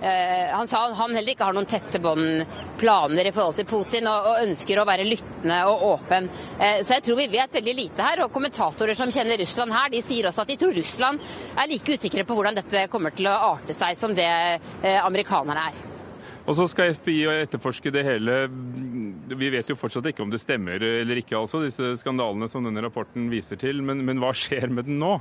han 0.00 0.66
sa 0.68 0.78
han 0.94 1.16
heller 1.16 1.32
ikke 1.32 1.44
har 1.48 1.54
noen 1.56 1.70
tette 1.70 1.98
bånd, 2.02 2.44
planer 2.80 3.26
i 3.26 3.32
forhold 3.32 3.39
forhold 3.40 3.56
til 3.56 3.68
Putin 3.68 4.08
og, 4.10 4.30
og, 4.30 4.40
ønsker 4.44 4.80
å 4.80 4.86
være 4.88 5.06
lyttende 5.08 5.58
og 5.70 5.84
åpen. 5.94 6.28
Eh, 6.58 6.80
så 6.84 6.98
jeg 6.98 7.06
tror 7.06 7.20
vi 7.20 7.28
vet 7.32 7.60
veldig 7.60 7.76
lite 7.76 8.06
her. 8.06 8.24
Og 8.24 8.34
kommentatorer 8.34 8.98
som 8.98 9.12
kjenner 9.12 9.40
Russland 9.40 9.74
her, 9.74 9.92
de 9.92 10.02
sier 10.04 10.28
også 10.28 10.44
at 10.44 10.52
de 10.52 10.58
tror 10.60 10.76
Russland 10.76 11.22
er 11.56 11.70
like 11.70 11.96
usikre 11.96 12.26
på 12.28 12.36
hvordan 12.36 12.58
dette 12.60 12.88
kommer 12.92 13.14
til 13.16 13.30
å 13.30 13.38
arte 13.54 13.76
seg 13.76 13.96
som 13.98 14.16
det 14.16 14.28
eh, 14.28 14.98
amerikanerne 15.00 15.70
er. 15.70 15.86
Og 16.48 16.56
så 16.58 16.64
skal 16.70 16.96
FBI 16.96 17.28
etterforske 17.44 17.92
det 17.94 18.02
hele. 18.02 18.40
Vi 19.38 19.50
vet 19.52 19.68
jo 19.70 19.78
fortsatt 19.78 20.08
ikke 20.10 20.24
om 20.24 20.32
det 20.32 20.40
stemmer 20.42 20.82
eller 20.82 21.20
ikke, 21.20 21.36
altså, 21.38 21.60
disse 21.62 21.92
skandalene 22.00 22.48
som 22.50 22.64
denne 22.66 22.82
rapporten 22.82 23.28
viser 23.30 23.60
til. 23.60 23.84
Men, 23.86 24.02
men 24.06 24.20
hva 24.22 24.32
skjer 24.36 24.72
med 24.72 24.88
den 24.88 24.98
nå? 25.02 25.18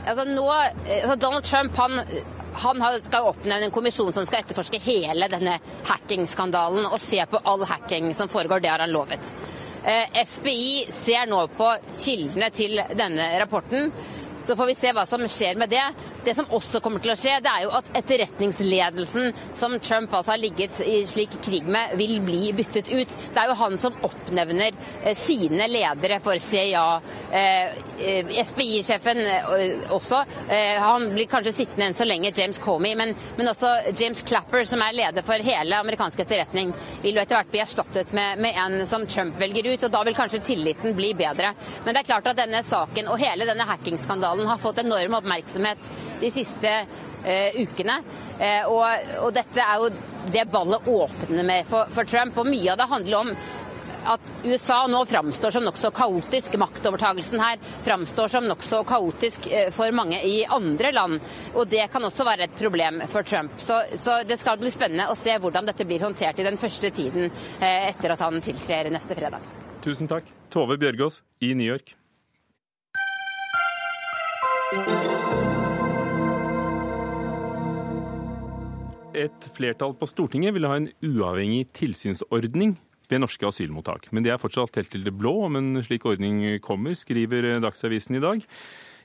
Altså 0.00 0.24
nå, 0.24 0.44
altså 0.48 1.16
Donald 1.20 1.44
Trump 1.44 1.76
han, 1.76 1.98
han 2.60 3.00
skal 3.02 3.30
oppnevne 3.30 3.68
en 3.68 3.74
kommisjon 3.74 4.12
som 4.12 4.26
skal 4.26 4.44
etterforske 4.44 4.80
hele 4.84 5.28
denne 5.32 5.56
hacking-skandalen 5.88 6.88
og 6.90 7.00
se 7.00 7.22
på 7.30 7.40
all 7.44 7.64
hacking 7.64 8.12
som 8.14 8.28
foregår. 8.28 8.60
Det 8.60 8.72
har 8.72 8.84
han 8.84 8.92
lovet. 8.92 9.34
Eh, 9.84 10.24
FBI 10.26 10.86
ser 10.92 11.26
nå 11.30 11.46
på 11.56 11.70
kildene 11.96 12.50
til 12.52 12.82
denne 12.98 13.30
rapporten. 13.40 13.88
Så 14.42 14.56
får 14.56 14.66
vi 14.66 14.74
se 14.74 14.92
hva 14.96 15.04
som 15.06 15.22
skjer 15.28 15.58
med 15.60 15.70
det. 15.72 15.82
Det 16.24 16.34
som 16.36 16.48
også 16.56 16.80
kommer 16.84 17.02
til 17.02 17.12
å 17.12 17.18
skje, 17.18 17.36
det 17.44 17.50
er 17.52 17.66
jo 17.66 17.72
at 17.76 17.90
etterretningsledelsen 18.00 19.34
som 19.56 19.76
Trump 19.84 20.14
altså 20.16 20.34
har 20.34 20.40
ligget 20.40 20.80
i 20.84 21.02
slik 21.08 21.36
krig 21.44 21.68
med, 21.68 21.94
vil 22.00 22.18
bli 22.24 22.50
byttet 22.56 22.88
ut. 22.92 23.12
Det 23.34 23.42
er 23.42 23.50
jo 23.50 23.58
han 23.60 23.76
som 23.80 23.96
oppnevner 24.06 24.76
eh, 25.02 25.16
sine 25.18 25.68
ledere 25.70 26.20
for 26.24 26.40
CIA. 26.40 26.84
Eh, 27.30 27.76
eh, 28.00 28.32
FBI-sjefen 28.50 29.20
også. 29.92 30.22
Han 30.80 31.08
blir 31.12 31.28
kanskje 31.30 31.52
sittende 31.54 31.90
enn 31.90 31.96
så 31.96 32.06
lenge, 32.08 32.32
James 32.36 32.58
Comey, 32.62 32.94
men, 32.98 33.12
men, 33.36 33.50
også 33.50 33.92
James 33.96 34.22
Clapper, 34.26 34.64
som 34.68 34.82
er 34.84 34.96
leder 34.96 35.24
for 35.26 35.42
hele 35.44 35.78
amerikansk 35.82 36.22
etterretning, 36.24 36.72
vil 37.04 37.16
jo 37.16 37.22
etter 37.22 37.38
hvert 37.38 37.52
bli 37.52 37.62
erstattet 37.62 38.12
med, 38.16 38.40
med 38.42 38.58
en 38.60 38.86
som 38.88 39.04
Trump 39.10 39.38
velger 39.40 39.70
ut, 39.72 39.86
og 39.86 39.94
da 39.94 40.02
vil 40.06 40.16
kanskje 40.16 40.42
tilliten 40.52 40.96
bli 40.96 41.12
bedre. 41.18 41.52
Men 41.84 41.94
det 41.94 42.02
er 42.02 42.10
klart 42.12 42.30
at 42.32 42.40
denne 42.40 42.62
saken 42.66 43.10
og 43.10 43.20
hele 43.20 43.48
denne 43.48 43.66
hacking-skandalen 43.68 44.29
skandalen 44.30 44.48
har 44.48 44.56
fått 44.56 44.78
enorm 44.78 45.14
oppmerksomhet 45.14 45.78
de 46.20 46.30
siste 46.30 46.86
uh, 47.24 47.60
ukene. 47.62 48.02
Uh, 48.38 48.70
og, 48.70 48.84
og, 49.24 49.32
dette 49.34 49.60
er 49.60 49.80
jo 49.80 49.90
det 50.30 50.44
ballet 50.50 50.86
åpner 50.86 51.44
med 51.44 51.66
for, 51.66 51.90
for 51.90 52.04
Trump. 52.04 52.38
Og 52.38 52.46
mye 52.46 52.70
av 52.72 52.78
det 52.78 52.90
handler 52.90 53.18
om 53.18 53.34
at 54.10 54.30
USA 54.44 54.86
nå 54.88 55.02
framstår 55.04 55.50
som 55.50 55.64
nokså 55.66 55.90
kaotisk. 55.90 56.56
Maktovertagelsen 56.56 57.40
her 57.42 57.58
framstår 57.84 58.28
som 58.28 58.46
nokså 58.48 58.84
kaotisk 58.88 59.50
eh, 59.50 59.68
for 59.74 59.92
mange 59.92 60.22
i 60.24 60.44
andre 60.46 60.92
land. 60.92 61.20
Og 61.54 61.68
det 61.68 61.90
kan 61.92 62.06
også 62.06 62.24
være 62.24 62.46
et 62.46 62.56
problem 62.56 63.02
for 63.10 63.26
Trump. 63.26 63.58
Så, 63.60 63.82
så 63.98 64.22
det 64.24 64.38
skal 64.40 64.60
bli 64.62 64.72
spennende 64.72 65.10
å 65.10 65.18
se 65.18 65.36
hvordan 65.36 65.68
dette 65.68 65.84
blir 65.84 66.06
håndtert 66.06 66.40
i 66.40 66.48
den 66.48 66.60
første 66.60 66.94
tiden 66.96 67.28
etter 67.60 68.16
at 68.16 68.24
han 68.24 68.40
tiltrer 68.40 68.88
neste 68.94 69.18
fredag. 69.18 69.44
Tusen 69.84 70.08
takk. 70.08 70.28
Tove 70.52 70.80
Bjørgaas 70.80 71.20
i 71.44 71.52
New 71.52 71.68
York. 71.68 71.99
Et 74.70 74.78
flertall 79.50 79.96
på 79.98 80.06
Stortinget 80.06 80.54
ville 80.54 80.70
ha 80.70 80.78
en 80.78 80.86
uavhengig 81.02 81.74
tilsynsordning 81.74 82.76
ved 83.10 83.18
norske 83.24 83.42
asylmottak. 83.48 84.06
Men 84.14 84.22
det 84.22 84.30
er 84.30 84.38
fortsatt 84.38 84.78
helt 84.78 84.92
til 84.94 85.02
det 85.02 85.10
blå 85.18 85.32
om 85.48 85.58
en 85.58 85.82
slik 85.82 86.06
ordning 86.06 86.62
kommer, 86.62 86.94
skriver 86.94 87.58
Dagsavisen 87.58 88.20
i 88.20 88.22
dag. 88.22 88.46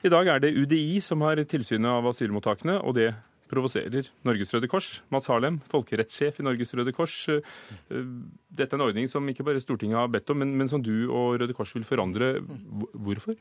I 0.06 0.12
dag 0.14 0.30
er 0.30 0.38
det 0.44 0.54
UDI 0.54 1.02
som 1.02 1.26
har 1.26 1.42
tilsynet 1.42 1.90
av 1.90 2.06
asylmottakene, 2.12 2.78
og 2.86 2.94
det 3.00 3.10
provoserer 3.50 4.08
Norges 4.26 4.52
Røde 4.54 4.68
Kors. 4.70 5.00
Mats 5.12 5.28
Harlem, 5.30 5.60
folkerettssjef 5.70 6.40
i 6.40 6.46
Norges 6.46 6.74
Røde 6.76 6.94
Kors. 6.96 7.14
Eh, 7.30 8.02
dette 8.56 8.74
er 8.74 8.80
en 8.80 8.86
ordning 8.88 9.08
som 9.10 9.26
ikke 9.28 9.44
bare 9.46 9.60
Stortinget 9.62 9.98
har 9.98 10.10
bedt 10.12 10.30
om, 10.32 10.40
men, 10.42 10.54
men 10.58 10.70
som 10.70 10.82
du 10.82 11.06
og 11.06 11.40
Røde 11.40 11.54
Kors 11.56 11.74
vil 11.76 11.86
forandre. 11.86 12.36
Hvorfor? 12.94 13.36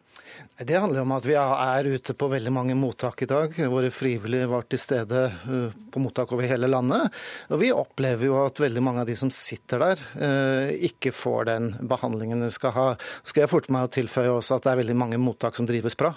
Det 0.59 0.79
handler 0.81 1.05
om 1.05 1.15
at 1.15 1.27
vi 1.27 1.37
er 1.39 1.89
ute 1.95 2.15
på 2.17 2.29
veldig 2.31 2.53
mange 2.53 2.77
mottak 2.77 3.25
i 3.25 3.29
dag. 3.29 3.55
Våre 3.71 3.91
frivillige 3.93 4.49
var 4.51 4.67
til 4.69 4.81
stede 4.81 5.25
eh, 5.29 5.75
på 5.91 6.03
mottak 6.03 6.33
over 6.35 6.49
hele 6.49 6.69
landet. 6.71 7.13
Og 7.51 7.61
vi 7.61 7.71
opplever 7.73 8.29
jo 8.29 8.39
at 8.43 8.61
veldig 8.61 8.83
mange 8.85 9.03
av 9.05 9.09
de 9.09 9.17
som 9.19 9.31
sitter 9.33 9.81
der, 9.85 10.05
eh, 10.19 10.75
ikke 10.89 11.13
får 11.15 11.49
den 11.51 11.71
behandlingen 11.87 12.43
de 12.45 12.51
skal 12.53 12.75
ha. 12.75 12.87
Skal 13.23 13.45
jeg 13.45 13.53
forte 13.53 13.73
meg 13.73 13.87
å 13.87 13.93
tilføye 13.95 14.33
også 14.33 14.59
at 14.59 14.67
det 14.67 14.73
er 14.73 14.81
veldig 14.83 14.97
mange 14.99 15.21
mottak 15.21 15.57
som 15.57 15.67
drives 15.69 15.97
bra, 15.97 16.13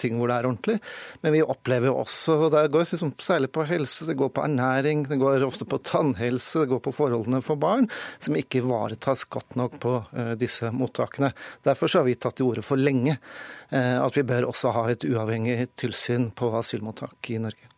ting 0.00 0.16
hvor 0.18 0.30
det 0.30 0.38
er 0.38 0.48
ordentlig. 0.48 0.78
Men 1.24 1.34
vi 1.36 1.42
opplever 1.44 1.90
jo 1.90 1.98
også, 2.02 2.36
og 2.46 2.54
det 2.54 2.66
går 2.72 2.86
liksom 2.86 3.12
særlig 3.24 3.50
på 3.54 3.64
helse, 3.68 4.06
det 4.08 4.16
går 4.20 4.32
på 4.36 4.44
ernæring, 4.44 5.04
det 5.08 5.18
går 5.20 5.44
ofte 5.46 5.66
på 5.68 5.80
tannhelse, 5.84 6.64
det 6.64 6.70
går 6.72 6.82
på 6.84 6.94
forholdene 6.94 7.42
for 7.44 7.60
barn, 7.60 7.88
som 8.18 8.36
ikke 8.38 8.62
ivaretas 8.62 9.24
godt 9.30 9.56
nok 9.60 9.78
på 9.82 9.96
uh, 10.02 10.34
disse 10.40 10.70
mottakene. 10.74 11.32
Derfor 11.66 11.92
har 11.98 12.06
vi 12.08 12.18
tatt 12.18 12.38
til 12.40 12.50
orde 12.50 12.64
for 12.66 12.80
lenge 12.80 13.16
uh, 13.16 13.98
at 14.00 14.16
vi 14.16 14.26
bør 14.26 14.50
også 14.50 14.74
ha 14.76 14.86
et 14.92 15.06
uavhengig 15.08 15.58
tilsyn 15.80 16.30
på 16.36 16.52
asylmottak 16.58 17.32
i 17.34 17.40
Norge. 17.42 17.70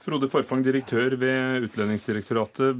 Frode 0.00 0.30
Forfang, 0.32 0.62
direktør 0.64 1.18
ved 1.20 1.66
Utlendingsdirektoratet. 1.66 2.78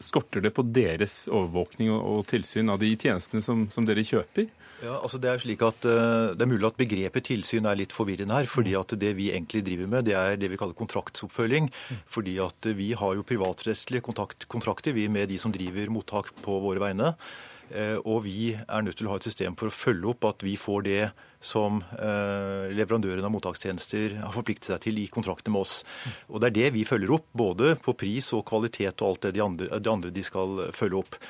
Skorter 0.00 0.44
det 0.44 0.52
på 0.56 0.64
deres 0.64 1.22
overvåkning 1.28 1.92
og, 1.92 2.22
tilsyn 2.28 2.68
av 2.72 2.80
de 2.80 2.92
tjenestene 2.96 3.44
som, 3.44 3.66
som 3.72 3.88
dere 3.88 4.04
kjøper? 4.04 4.48
Ja, 4.80 4.94
altså 4.96 5.18
Det 5.20 5.28
er 5.28 5.40
slik 5.42 5.60
at 5.60 5.84
uh, 5.84 6.32
det 6.32 6.40
er 6.40 6.48
mulig 6.48 6.64
at 6.64 6.78
begrepet 6.80 7.26
tilsyn 7.28 7.68
er 7.68 7.76
litt 7.76 7.92
forvirrende 7.92 8.32
her. 8.32 8.48
fordi 8.48 8.72
at 8.78 8.94
Det 8.96 9.12
vi 9.16 9.28
egentlig 9.30 9.64
driver 9.66 9.86
med, 9.86 10.04
det 10.08 10.16
er 10.16 10.36
det 10.40 10.48
vi 10.50 10.56
kaller 10.56 10.74
kontraktsoppfølging. 10.74 11.70
fordi 12.08 12.38
at 12.40 12.64
Vi 12.64 12.92
har 12.92 13.14
jo 13.14 13.22
privatrettslige 13.22 14.00
kontrakter 14.48 14.92
vi 14.92 15.08
med 15.08 15.28
de 15.28 15.38
som 15.38 15.52
driver 15.52 15.90
mottak 15.90 16.32
på 16.42 16.60
våre 16.60 16.80
vegne. 16.80 17.14
Uh, 17.70 17.98
og 18.04 18.24
vi 18.24 18.56
er 18.56 18.82
nødt 18.82 18.96
til 18.96 19.06
å 19.06 19.10
ha 19.12 19.16
et 19.20 19.28
system 19.28 19.54
for 19.54 19.68
å 19.68 19.74
følge 19.74 20.08
opp 20.10 20.24
at 20.24 20.42
vi 20.42 20.56
får 20.56 20.82
det 20.82 21.10
som 21.40 21.84
uh, 22.00 22.66
leverandøren 22.72 23.24
av 23.24 23.30
mottakstjenester 23.30 24.16
har 24.24 24.32
forpliktet 24.32 24.72
seg 24.72 24.80
til 24.80 24.98
i 24.98 25.06
kontraktene 25.12 25.52
med 25.54 25.60
oss. 25.60 25.84
Og 26.32 26.40
Det 26.40 26.50
er 26.50 26.56
det 26.56 26.72
vi 26.74 26.88
følger 26.88 27.12
opp, 27.20 27.28
både 27.32 27.76
på 27.76 27.94
pris 27.94 28.32
og 28.32 28.46
kvalitet 28.48 29.04
og 29.04 29.12
alt 29.12 29.28
det 29.28 29.36
de 29.36 29.44
andre, 29.44 29.78
de, 29.78 29.92
andre 29.92 30.10
de 30.10 30.24
skal 30.24 30.72
følge 30.72 31.04
opp. 31.04 31.20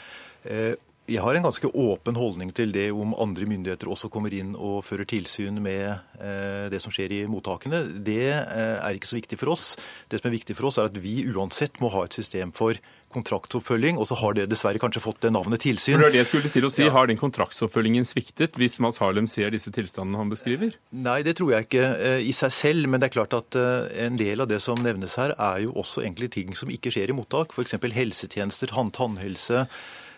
Jeg 1.10 1.24
har 1.24 1.34
en 1.34 1.42
ganske 1.42 1.66
åpen 1.66 2.14
holdning 2.14 2.52
til 2.54 2.70
det 2.70 2.86
om 2.94 3.16
andre 3.18 3.48
myndigheter 3.50 3.90
også 3.90 4.06
kommer 4.14 4.30
inn 4.36 4.52
og 4.54 4.84
fører 4.86 5.08
tilsyn 5.10 5.56
med 5.58 5.88
eh, 6.22 6.68
det 6.70 6.78
som 6.84 6.92
skjer 6.94 7.16
i 7.16 7.18
mottakene. 7.26 7.80
Det 8.06 8.28
eh, 8.30 8.76
er 8.78 8.94
ikke 8.94 9.10
så 9.10 9.16
viktig 9.18 9.38
for 9.40 9.50
oss. 9.56 9.72
Det 10.06 10.20
som 10.20 10.28
er 10.30 10.36
viktig 10.36 10.54
for 10.54 10.68
oss, 10.68 10.78
er 10.78 10.86
at 10.86 11.00
vi 11.02 11.24
uansett 11.32 11.80
må 11.82 11.90
ha 11.96 12.04
et 12.06 12.14
system 12.14 12.52
for 12.54 12.78
kontraktsoppfølging, 13.10 13.96
og 13.98 14.06
så 14.06 14.14
har 14.20 14.36
det 14.38 14.44
dessverre 14.52 14.78
kanskje 14.78 15.02
fått 15.02 15.24
det 15.24 15.32
navnet 15.34 15.64
tilsyn. 15.64 15.96
For 15.96 16.04
det 16.04 16.12
er 16.12 16.14
det 16.14 16.20
jeg 16.20 16.28
skulle 16.28 16.52
til 16.54 16.68
å 16.68 16.70
si. 16.70 16.86
Har 16.94 17.10
den 17.10 17.18
kontraktsoppfølgingen 17.18 18.06
sviktet, 18.06 18.54
hvis 18.60 18.78
Mads 18.78 19.02
Harlem 19.02 19.26
ser 19.26 19.50
disse 19.50 19.72
tilstandene 19.74 20.20
han 20.20 20.30
beskriver? 20.30 20.76
Nei, 20.94 21.16
det 21.26 21.34
tror 21.40 21.56
jeg 21.56 21.66
ikke 21.66 21.88
eh, 21.96 22.22
i 22.22 22.36
seg 22.36 22.54
selv. 22.54 22.86
Men 22.86 23.02
det 23.02 23.08
er 23.08 23.16
klart 23.16 23.34
at 23.34 23.58
en 23.58 24.20
del 24.20 24.46
av 24.46 24.52
det 24.52 24.60
som 24.62 24.78
nevnes 24.78 25.18
her, 25.18 25.34
er 25.34 25.64
jo 25.64 25.74
også 25.82 26.04
egentlig 26.04 26.30
ting 26.38 26.54
som 26.54 26.70
ikke 26.70 26.94
skjer 26.94 27.10
i 27.10 27.18
mottak. 27.18 27.50
F.eks. 27.56 27.74
helsetjenester, 27.98 28.78
tannhelse. 28.94 29.66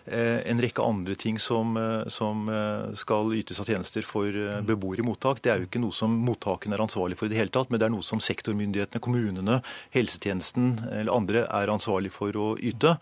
Eh, 0.05 0.51
en 0.51 0.59
rekke 0.59 0.83
andre 0.83 1.15
ting 1.15 1.39
som, 1.39 1.77
eh, 1.77 2.07
som, 2.07 2.49
eh, 2.49 2.95
skal 2.95 3.33
ytes 3.33 3.59
av 3.59 3.65
tjenester 3.65 4.03
for 4.03 4.31
beboere 4.61 4.99
i 4.99 5.03
mottak. 5.03 5.41
Det 5.41 5.51
er 5.51 5.59
jo 5.59 5.67
ikke 5.67 5.79
noe 5.79 5.93
som 5.93 6.11
mottakene 6.25 6.73
er 6.73 6.85
ansvarlig 6.85 7.15
for 7.17 7.25
i 7.25 7.29
det 7.29 7.37
hele 7.37 7.49
tatt, 7.49 7.69
men 7.69 7.79
det 7.79 7.85
er 7.85 7.91
noe 7.95 8.03
som 8.03 8.19
sektormyndighetene, 8.19 8.99
kommunene, 8.99 9.63
helsetjenesten 9.93 10.91
eller 10.91 11.13
andre 11.13 11.47
er 11.47 11.67
ansvarlig 11.67 12.11
for 12.11 12.31
å 12.33 12.57
yte. 12.59 12.99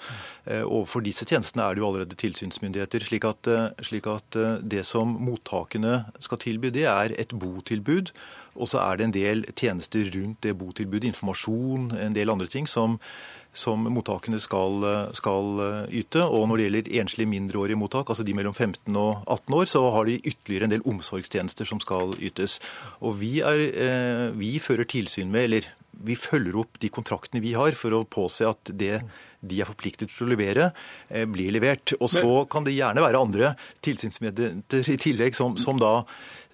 Overfor 0.48 1.02
disse 1.04 1.26
tjenestene 1.26 1.64
er 1.64 1.76
det 1.76 1.82
jo 1.82 1.90
allerede 1.90 2.16
tilsynsmyndigheter. 2.16 3.02
Slik 3.02 3.26
at, 3.26 3.42
slik 3.82 4.06
at 4.06 4.62
det 4.68 4.86
som 4.86 5.18
mottakene 5.18 6.06
skal 6.20 6.38
tilby, 6.38 6.72
det 6.72 6.86
er 6.86 7.20
et 7.20 7.30
botilbud. 7.30 8.12
Og 8.56 8.68
så 8.68 8.82
er 8.84 8.98
det 8.98 9.04
en 9.06 9.16
del 9.16 9.44
tjenester 9.56 10.12
rundt 10.12 10.42
det 10.42 10.58
botilbudet, 10.60 11.08
informasjon, 11.14 11.98
en 11.98 12.14
del 12.14 12.30
andre 12.30 12.48
ting 12.48 12.68
som 12.68 13.00
som 13.54 13.84
mottakene 13.92 14.40
skal, 14.40 14.86
skal, 15.18 15.60
yte. 15.92 16.24
Og 16.24 16.48
når 16.48 16.58
det 16.58 16.68
gjelder 16.68 16.92
enslige 17.02 17.32
mindreårige 17.32 17.80
mottak, 17.80 18.10
altså 18.10 18.26
de 18.28 18.36
mellom 18.38 18.56
15 18.56 18.96
og 18.96 19.26
18 19.26 19.58
år, 19.58 19.66
så 19.68 19.84
har 19.96 20.08
de 20.08 20.20
ytterligere 20.22 20.70
en 20.70 20.76
del 20.76 20.86
omsorgstjenester 20.88 21.68
som 21.68 21.82
skal 21.84 22.16
ytes. 22.24 22.60
Og 23.02 23.20
vi, 23.20 23.40
er, 23.44 23.66
eh, 23.72 24.28
vi 24.38 24.56
fører 24.64 24.88
tilsyn 24.88 25.34
med, 25.34 25.50
eller 25.50 25.72
vi 26.02 26.16
følger 26.18 26.58
opp 26.64 26.80
de 26.82 26.90
kontraktene 26.94 27.44
vi 27.44 27.54
har 27.58 27.76
for 27.78 27.94
å 27.94 28.06
påse 28.08 28.48
at 28.48 28.72
det 28.72 29.02
de 29.42 29.58
er 29.62 29.66
forpliktet 29.66 30.12
til 30.14 30.28
å 30.28 30.30
levere, 30.36 30.72
eh, 31.10 31.26
blir 31.26 31.52
levert. 31.54 31.96
Og 32.00 32.10
så 32.14 32.46
kan 32.50 32.64
det 32.64 32.76
gjerne 32.76 33.02
være 33.02 33.22
andre 33.22 33.56
tilsynsmyndigheter 33.82 34.92
i 34.94 34.98
tillegg 35.02 35.34
som, 35.38 35.58
som 35.58 35.80
da 35.82 36.04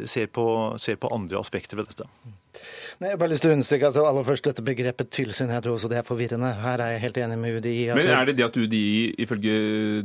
ser 0.05 0.27
på, 0.27 0.47
ser 0.81 0.99
på 1.01 1.11
andre 1.13 1.39
aspekter 1.41 1.79
ved 1.79 1.89
dette. 1.91 2.09
Nei, 2.97 3.11
jeg 3.11 3.19
bare 3.21 3.29
lyst 3.29 3.43
til 3.45 3.51
å 3.51 3.55
understreke 3.57 3.89
at 3.91 3.97
aller 4.01 4.25
først 4.25 4.47
dette 4.47 4.63
begrepet 4.65 5.11
tilsyn. 5.13 5.51
Jeg 5.53 5.63
tror 5.65 5.75
også 5.77 5.89
det 5.91 5.99
er 5.99 6.05
forvirrende. 6.07 6.49
Her 6.63 6.81
er 6.81 6.95
jeg 6.95 7.03
helt 7.03 7.19
enig 7.21 7.37
med 7.37 7.57
UDI. 7.59 7.75
Men 7.97 8.09
er 8.09 8.29
det 8.29 8.37
det 8.39 8.45
at 8.47 8.57
UDI 8.57 8.87
ifølge 9.21 9.57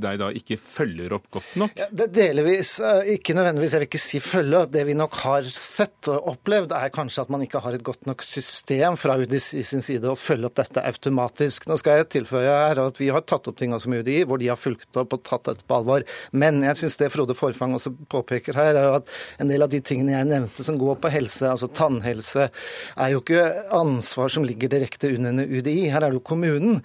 deg 0.03 0.19
da 0.21 0.29
ikke 0.37 0.59
følger 0.61 1.15
opp 1.17 1.31
godt 1.39 1.55
nok? 1.63 1.73
Ja, 1.81 1.89
det 2.03 2.11
delvis. 2.19 2.75
Eh, 2.85 3.15
ikke 3.15 3.37
nødvendigvis. 3.39 3.77
Jeg 3.77 3.85
vil 3.85 3.89
ikke 3.89 4.03
si 4.03 4.21
følge 4.21 4.61
opp. 4.61 4.75
Det 4.75 4.85
vi 4.89 4.97
nok 4.99 5.17
har 5.23 5.49
sett 5.49 6.11
og 6.13 6.29
opplevd, 6.35 6.75
er 6.77 6.93
kanskje 6.93 7.25
at 7.25 7.33
man 7.33 7.47
ikke 7.47 7.63
har 7.65 7.79
et 7.79 7.87
godt 7.87 8.05
nok 8.11 8.25
system 8.27 8.99
fra 9.01 9.17
UDI 9.23 9.41
sin 9.41 9.85
side 9.85 10.13
å 10.13 10.19
følge 10.19 10.51
opp 10.51 10.61
dette 10.61 10.85
automatisk. 10.93 11.71
Nå 11.71 11.79
skal 11.81 12.03
jeg 12.03 12.11
tilføye 12.19 12.45
her 12.45 12.77
er 12.77 12.85
at 12.85 13.01
vi 13.01 13.09
har 13.15 13.25
tatt 13.25 13.49
opp 13.49 13.57
ting 13.59 13.73
også 13.73 13.91
med 13.93 14.05
UDI, 14.05 14.23
hvor 14.29 14.41
de 14.41 14.53
har 14.53 14.61
fulgt 14.61 15.01
opp 15.01 15.17
og 15.17 15.25
tatt 15.27 15.49
dette 15.49 15.67
på 15.67 15.81
alvor. 15.81 16.05
Men 16.37 16.61
jeg 16.67 16.83
syns 16.83 17.01
det 17.01 17.11
Frode 17.15 17.37
Forfang 17.39 17.75
også 17.79 17.95
påpeker 18.13 18.57
her, 18.59 18.77
er 18.77 19.01
at 19.01 19.17
en 19.41 19.51
del 19.51 19.65
av 19.65 19.73
de 19.73 19.81
tingene 19.87 20.15
jeg 20.17 20.31
nevnte 20.31 20.67
som 20.67 20.79
går 20.81 21.01
på 21.03 21.13
helse, 21.13 21.51
altså 21.51 21.71
tannhelse, 21.73 22.49
er 22.97 23.13
jo 23.13 23.23
ikke 23.23 23.45
ansvar 23.79 24.33
som 24.33 24.47
ligger 24.47 24.73
direkte 24.73 25.13
under 25.17 25.45
UDI. 25.45 25.91
Her 25.93 26.03
er 26.03 26.11
det 26.11 26.21
jo 26.21 26.27
kommunen. 26.33 26.81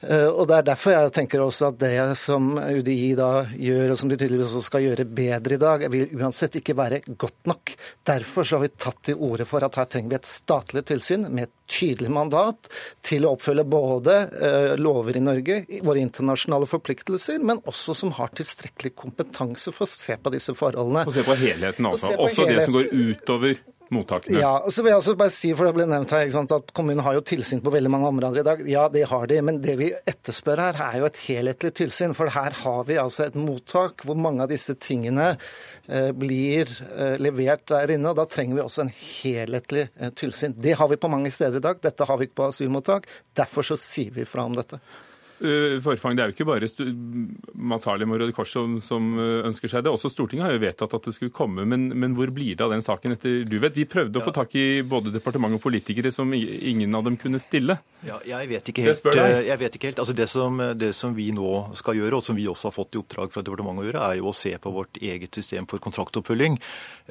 Eh, 0.00 0.28
og 0.28 0.46
Det 0.48 0.56
er 0.56 0.66
derfor 0.66 0.94
jeg 0.94 1.12
tenker 1.16 1.42
også 1.42 1.70
at 1.70 1.78
det 1.80 1.94
som 2.20 2.56
UDI 2.58 3.14
da 3.18 3.30
gjør, 3.50 3.92
og 3.92 4.00
som 4.00 4.10
de 4.10 4.18
tydeligvis 4.18 4.52
også 4.52 4.70
skal 4.70 4.86
gjøre 4.86 5.06
bedre 5.08 5.56
i 5.56 5.60
dag, 5.60 5.86
vil 5.92 6.16
uansett 6.18 6.58
ikke 6.60 6.76
være 6.76 7.00
godt 7.16 7.48
nok. 7.48 7.74
Derfor 8.06 8.46
så 8.46 8.58
har 8.58 8.66
vi 8.66 8.72
tatt 8.76 9.00
til 9.10 9.22
orde 9.28 9.46
for 9.48 9.64
at 9.64 9.78
her 9.80 9.88
trenger 9.90 10.12
vi 10.12 10.18
et 10.20 10.30
statlig 10.30 10.84
tilsyn 10.90 11.28
med 11.30 11.48
et 11.48 11.54
tydelig 11.66 12.10
mandat 12.14 12.68
til 13.04 13.26
å 13.26 13.32
oppfølge 13.34 13.66
både 13.66 14.16
eh, 14.38 14.74
lover 14.78 15.18
i 15.18 15.24
Norge, 15.24 15.62
våre 15.86 16.02
internasjonale 16.04 16.68
forpliktelser, 16.70 17.40
men 17.42 17.62
også 17.66 17.96
som 17.96 18.12
har 18.18 18.34
tilstrekkelig 18.36 18.94
kompetanse 18.98 19.74
for 19.74 19.86
å 19.86 19.90
se 19.90 20.18
på 20.20 20.34
disse 20.34 20.54
forholdene. 20.56 21.06
Og 21.08 21.16
se 21.16 21.26
på 21.26 21.38
helheten, 21.40 21.88
altså. 21.88 22.14
Også 22.14 22.44
helheten. 22.44 22.60
det 22.60 22.68
som 22.68 22.76
går 22.76 22.92
utover 22.92 23.64
mottakene. 23.94 24.40
Ja, 24.40 24.52
og 24.66 24.72
så 24.74 24.82
vil 24.82 24.92
jeg 24.92 25.00
også 25.00 25.14
bare 25.18 25.32
si, 25.34 25.52
for 25.56 25.68
det 25.68 25.74
ble 25.76 25.86
nevnt 25.90 26.12
her, 26.14 26.26
sant, 26.32 26.52
at 26.54 26.72
Kommunen 26.76 27.04
har 27.06 27.16
jo 27.16 27.24
tilsyn 27.26 27.62
på 27.64 27.72
veldig 27.74 27.92
mange 27.92 28.10
områder 28.10 28.42
i 28.42 28.46
dag. 28.46 28.62
Ja, 28.70 28.86
det 28.92 29.06
har 29.10 29.26
de. 29.30 29.38
Men 29.46 29.60
det 29.64 29.76
vi 29.80 29.90
etterspør 29.94 30.62
her, 30.64 30.80
er 30.88 31.00
jo 31.00 31.08
et 31.08 31.22
helhetlig 31.26 31.72
tilsyn. 31.80 32.16
For 32.16 32.32
her 32.34 32.56
har 32.62 32.84
vi 32.88 32.98
altså 33.02 33.26
et 33.28 33.38
mottak 33.38 34.06
hvor 34.06 34.18
mange 34.18 34.44
av 34.44 34.52
disse 34.52 34.76
tingene 34.82 35.32
eh, 35.34 36.10
blir 36.16 36.70
eh, 36.96 37.16
levert 37.22 37.66
der 37.72 37.96
inne. 37.96 38.12
og 38.12 38.20
Da 38.20 38.28
trenger 38.30 38.58
vi 38.58 38.64
også 38.64 38.86
en 38.86 38.94
helhetlig 38.96 39.88
eh, 39.94 40.14
tilsyn. 40.18 40.56
Det 40.56 40.76
har 40.80 40.90
vi 40.92 41.00
på 41.00 41.12
mange 41.12 41.32
steder 41.34 41.62
i 41.62 41.66
dag. 41.68 41.82
Dette 41.82 42.08
har 42.08 42.20
vi 42.20 42.28
ikke 42.28 42.40
på 42.42 42.50
asylmottak. 42.50 43.10
Derfor 43.36 43.66
så 43.70 43.78
sier 43.80 44.14
vi 44.16 44.28
fra 44.28 44.46
om 44.46 44.56
dette. 44.58 44.80
Eh, 45.36 45.76
forfang, 45.84 46.16
Det 46.16 46.22
er 46.22 46.30
jo 46.30 46.32
ikke 46.32 46.46
bare 46.48 46.68
Mads 47.52 47.84
Harlem 47.84 48.14
og 48.14 48.20
Røde 48.22 48.32
Kors 48.32 48.54
som, 48.54 48.78
som, 48.80 49.10
eh, 49.20 49.44
ønsker 49.44 49.68
seg 49.68 49.84
det. 49.84 49.92
Også 49.92 50.08
Stortinget 50.08 50.46
har 50.46 50.54
jo 50.54 50.62
vedtatt 50.62 50.94
at 50.96 51.04
det 51.04 51.12
skulle 51.12 51.34
komme. 51.34 51.66
Men, 51.68 51.90
men 51.92 52.14
hvor 52.16 52.30
blir 52.32 52.56
det 52.56 52.64
av 52.64 52.72
den 52.72 52.80
saken 52.80 53.12
etter 53.12 53.44
du 53.44 53.58
vet? 53.60 53.76
Vi 53.76 53.84
prøvde 53.84 54.16
å 54.16 54.24
få 54.24 54.32
tak 54.32 54.54
i 54.56 54.80
både 54.80 55.12
departement 55.12 55.52
og 55.52 55.60
politikere 55.60 56.12
som 56.14 56.32
ingen 56.32 56.94
av 56.96 57.04
dem 57.04 57.18
kunne 57.20 57.40
stille. 57.42 57.76
Ja, 58.06 58.16
jeg 58.24 58.48
vet 58.48 58.70
ikke 58.72 58.86
helt. 58.86 59.10
Jeg, 59.12 59.42
jeg 59.50 59.60
vet 59.60 59.76
ikke 59.76 59.90
helt. 59.90 60.00
Altså 60.00 60.16
det, 60.16 60.28
som, 60.32 60.62
det 60.80 60.92
som 60.96 61.12
vi 61.16 61.28
nå 61.36 61.52
skal 61.76 62.00
gjøre, 62.00 62.16
og 62.16 62.24
som 62.24 62.38
vi 62.38 62.48
også 62.48 62.70
har 62.70 62.76
fått 62.78 62.96
i 62.96 63.02
oppdrag 63.02 63.34
fra 63.34 63.44
departementet 63.44 63.84
å 63.84 63.88
gjøre, 63.90 64.06
er 64.08 64.20
jo 64.22 64.32
å 64.32 64.36
se 64.36 64.54
på 64.56 64.72
vårt 64.72 64.96
eget 65.04 65.36
system 65.36 65.68
for 65.68 65.84
kontraktoppfølging. 65.84 66.56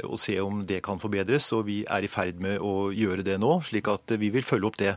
Og 0.10 0.18
se 0.22 0.40
om 0.42 0.66
det 0.66 0.82
kan 0.86 1.02
forbedres. 1.02 1.52
Og 1.54 1.68
vi 1.70 1.84
er 1.86 2.02
i 2.02 2.10
ferd 2.10 2.42
med 2.42 2.58
å 2.58 2.90
gjøre 2.90 3.28
det 3.28 3.38
nå, 3.42 3.60
slik 3.70 3.92
at 3.94 4.18
vi 4.18 4.34
vil 4.34 4.48
følge 4.48 4.72
opp 4.72 4.82
det. 4.82 4.96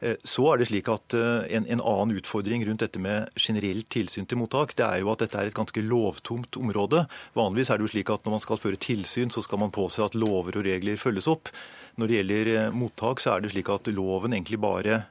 Eh, 0.00 0.16
så 0.24 0.48
er 0.54 0.62
det 0.62 0.70
slik 0.72 0.88
at 0.88 1.12
en, 1.20 1.68
en 1.68 1.84
annen 1.84 2.16
utfordring 2.16 2.69
rundt 2.70 2.84
dette 2.84 3.02
med 3.02 3.28
generelt 3.36 3.90
tilsyn 3.92 4.28
til 4.30 4.40
mottak, 4.40 4.72
det 4.78 4.86
er 4.86 5.02
jo 5.02 5.12
at 5.12 5.24
dette 5.24 5.38
er 5.38 5.50
et 5.50 5.56
ganske 5.56 5.84
lovtomt 5.84 6.56
område. 6.60 7.04
Vanligvis 7.36 7.70
er 7.70 7.80
det 7.80 7.88
jo 7.88 7.92
slik 7.94 8.12
at 8.14 8.24
når 8.24 8.38
man 8.38 8.44
skal 8.46 8.62
føre 8.62 8.80
tilsyn, 8.80 9.32
så 9.34 9.44
skal 9.44 9.60
man 9.62 9.74
påse 9.74 10.02
at 10.04 10.16
lover 10.18 10.60
og 10.60 10.66
regler 10.66 11.00
følges 11.00 11.28
opp. 11.30 11.52
Når 12.00 12.08
det 12.08 12.20
gjelder 12.20 12.52
eh, 12.54 12.74
mottak, 12.74 13.20
så 13.20 13.34
er 13.34 13.44
det 13.44 13.52
slik 13.52 13.68
at 13.72 13.90
loven 13.92 14.36
egentlig 14.36 14.60
bare 14.62 15.02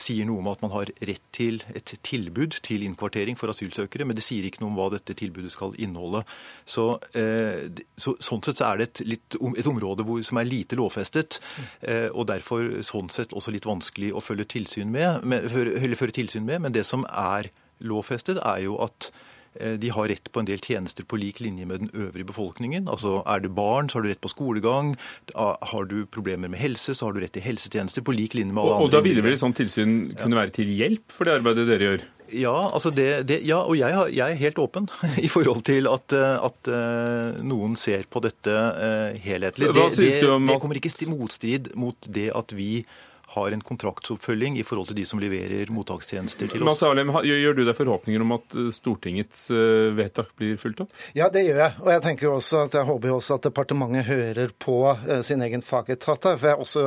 sier 0.00 0.26
noe 0.26 0.42
om 0.42 0.48
at 0.50 0.62
man 0.64 0.72
har 0.74 0.90
rett 1.06 1.24
til 1.34 1.60
et 1.76 1.92
tilbud 2.06 2.58
til 2.66 2.82
innkvartering 2.86 3.38
for 3.38 3.52
asylsøkere, 3.52 4.06
men 4.08 4.18
det 4.18 4.24
sier 4.26 4.46
ikke 4.46 4.62
noe 4.62 4.72
om 4.72 4.78
hva 4.78 4.88
dette 4.96 5.14
tilbudet 5.18 5.52
skal 5.54 5.76
inneholde. 5.78 6.24
Så, 6.66 6.90
eh, 7.14 7.68
så 7.96 8.16
Sånn 8.28 8.42
sett 8.44 8.58
så 8.58 8.72
er 8.72 8.80
det 8.80 8.88
et, 8.88 9.00
litt, 9.06 9.36
et 9.60 9.70
område 9.70 10.04
hvor, 10.04 10.20
som 10.26 10.40
er 10.40 10.48
lite 10.48 10.76
lovfestet, 10.78 11.38
eh, 11.86 12.08
og 12.10 12.26
derfor 12.28 12.82
sånn 12.84 13.08
sett 13.12 13.32
også 13.36 13.54
litt 13.54 13.68
vanskelig 13.68 14.10
å 14.12 14.22
følge 14.24 14.48
tilsyn 14.56 14.90
med, 14.92 15.24
med, 15.24 15.46
føre, 15.52 15.96
føre 15.96 16.16
tilsyn 16.18 16.46
med. 16.48 16.64
Men 16.66 16.74
det 16.74 16.84
som 16.88 17.06
er 17.08 17.52
lovfestet, 17.78 18.42
er 18.42 18.66
jo 18.66 18.78
at 18.82 19.12
Eh, 19.12 19.27
de 19.58 19.90
har 19.94 20.08
rett 20.10 20.30
på 20.32 20.42
en 20.42 20.48
del 20.48 20.60
tjenester 20.62 21.06
på 21.08 21.18
lik 21.20 21.40
linje 21.42 21.66
med 21.66 21.82
den 21.82 21.90
øvrige 21.94 22.28
befolkningen. 22.28 22.88
Altså 22.88 23.22
Er 23.26 23.42
du 23.42 23.48
barn, 23.48 23.88
så 23.88 23.98
har 23.98 24.06
du 24.06 24.10
rett 24.12 24.22
på 24.22 24.30
skolegang. 24.30 24.94
Har 25.34 25.88
du 25.90 26.04
problemer 26.06 26.48
med 26.48 26.60
helse, 26.60 26.94
så 26.94 27.08
har 27.08 27.16
du 27.16 27.20
rett 27.22 27.34
til 27.34 27.42
helsetjenester 27.42 28.04
på 28.06 28.14
lik 28.14 28.34
linje 28.38 28.52
med 28.52 28.62
alle 28.62 28.76
og, 28.76 28.76
andre. 28.76 28.86
Og 28.86 28.94
da 28.96 29.02
ville 29.08 29.24
vel 29.24 29.34
et 29.36 29.42
sånt 29.42 29.58
tilsyn 29.58 30.14
kunne 30.18 30.38
være 30.38 30.54
til 30.60 30.70
hjelp 30.70 31.10
for 31.12 31.28
det 31.28 31.38
arbeidet 31.40 31.66
dere 31.68 31.90
gjør? 31.90 32.06
Ja, 32.36 32.70
altså 32.76 32.90
det, 32.92 33.06
det, 33.28 33.38
ja 33.48 33.62
og 33.62 33.78
jeg, 33.78 33.94
har, 33.94 34.10
jeg, 34.12 34.34
er 34.34 34.40
helt 34.42 34.58
åpen 34.60 34.88
i 35.26 35.30
forhold 35.32 35.62
til 35.68 35.88
at, 35.88 36.12
eh, 36.12 36.46
at 36.48 36.70
uh, 36.70 37.40
noen 37.40 37.76
ser 37.80 38.04
på 38.10 38.20
dette 38.24 38.54
helhetlig. 39.24 39.72
Det, 39.74 39.90
synes 39.96 40.20
du 40.20 40.30
om... 40.34 40.48
det 40.48 40.58
kommer 40.60 40.80
ikke 40.80 40.92
i 41.04 41.10
motstrid 41.10 41.72
mot 41.78 42.10
det 42.12 42.30
at 42.36 42.52
vi 42.56 42.82
har 43.30 43.50
en 43.50 43.60
kontraktsoppfølging 43.60 44.56
i 44.58 44.62
forhold 44.64 44.88
til 44.88 44.96
de 44.96 45.04
som 45.04 45.20
leverer 45.20 45.68
mottakstjenester 45.74 46.48
til 46.48 46.62
oss. 46.62 46.68
Mads 46.70 46.82
Alem, 46.88 47.10
Gjør 47.28 47.58
du 47.58 47.62
deg 47.66 47.76
forhåpninger 47.76 48.22
om 48.24 48.32
at 48.38 48.54
eh, 48.56 48.70
Stortingets 48.72 49.42
eh, 49.52 49.90
vedtak 49.96 50.30
blir 50.38 50.56
fulgt 50.60 50.80
opp? 50.86 50.94
Ja, 51.16 51.28
det 51.32 51.42
gjør 51.44 51.60
jeg. 51.60 51.74
Og 51.82 51.90
jeg 51.92 52.04
tenker 52.06 52.30
også 52.32 52.62
at 52.64 52.78
jeg 52.78 52.88
håper 52.88 53.12
også 53.12 53.36
at 53.36 53.48
departementet 53.50 54.08
hører 54.08 54.54
på 54.56 54.78
eh, 54.94 55.20
sin 55.26 55.44
egen 55.44 55.64
fagetat. 55.64 56.30
For 56.30 56.48
jeg 56.48 56.62
også 56.64 56.84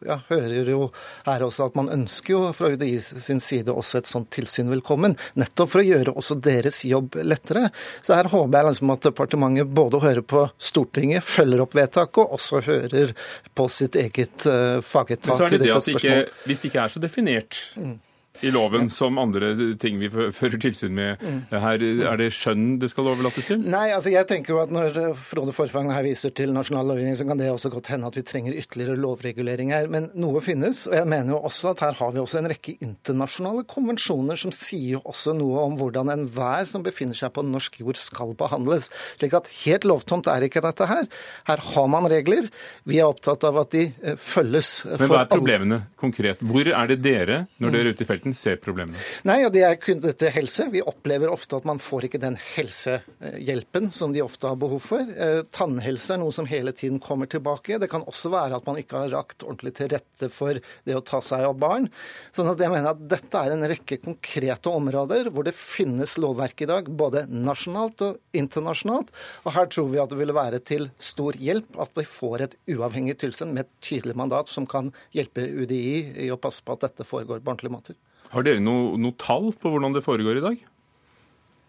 jeg 0.00 0.18
hører 0.30 0.72
jo 0.72 0.80
her 1.28 1.44
også 1.46 1.68
at 1.70 1.78
man 1.78 1.92
ønsker 1.94 2.34
jo 2.34 2.42
fra 2.56 2.72
UDI 2.74 2.90
sin 3.00 3.42
side 3.44 3.70
også 3.70 4.00
et 4.00 4.10
sånt 4.10 4.30
tilsyn 4.34 4.72
velkommen. 4.74 5.14
Nettopp 5.38 5.70
for 5.76 5.84
å 5.84 5.86
gjøre 5.86 6.16
også 6.18 6.38
deres 6.42 6.82
jobb 6.88 7.20
lettere. 7.22 7.68
Så 8.02 8.18
her 8.18 8.30
håper 8.32 8.58
jeg 8.58 8.70
liksom 8.72 8.94
at 8.96 9.06
departementet 9.06 9.70
både 9.70 10.02
hører 10.02 10.26
på 10.26 10.48
Stortinget, 10.58 11.22
følger 11.24 11.62
opp 11.62 11.78
vedtaket, 11.78 12.24
og 12.24 12.36
også 12.40 12.64
hører 12.66 13.14
på 13.54 13.68
sitt 13.70 13.96
eget 14.00 14.48
fagetat 14.86 15.59
det 15.60 15.76
at 15.76 15.88
ikke, 15.88 16.26
hvis 16.44 16.58
det 16.58 16.64
ikke 16.64 16.78
er 16.78 16.88
så 16.88 16.98
definert 16.98 17.74
mm 17.76 17.98
i 18.46 18.52
loven 18.54 18.90
som 18.92 19.18
andre 19.20 19.52
ting 19.80 19.98
vi 20.00 20.10
fører 20.10 20.58
tilsyn 20.60 20.94
med 20.96 21.20
mm. 21.22 21.40
her. 21.52 21.84
Er 22.12 22.20
det 22.20 22.30
skjønn 22.36 22.78
det 22.82 22.90
skal 22.92 23.10
overlates 23.12 23.50
til? 23.50 23.62
Nei, 23.62 23.88
altså 23.94 24.12
jeg 24.12 24.28
tenker 24.30 24.54
jo 24.54 24.60
at 24.62 24.72
når 24.74 24.98
Frode 25.20 25.54
Forfang 25.56 25.90
her 25.92 26.04
viser 26.06 26.34
til 26.36 26.54
nasjonal 26.54 26.92
lovgivning, 26.92 27.18
så 27.18 27.26
kan 27.28 27.40
det 27.40 27.50
også 27.52 27.72
godt 27.72 27.90
hende 27.92 28.10
at 28.10 28.18
vi 28.18 28.24
trenger 28.26 28.56
ytterligere 28.56 28.98
lovregulering 29.00 29.74
her. 29.74 29.88
Men 29.92 30.10
noe 30.20 30.42
finnes. 30.44 30.84
Og 30.90 30.96
jeg 30.98 31.08
mener 31.10 31.34
jo 31.34 31.42
også 31.50 31.74
at 31.74 31.84
her 31.86 31.98
har 32.00 32.14
vi 32.14 32.22
også 32.22 32.40
en 32.40 32.50
rekke 32.52 32.76
internasjonale 32.80 33.66
konvensjoner 33.70 34.40
som 34.40 34.54
sier 34.54 34.96
jo 34.96 35.02
også 35.10 35.34
noe 35.36 35.64
om 35.66 35.76
hvordan 35.80 36.12
enhver 36.14 36.66
som 36.68 36.84
befinner 36.86 37.18
seg 37.18 37.32
på 37.36 37.44
norsk 37.46 37.80
jord 37.82 38.00
skal 38.00 38.34
behandles. 38.38 38.90
Slik 39.18 39.36
at 39.36 39.50
helt 39.62 39.86
lovtomt 39.88 40.30
er 40.30 40.46
ikke 40.46 40.62
dette 40.64 40.88
her. 40.90 41.08
Her 41.48 41.64
har 41.72 41.90
man 41.90 42.08
regler. 42.10 42.48
Vi 42.88 43.00
er 43.00 43.10
opptatt 43.10 43.44
av 43.48 43.60
at 43.62 43.72
de 43.74 43.86
eh, 43.90 44.16
følges. 44.20 44.72
Men 44.86 45.10
hva 45.12 45.24
er 45.24 45.30
problemene 45.30 45.80
konkret? 46.00 46.42
Hvor 46.44 46.66
er 46.70 46.90
det 46.90 47.00
dere, 47.04 47.42
når 47.60 47.74
dere 47.74 47.90
er 47.90 47.96
ute 47.96 48.06
i 48.06 48.08
felten, 48.08 48.29
ser 48.36 48.58
problemene? 48.62 48.98
Nei, 49.28 49.40
og 49.46 49.52
Det 49.54 49.64
er 49.66 49.78
kun 49.80 50.00
dette 50.02 50.30
helse. 50.32 50.68
Vi 50.72 50.82
opplever 50.82 51.32
ofte 51.32 51.58
at 51.58 51.66
man 51.68 51.80
får 51.82 52.08
ikke 52.08 52.20
den 52.22 52.38
helsehjelpen 52.54 53.90
som 53.94 54.14
de 54.14 54.22
ofte 54.24 54.48
har 54.48 54.58
behov 54.60 54.82
for. 54.84 55.00
Eh, 55.00 55.42
tannhelse 55.52 56.14
er 56.14 56.22
noe 56.22 56.34
som 56.34 56.48
hele 56.50 56.72
tiden 56.76 57.00
kommer 57.02 57.30
tilbake. 57.30 57.78
Det 57.80 57.90
kan 57.90 58.06
også 58.08 58.32
være 58.32 58.58
at 58.60 58.68
man 58.68 58.80
ikke 58.80 59.04
har 59.04 59.14
rakt 59.14 59.44
ordentlig 59.46 59.74
til 59.78 59.90
rette 59.94 60.30
for 60.32 60.60
det 60.60 60.96
å 60.96 61.04
ta 61.04 61.22
seg 61.24 61.44
av 61.48 61.58
barn. 61.60 61.88
Sånn 62.36 62.50
at 62.52 62.60
jeg 62.60 62.72
mener 62.72 62.94
at 62.94 63.06
Dette 63.10 63.40
er 63.40 63.54
en 63.54 63.66
rekke 63.66 63.98
konkrete 64.04 64.70
områder 64.70 65.32
hvor 65.34 65.46
det 65.46 65.56
finnes 65.56 66.16
lovverk 66.20 66.62
i 66.62 66.68
dag, 66.70 66.90
både 66.90 67.24
nasjonalt 67.30 68.04
og 68.06 68.20
internasjonalt. 68.36 69.10
Og 69.44 69.54
Her 69.56 69.70
tror 69.72 69.90
vi 69.90 70.02
at 70.02 70.12
det 70.12 70.20
vil 70.20 70.36
være 70.36 70.62
til 70.62 70.90
stor 71.02 71.38
hjelp 71.40 71.80
at 71.80 71.96
vi 71.98 72.06
får 72.06 72.46
et 72.46 72.58
uavhengig 72.76 73.18
tilsyn 73.20 73.54
med 73.54 73.66
et 73.66 73.74
tydelig 73.84 74.16
mandat 74.18 74.50
som 74.50 74.68
kan 74.68 74.92
hjelpe 75.16 75.44
UDI 75.44 76.26
i 76.26 76.30
å 76.32 76.38
passe 76.40 76.64
på 76.64 76.76
at 76.76 76.86
dette 76.88 77.06
foregår 77.06 77.42
på 77.42 77.52
ordentlige 77.52 77.74
måter. 77.74 77.98
Har 78.30 78.46
dere 78.46 78.62
noe, 78.62 78.98
noe 79.00 79.16
tall 79.18 79.50
på 79.58 79.72
hvordan 79.72 79.96
det 79.96 80.04
foregår 80.06 80.38
i 80.38 80.44
dag? 80.44 80.60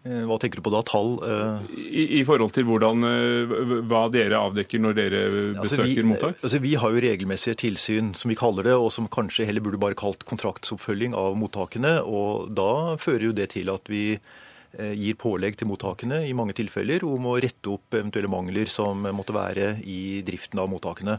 Eh, 0.02 0.22
hva 0.26 0.36
tenker 0.42 0.58
du 0.58 0.66
på 0.66 0.72
da? 0.74 0.82
Tall? 0.86 1.16
Uh... 1.22 1.64
I, 1.78 2.20
I, 2.20 2.22
forhold 2.26 2.54
til 2.54 2.66
hvordan, 2.66 3.06
uh, 3.06 3.82
hva 3.90 4.04
dere 4.14 4.40
avdekker 4.50 4.82
når 4.82 4.96
dere 4.98 5.24
besøker 5.58 5.62
altså 5.62 5.82
vi, 5.86 6.06
mottak? 6.10 6.38
Altså 6.42 6.62
vi 6.62 6.76
har 6.78 6.94
jo 6.94 7.02
regelmessige 7.06 7.58
tilsyn, 7.62 8.12
som 8.18 8.30
vi 8.32 8.38
kaller 8.38 8.66
det, 8.66 8.78
og 8.78 8.90
som 8.94 9.10
kanskje 9.10 9.46
heller 9.46 9.64
burde 9.64 9.82
bare 9.82 9.98
kalt 9.98 10.26
kontraktsoppfølging 10.26 11.14
av 11.18 11.38
mottakene. 11.38 12.00
og 12.02 12.50
Da 12.54 12.98
fører 13.02 13.30
jo 13.30 13.36
det 13.36 13.52
til 13.54 13.70
at 13.70 13.90
vi 13.90 14.06
Eh, 14.16 14.50
gir 14.72 15.16
pålegg 15.20 15.58
til 15.60 15.68
mottakene 15.68 16.22
i 16.26 16.32
mange 16.36 16.54
tilfeller 16.56 17.04
om 17.06 17.26
å 17.28 17.36
rette 17.42 17.70
opp 17.72 17.96
eventuelle 17.98 18.30
mangler 18.32 18.70
som 18.70 19.04
måtte 19.14 19.34
være 19.36 19.74
i 19.88 20.22
driften 20.26 20.60
av 20.62 20.70
mottakene. 20.72 21.18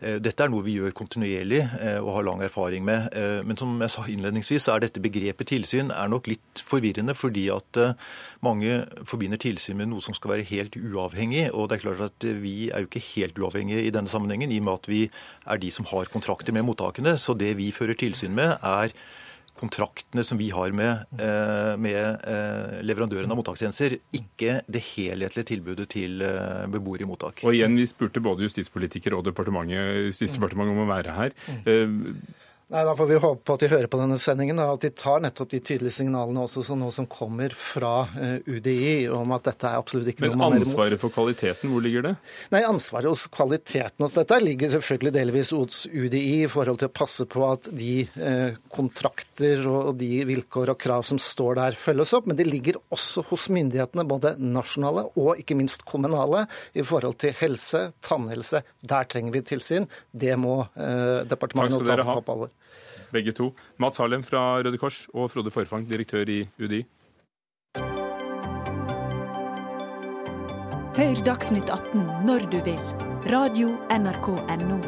Eh, 0.00 0.18
dette 0.22 0.44
er 0.44 0.52
noe 0.52 0.64
vi 0.66 0.76
gjør 0.78 0.94
kontinuerlig 0.96 1.60
eh, 1.62 1.98
og 2.00 2.12
har 2.18 2.28
lang 2.28 2.44
erfaring 2.46 2.84
med. 2.86 3.10
Men 3.46 3.58
som 3.60 3.72
jeg 3.82 3.92
sa 3.92 4.04
innledningsvis, 4.10 4.68
er 4.70 4.84
dette 4.84 5.02
begrepet 5.02 5.50
tilsyn 5.52 5.92
er 5.94 6.10
nok 6.10 6.28
litt 6.30 6.62
forvirrende, 6.66 7.14
fordi 7.16 7.46
at 7.52 7.78
mange 8.44 8.82
forbinder 9.08 9.40
tilsyn 9.40 9.78
med 9.78 9.90
noe 9.90 10.04
som 10.04 10.16
skal 10.16 10.34
være 10.34 10.48
helt 10.50 10.78
uavhengig. 10.78 11.46
Og 11.52 11.68
det 11.68 11.78
er 11.78 11.84
klart 11.84 12.04
at 12.08 12.28
vi 12.42 12.70
er 12.70 12.84
jo 12.84 12.90
ikke 12.90 13.04
helt 13.14 13.40
uavhengige 13.40 13.84
i 13.86 13.92
denne 13.94 14.10
sammenhengen, 14.10 14.52
i 14.52 14.60
og 14.62 14.68
med 14.68 14.80
at 14.80 14.90
vi 14.90 15.02
er 15.08 15.60
de 15.62 15.72
som 15.74 15.88
har 15.92 16.10
kontrakter 16.12 16.56
med 16.56 16.66
mottakene. 16.68 17.16
Så 17.20 17.36
det 17.38 17.54
vi 17.60 17.70
fører 17.74 17.98
tilsyn 17.98 18.34
med, 18.36 18.56
er 18.62 18.94
kontraktene 19.58 20.24
som 20.26 20.38
vi 20.38 20.50
har 20.50 20.72
med, 20.74 21.04
eh, 21.18 21.74
med 21.80 22.26
eh, 22.26 22.80
leverandøren 22.82 23.30
av 23.30 23.38
mottakstjenester, 23.38 23.96
ikke 24.16 24.58
det 24.66 24.82
helhetlige 24.94 25.50
tilbudet 25.54 25.88
til 25.94 26.24
eh, 26.26 26.64
beboere 26.70 27.06
i 27.06 27.08
mottak. 27.08 27.44
Og 27.46 27.54
igjen, 27.54 27.76
Vi 27.78 27.86
spurte 27.90 28.22
både 28.24 28.48
justispolitikere 28.48 29.18
og 29.18 29.30
Justisdepartementet 29.30 30.74
om 30.74 30.84
å 30.84 30.90
være 30.90 31.14
her. 31.18 31.36
Nei, 32.74 32.84
Da 32.84 32.96
får 32.96 33.06
vi 33.06 33.16
håpe 33.22 33.42
på 33.46 33.54
at 33.54 33.62
de 33.62 33.68
hører 33.70 33.86
på 33.86 33.98
denne 34.00 34.16
sendingen, 34.18 34.58
og 34.58 34.72
at 34.74 34.82
de 34.82 34.88
tar 34.98 35.20
nettopp 35.22 35.52
de 35.52 35.60
tydelige 35.62 35.94
signalene 35.94 36.42
også 36.42 36.64
som, 36.66 36.80
som 36.90 37.06
kommer 37.06 37.52
fra 37.54 37.92
uh, 38.16 38.48
UDI 38.50 39.06
om 39.14 39.30
at 39.36 39.44
dette 39.46 39.68
er 39.68 39.78
absolutt 39.78 40.10
ikke 40.10 40.24
noe 40.24 40.34
man 40.40 40.56
er 40.56 40.64
imot. 40.64 40.66
Men 40.66 40.72
ansvaret 40.72 41.02
for 41.04 41.14
kvaliteten, 41.14 41.70
hvor 41.70 41.84
ligger 41.84 42.08
det? 42.08 42.12
Nei, 42.50 42.64
Ansvaret 42.66 43.06
hos 43.12 43.28
kvaliteten 43.30 44.02
hos 44.02 44.16
dette 44.18 44.38
ligger 44.42 44.72
selvfølgelig 44.72 45.12
delvis 45.14 45.52
hos 45.54 45.84
UDI 45.86 46.22
i 46.40 46.50
forhold 46.50 46.80
til 46.82 46.90
å 46.90 46.94
passe 46.98 47.28
på 47.30 47.44
at 47.46 47.70
de 47.78 47.92
uh, 48.18 48.58
kontrakter 48.74 49.62
og 49.70 49.92
de 50.00 50.10
vilkår 50.32 50.74
og 50.74 50.82
krav 50.82 51.06
som 51.06 51.22
står 51.22 51.60
der, 51.60 51.78
følges 51.78 52.16
opp. 52.18 52.26
Men 52.26 52.40
det 52.42 52.48
ligger 52.50 52.80
også 52.90 53.22
hos 53.30 53.46
myndighetene, 53.54 54.06
både 54.10 54.34
nasjonale 54.42 55.06
og 55.14 55.38
ikke 55.44 55.60
minst 55.60 55.86
kommunale, 55.86 56.48
i 56.74 56.82
forhold 56.82 57.20
til 57.22 57.38
helse, 57.38 57.86
tannhelse. 58.02 58.64
Der 58.82 59.06
trenger 59.06 59.38
vi 59.38 59.46
tilsyn. 59.54 59.86
Det 60.10 60.34
må 60.42 60.58
uh, 60.74 61.22
departementet 61.30 61.86
ta 61.86 62.18
på 62.18 62.38
alvor 62.38 62.50
begge 63.14 63.34
to. 63.36 63.52
Mats 63.78 64.02
Harlem 64.02 64.26
fra 64.26 64.58
Røde 64.64 64.80
Kors 64.80 65.04
og 65.14 65.30
Frode 65.32 65.54
Forfang, 65.54 65.86
direktør 65.88 66.28
i 66.28 66.42
UDI. 66.58 66.84
Hør 70.94 71.24
Dagsnytt 71.26 71.70
18 71.74 72.04
når 72.28 72.44
du 72.52 72.60
vil. 72.62 72.78
Radio 73.32 73.72
NRK 73.90 74.28
Radio.nrk.no. 74.36 74.78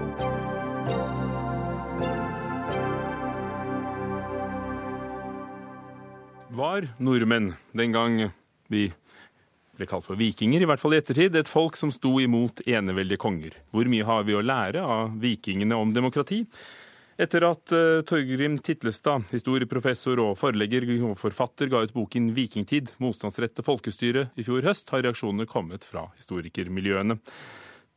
Var 6.56 6.86
nordmenn 7.02 7.50
den 7.76 7.92
gang 7.92 8.20
vi 8.72 8.86
ble 9.76 9.88
kalt 9.90 10.06
for 10.06 10.16
vikinger, 10.16 10.62
i 10.62 10.68
hvert 10.68 10.80
fall 10.80 10.94
i 10.94 11.00
ettertid, 11.00 11.34
et 11.36 11.50
folk 11.50 11.76
som 11.76 11.90
sto 11.92 12.14
imot 12.22 12.62
eneveldige 12.64 13.20
konger. 13.20 13.58
Hvor 13.74 13.90
mye 13.90 14.06
har 14.06 14.24
vi 14.28 14.36
å 14.38 14.44
lære 14.44 14.80
av 14.80 15.16
vikingene 15.20 15.76
om 15.76 15.92
demokrati? 15.96 16.44
Etter 17.16 17.46
at 17.48 17.72
uh, 17.72 18.02
Torgrim 18.04 18.58
Titlestad, 18.60 19.24
historieprofessor 19.30 20.20
og 20.20 20.34
forlegger 20.36 20.84
og 20.98 21.14
forfatter, 21.16 21.70
ga 21.72 21.80
ut 21.86 21.94
boken 21.96 22.28
'Vikingtid 22.36 22.92
motstandsrett 23.00 23.56
og 23.62 23.66
folkestyre' 23.70 24.26
i 24.36 24.44
fjor 24.44 24.66
høst, 24.66 24.92
har 24.92 25.06
reaksjonene 25.06 25.48
kommet 25.48 25.88
fra 25.88 26.10
historikermiljøene. 26.18 27.16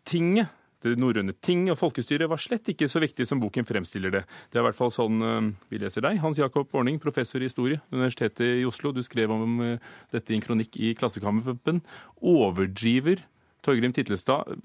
Tinget, 0.08 0.56
det 0.80 0.96
norrøne 0.96 1.36
ting 1.44 1.68
og 1.68 1.76
folkestyret 1.76 2.32
var 2.32 2.40
slett 2.40 2.72
ikke 2.72 2.88
så 2.88 3.02
viktig 3.04 3.28
som 3.28 3.42
boken 3.44 3.68
fremstiller 3.68 4.14
det. 4.16 4.24
Det 4.48 4.56
er 4.56 4.64
i 4.64 4.68
hvert 4.70 4.80
fall 4.80 4.96
sånn 4.96 5.20
uh, 5.20 5.52
vi 5.68 5.84
leser 5.84 6.08
deg. 6.08 6.24
Hans 6.24 6.40
Jakob 6.40 6.72
Orning, 6.72 7.04
professor 7.04 7.44
i 7.44 7.52
historie, 7.52 7.84
Universitetet 7.92 8.62
i 8.62 8.66
Oslo. 8.70 8.96
Du 8.96 9.04
skrev 9.04 9.36
om 9.36 9.60
uh, 9.60 9.94
dette 10.16 10.32
i 10.32 10.40
en 10.40 10.48
kronikk 10.48 10.80
i 10.80 10.96
Klassekampen. 10.96 11.84
Overdriver 12.24 13.28
Torgrim 13.68 13.92
Titlestad 13.92 14.56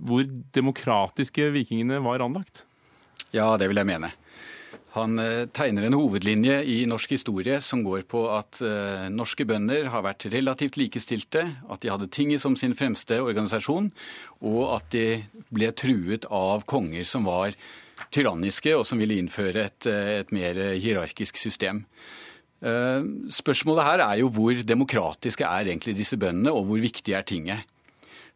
hvor 0.00 0.24
demokratiske 0.54 1.50
vikingene 1.54 1.98
var 2.04 2.22
anlagt? 2.22 2.64
Ja, 3.36 3.54
det 3.60 3.70
vil 3.70 3.78
jeg 3.78 3.88
mene. 3.88 4.10
Han 4.96 5.20
eh, 5.22 5.46
tegner 5.54 5.86
en 5.86 5.94
hovedlinje 5.94 6.56
i 6.66 6.78
norsk 6.90 7.12
historie 7.14 7.60
som 7.62 7.84
går 7.86 8.02
på 8.10 8.24
at 8.34 8.58
uh, 8.64 9.06
norske 9.12 9.46
bønder 9.46 9.86
har 9.92 10.02
vært 10.02 10.26
relativt 10.32 10.80
likestilte, 10.80 11.44
at 11.70 11.84
de 11.84 11.92
hadde 11.92 12.10
tinget 12.10 12.42
som 12.42 12.56
sin 12.58 12.74
fremste 12.74 13.20
organisasjon, 13.22 13.92
og 14.42 14.62
at 14.74 14.88
de 14.94 15.04
ble 15.54 15.70
truet 15.78 16.26
av 16.26 16.66
konger 16.70 17.06
som 17.06 17.28
var 17.28 17.54
tyranniske, 18.10 18.74
og 18.74 18.82
som 18.88 18.98
ville 18.98 19.20
innføre 19.20 19.68
et, 19.68 19.86
eh, 19.86 20.16
et 20.24 20.34
mer 20.34 20.58
hierarkisk 20.74 21.38
system. 21.38 21.84
Spørsmålet 22.60 23.86
her 23.86 24.02
er 24.04 24.18
jo 24.20 24.26
hvor 24.36 24.58
demokratiske 24.68 25.46
er 25.48 25.70
egentlig 25.70 25.94
disse 25.96 26.18
bøndene, 26.20 26.52
og 26.52 26.66
hvor 26.68 26.82
viktig 26.82 27.14
er 27.16 27.24
tinget. 27.24 27.64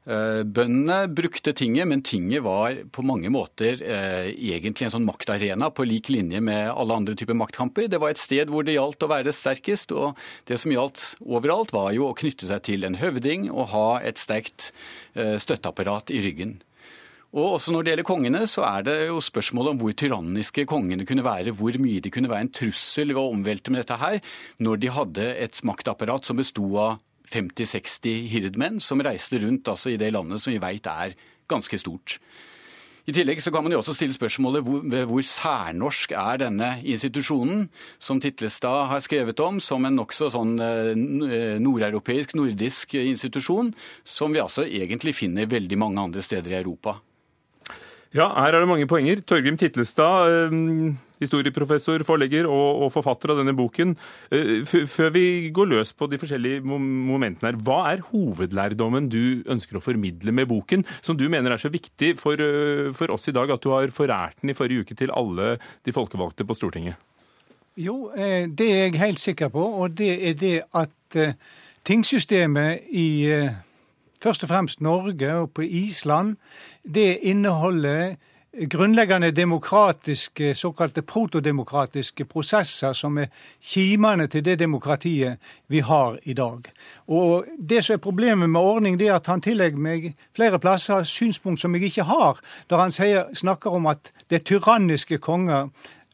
Eh, 0.04 0.42
bøndene 0.44 1.06
brukte 1.08 1.54
tinget, 1.56 1.88
men 1.88 2.02
tinget 2.04 2.42
var 2.44 2.76
på 2.92 3.02
mange 3.08 3.30
måter 3.32 3.80
eh, 3.80 4.34
egentlig 4.36 4.84
en 4.84 4.92
sånn 4.98 5.06
maktarena 5.08 5.70
på 5.72 5.86
lik 5.88 6.10
linje 6.12 6.42
med 6.44 6.68
alle 6.74 6.98
andre 7.00 7.16
typer 7.16 7.38
maktkamper. 7.40 7.88
Det 7.88 8.00
var 8.02 8.12
et 8.12 8.20
sted 8.20 8.52
hvor 8.52 8.66
det 8.68 8.76
gjaldt 8.76 9.06
å 9.06 9.08
være 9.08 9.32
sterkest, 9.32 9.94
og 9.96 10.20
det 10.50 10.58
som 10.60 10.74
gjaldt 10.74 11.14
overalt, 11.24 11.72
var 11.72 11.94
jo 11.96 12.10
å 12.10 12.18
knytte 12.18 12.50
seg 12.50 12.60
til 12.68 12.84
en 12.84 12.98
høvding 13.00 13.48
og 13.48 13.70
ha 13.72 13.88
et 14.04 14.20
sterkt 14.20 14.74
eh, 15.16 15.38
støtteapparat 15.40 16.12
i 16.12 16.20
ryggen. 16.26 16.58
Og 17.34 17.56
også 17.56 17.72
når 17.72 17.82
det 17.82 17.94
gjelder 17.94 18.06
kongene, 18.06 18.44
så 18.46 18.62
er 18.68 18.84
det 18.86 18.98
jo 19.08 19.16
spørsmålet 19.24 19.72
om 19.72 19.80
hvor 19.80 19.96
tyranniske 19.96 20.66
kongene 20.70 21.08
kunne 21.08 21.24
være, 21.24 21.56
hvor 21.56 21.80
mye 21.80 22.04
de 22.04 22.12
kunne 22.12 22.30
være 22.30 22.46
en 22.46 22.52
trussel 22.60 23.10
ved 23.10 23.24
å 23.24 23.32
omvelte 23.32 23.72
med 23.72 23.82
dette 23.82 23.98
her, 24.04 24.20
når 24.62 24.84
de 24.84 24.92
hadde 25.00 25.32
et 25.48 25.64
maktapparat 25.66 26.28
som 26.28 26.38
besto 26.38 26.68
av 26.76 27.00
50-60 27.30 28.26
hirdmenn 28.32 28.80
som 28.82 29.02
reiste 29.04 29.40
rundt 29.42 29.68
altså, 29.70 29.94
i 29.94 30.00
det 30.00 30.12
landet 30.14 30.42
som 30.42 30.52
vi 30.52 30.62
veit 30.62 30.86
er 30.90 31.14
ganske 31.50 31.78
stort. 31.80 32.18
I 33.04 33.12
tillegg 33.12 33.42
så 33.44 33.50
kan 33.52 33.60
man 33.60 33.74
jo 33.74 33.82
også 33.82 33.92
stille 33.98 34.16
spørsmålet 34.16 34.64
hvor, 34.64 34.84
hvor 35.10 35.24
særnorsk 35.28 36.14
er 36.16 36.38
denne 36.40 36.70
institusjonen, 36.88 37.66
som 38.00 38.20
Titlestad 38.20 38.86
har 38.88 39.02
skrevet 39.04 39.40
om 39.44 39.58
som 39.60 39.84
en 39.84 39.98
nokså 40.00 40.30
sånn 40.32 40.54
eh, 40.64 40.94
nordeuropeisk, 41.60 42.32
nordisk 42.38 42.96
institusjon, 43.02 43.74
som 44.08 44.32
vi 44.32 44.40
altså 44.40 44.64
egentlig 44.64 45.18
finner 45.20 45.50
veldig 45.52 45.80
mange 45.80 46.00
andre 46.00 46.24
steder 46.24 46.56
i 46.56 46.62
Europa. 46.62 46.96
Ja, 48.14 48.28
her 48.30 48.54
er 48.54 48.62
det 48.62 48.70
mange 48.70 48.86
poenger. 48.86 49.18
Torgrim 49.26 49.56
Titlestad, 49.58 50.30
eh, 50.30 50.92
historieprofessor, 51.18 52.04
forlegger 52.06 52.46
og, 52.46 52.86
forfatter 52.94 53.32
av 53.32 53.40
denne 53.40 53.56
boken. 53.58 53.96
Eh, 54.30 54.62
før 54.62 55.10
vi 55.10 55.50
går 55.50 55.66
løs 55.72 55.90
på 55.92 56.06
de 56.06 56.20
forskjellige 56.22 56.62
momentene 56.62 57.50
her, 57.50 57.58
hva 57.58 57.90
er 57.90 58.04
hovedlærdommen 58.12 59.08
du 59.10 59.42
ønsker 59.50 59.80
å 59.80 59.82
formidle 59.82 60.30
med 60.30 60.46
boken, 60.46 60.86
som 61.02 61.16
du 61.16 61.28
mener 61.28 61.50
er 61.50 61.58
så 61.58 61.68
viktig 61.68 62.16
for, 62.16 62.34
eh, 62.34 62.92
for 62.92 63.10
oss 63.10 63.26
i 63.26 63.32
dag 63.32 63.50
at 63.50 63.60
du 63.60 63.70
har 63.70 63.88
forært 63.88 64.40
den 64.40 64.50
i 64.50 64.54
forrige 64.54 64.86
uke 64.86 64.94
til 64.94 65.10
alle 65.10 65.58
de 65.82 65.92
folkevalgte 65.92 66.46
på 66.46 66.54
Stortinget? 66.54 66.94
Jo, 67.76 68.12
det 68.14 68.60
er 68.60 68.90
jeg 68.90 69.00
helt 69.00 69.18
sikker 69.18 69.48
på, 69.50 69.58
og 69.82 69.96
det 69.96 70.28
er 70.28 70.34
det 70.34 70.62
at 70.72 71.34
tingsystemet 71.82 72.86
i 72.92 73.50
først 74.24 74.42
og 74.42 74.48
fremst 74.48 74.80
Norge 74.80 75.34
og 75.34 75.50
på 75.54 75.62
Island, 75.62 76.36
det 76.94 77.18
inneholder 77.22 78.14
grunnleggende 78.70 79.30
demokratiske, 79.30 80.54
såkalte 80.54 81.02
protodemokratiske 81.02 82.24
prosesser 82.24 82.92
som 82.92 83.18
er 83.18 83.26
kimene 83.62 84.26
til 84.26 84.44
det 84.44 84.58
demokratiet 84.58 85.36
vi 85.68 85.80
har 85.80 86.18
i 86.22 86.32
dag. 86.32 86.70
Og 87.08 87.44
Det 87.68 87.84
som 87.84 87.94
er 87.94 87.98
problemet 87.98 88.50
med 88.50 88.60
ordning, 88.60 89.00
det 89.00 89.08
er 89.08 89.14
at 89.14 89.26
han 89.26 89.40
tillegger 89.40 89.78
meg 89.78 90.14
flere 90.36 90.58
plasser 90.58 91.04
synspunkt 91.04 91.60
som 91.60 91.74
jeg 91.74 91.82
ikke 91.82 92.02
har, 92.02 92.40
der 92.70 92.76
han 92.76 92.92
sier, 92.92 93.24
snakker 93.34 93.70
om 93.70 93.86
at 93.86 94.12
det 94.30 94.40
er 94.40 94.44
tyranniske 94.44 95.18
konger 95.18 95.68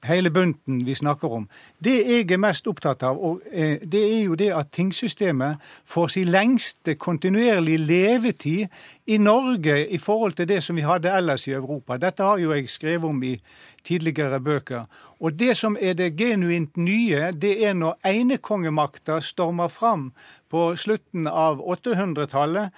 hele 0.06 0.30
bunten 0.30 0.86
vi 0.86 0.94
snakker 0.94 1.32
om. 1.32 1.48
Det 1.84 1.96
jeg 2.08 2.30
er 2.32 2.40
mest 2.40 2.66
opptatt 2.66 3.02
av, 3.02 3.18
og 3.18 3.42
eh, 3.52 3.80
det 3.84 4.00
er 4.00 4.22
jo 4.24 4.34
det 4.38 4.50
at 4.56 4.70
tingsystemet 4.72 5.60
får 5.84 6.08
sin 6.14 6.30
lengste 6.32 6.94
kontinuerlige 6.94 7.78
levetid 7.78 8.66
i 9.06 9.18
Norge 9.18 9.88
i 9.88 9.98
forhold 9.98 10.32
til 10.38 10.48
det 10.48 10.62
som 10.62 10.76
vi 10.76 10.86
hadde 10.86 11.12
ellers 11.12 11.46
i 11.48 11.52
Europa. 11.52 11.96
Dette 11.96 12.22
har 12.22 12.38
jo 12.38 12.52
jeg 12.52 12.70
skrevet 12.70 13.08
om 13.08 13.22
i 13.22 13.36
tidligere 13.84 14.40
bøker. 14.40 14.84
Og 15.20 15.38
det 15.38 15.56
som 15.56 15.76
er 15.80 15.92
det 15.92 16.16
genuint 16.16 16.76
nye, 16.76 17.32
det 17.32 17.66
er 17.66 17.74
når 17.74 17.98
enekongemakta 18.06 19.20
stormer 19.20 19.68
fram 19.68 20.12
på 20.50 20.76
slutten 20.76 21.26
av 21.26 21.60
800-tallet, 21.60 22.70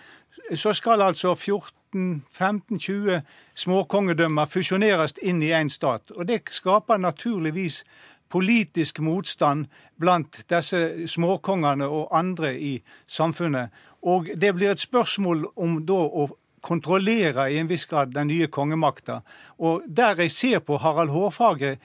så 0.54 0.72
skal 0.72 1.02
altså 1.02 1.34
14 1.34 1.81
15-20 1.94 3.20
småkongedømmer 3.54 4.46
fusjoneres 4.46 5.14
inn 5.22 5.42
i 5.42 5.52
én 5.52 5.70
stat. 5.70 6.10
Og 6.10 6.26
Det 6.28 6.42
skaper 6.50 6.96
naturligvis 6.96 7.84
politisk 8.32 9.00
motstand 9.00 9.66
blant 10.00 10.40
disse 10.50 11.06
småkongene 11.06 11.84
og 11.84 12.08
andre 12.16 12.54
i 12.60 12.82
samfunnet. 13.06 13.68
Og 14.02 14.30
det 14.36 14.54
blir 14.54 14.72
et 14.72 14.80
spørsmål 14.80 15.46
om 15.56 15.82
da 15.86 16.00
å 16.00 16.28
kontrollere 16.62 17.48
i 17.50 17.58
en 17.58 17.68
viss 17.68 17.86
grad 17.90 18.14
den 18.14 18.30
nye 18.30 18.46
kongemakta. 18.46 19.20
Og 19.58 19.82
der 19.86 20.20
jeg 20.22 20.30
ser 20.30 20.62
på 20.64 20.78
Harald 20.78 21.10
Hårfagre 21.10 21.76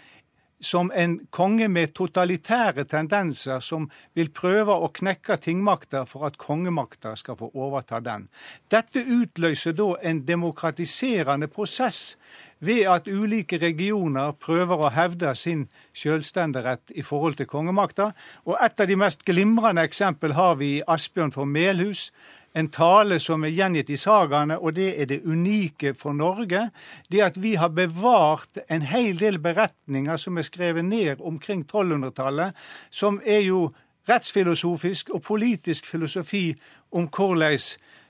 som 0.59 0.91
en 0.95 1.19
konge 1.29 1.67
med 1.67 1.93
totalitære 1.93 2.83
tendenser, 2.89 3.59
som 3.59 3.89
vil 4.17 4.31
prøve 4.33 4.73
å 4.73 4.89
knekke 4.93 5.37
tingmakta 5.41 6.03
for 6.09 6.25
at 6.27 6.37
kongemakta 6.41 7.15
skal 7.15 7.37
få 7.37 7.51
overta 7.53 7.99
den. 8.01 8.27
Dette 8.71 9.03
utløser 9.03 9.77
da 9.77 9.93
en 10.01 10.23
demokratiserende 10.25 11.47
prosess 11.47 12.17
ved 12.59 12.87
at 12.89 13.07
ulike 13.07 13.59
regioner 13.61 14.33
prøver 14.41 14.81
å 14.81 14.93
hevde 14.93 15.35
sin 15.37 15.67
selvstenderett 15.93 16.89
i 16.95 17.05
forhold 17.05 17.37
til 17.37 17.49
kongemakta. 17.49 18.11
Og 18.49 18.57
et 18.57 18.81
av 18.81 18.89
de 18.89 18.97
mest 18.97 19.25
glimrende 19.25 19.85
eksempel 19.85 20.33
har 20.33 20.57
vi 20.57 20.77
i 20.77 20.83
Asbjørn 20.87 21.35
for 21.35 21.45
Melhus, 21.45 22.09
en 22.57 22.69
tale 22.73 23.19
som 23.21 23.43
er 23.45 23.53
gjengitt 23.53 23.91
i 23.93 23.97
sagaene, 24.01 24.57
og 24.57 24.73
det 24.77 24.89
er 25.01 25.09
det 25.09 25.19
unike 25.25 25.93
for 25.97 26.15
Norge. 26.17 26.69
Det 27.11 27.21
at 27.21 27.37
vi 27.41 27.55
har 27.55 27.69
bevart 27.69 28.61
en 28.69 28.81
hel 28.81 29.19
del 29.19 29.37
beretninger 29.39 30.17
som 30.17 30.37
er 30.37 30.47
skrevet 30.47 30.85
ned 30.85 31.21
omkring 31.21 31.65
1200-tallet, 31.65 32.55
som 32.89 33.21
er 33.25 33.43
jo 33.45 33.67
rettsfilosofisk 34.09 35.09
og 35.13 35.21
politisk 35.21 35.85
filosofi 35.85 36.55
om 36.91 37.09
hvordan 37.11 37.59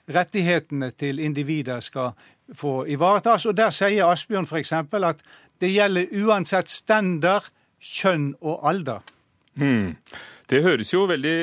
rettighetene 0.08 0.92
til 0.96 1.20
individer 1.20 1.80
skal 1.80 2.12
få 2.56 2.86
ivaretas. 2.88 3.46
Og 3.46 3.58
Der 3.58 3.70
sier 3.70 4.08
Asbjørn 4.08 4.46
f.eks. 4.46 4.72
at 4.72 5.22
Det 5.60 5.74
gjelder 5.74 6.06
uansett 6.24 6.70
stender, 6.70 7.42
kjønn 7.82 8.36
og 8.42 8.70
alder. 8.70 9.00
Hmm. 9.54 9.96
Det 10.48 10.62
høres 10.64 10.94
jo 10.94 11.02
veldig, 11.10 11.38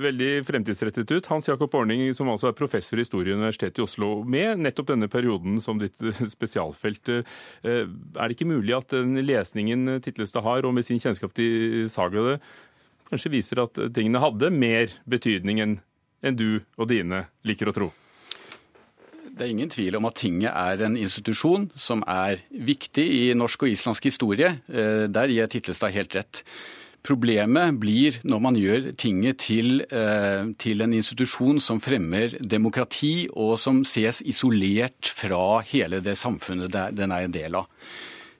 veldig 0.00 0.28
fremtidsrettet 0.48 1.10
ut. 1.12 1.26
Hans 1.28 1.50
Jakob 1.50 1.74
Orning, 1.76 2.06
som 2.16 2.30
altså 2.32 2.48
er 2.48 2.56
professor 2.56 2.96
i 2.96 3.04
historie 3.04 3.34
ved 3.34 3.42
Universitetet 3.42 3.82
i 3.82 3.84
Oslo, 3.84 4.08
med 4.24 4.62
nettopp 4.64 4.88
denne 4.94 5.10
perioden 5.12 5.60
som 5.60 5.76
ditt 5.80 6.00
spesialfelt. 6.34 7.12
Eh, 7.12 7.84
er 7.84 8.24
det 8.24 8.38
ikke 8.38 8.48
mulig 8.48 8.78
at 8.78 8.96
den 8.96 9.20
lesningen 9.28 9.98
Titlestad 10.00 10.46
har, 10.48 10.64
og 10.64 10.72
med 10.78 10.88
sin 10.88 11.02
kjennskap 11.04 11.36
til 11.36 11.84
sagaene, 11.92 12.38
kanskje 13.12 13.34
viser 13.36 13.60
at 13.66 13.76
tingene 13.92 14.24
hadde 14.24 14.52
mer 14.54 14.96
betydning 15.04 15.60
enn 15.60 16.36
du 16.40 16.62
og 16.80 16.88
dine 16.88 17.26
liker 17.44 17.68
å 17.68 17.76
tro? 17.76 17.92
Det 19.36 19.44
er 19.44 19.52
ingen 19.52 19.70
tvil 19.72 20.00
om 20.00 20.08
at 20.08 20.16
tinget 20.20 20.52
er 20.52 20.88
en 20.88 20.96
institusjon 21.00 21.68
som 21.76 22.00
er 22.08 22.40
viktig 22.50 23.04
i 23.04 23.24
norsk 23.36 23.68
og 23.68 23.76
islandsk 23.76 24.08
historie. 24.08 24.56
Eh, 24.72 25.10
der 25.12 25.32
gir 25.32 25.48
Titlestad 25.52 25.92
helt 25.92 26.16
rett. 26.16 26.46
Problemet 27.06 27.78
blir 27.80 28.18
når 28.28 28.40
man 28.44 28.56
gjør 28.60 28.90
tinget 29.00 29.38
til, 29.46 29.80
eh, 29.88 30.52
til, 30.60 30.82
en 30.84 30.92
institusjon 30.92 31.60
som 31.60 31.80
fremmer 31.80 32.36
demokrati, 32.44 33.28
og 33.32 33.56
som 33.58 33.84
ses 33.84 34.20
isolert 34.20 35.08
fra 35.08 35.62
hele 35.64 36.02
det 36.04 36.18
samfunnet 36.18 36.76
den 36.92 37.12
er 37.12 37.24
en 37.24 37.32
del 37.32 37.56
av. 37.56 37.70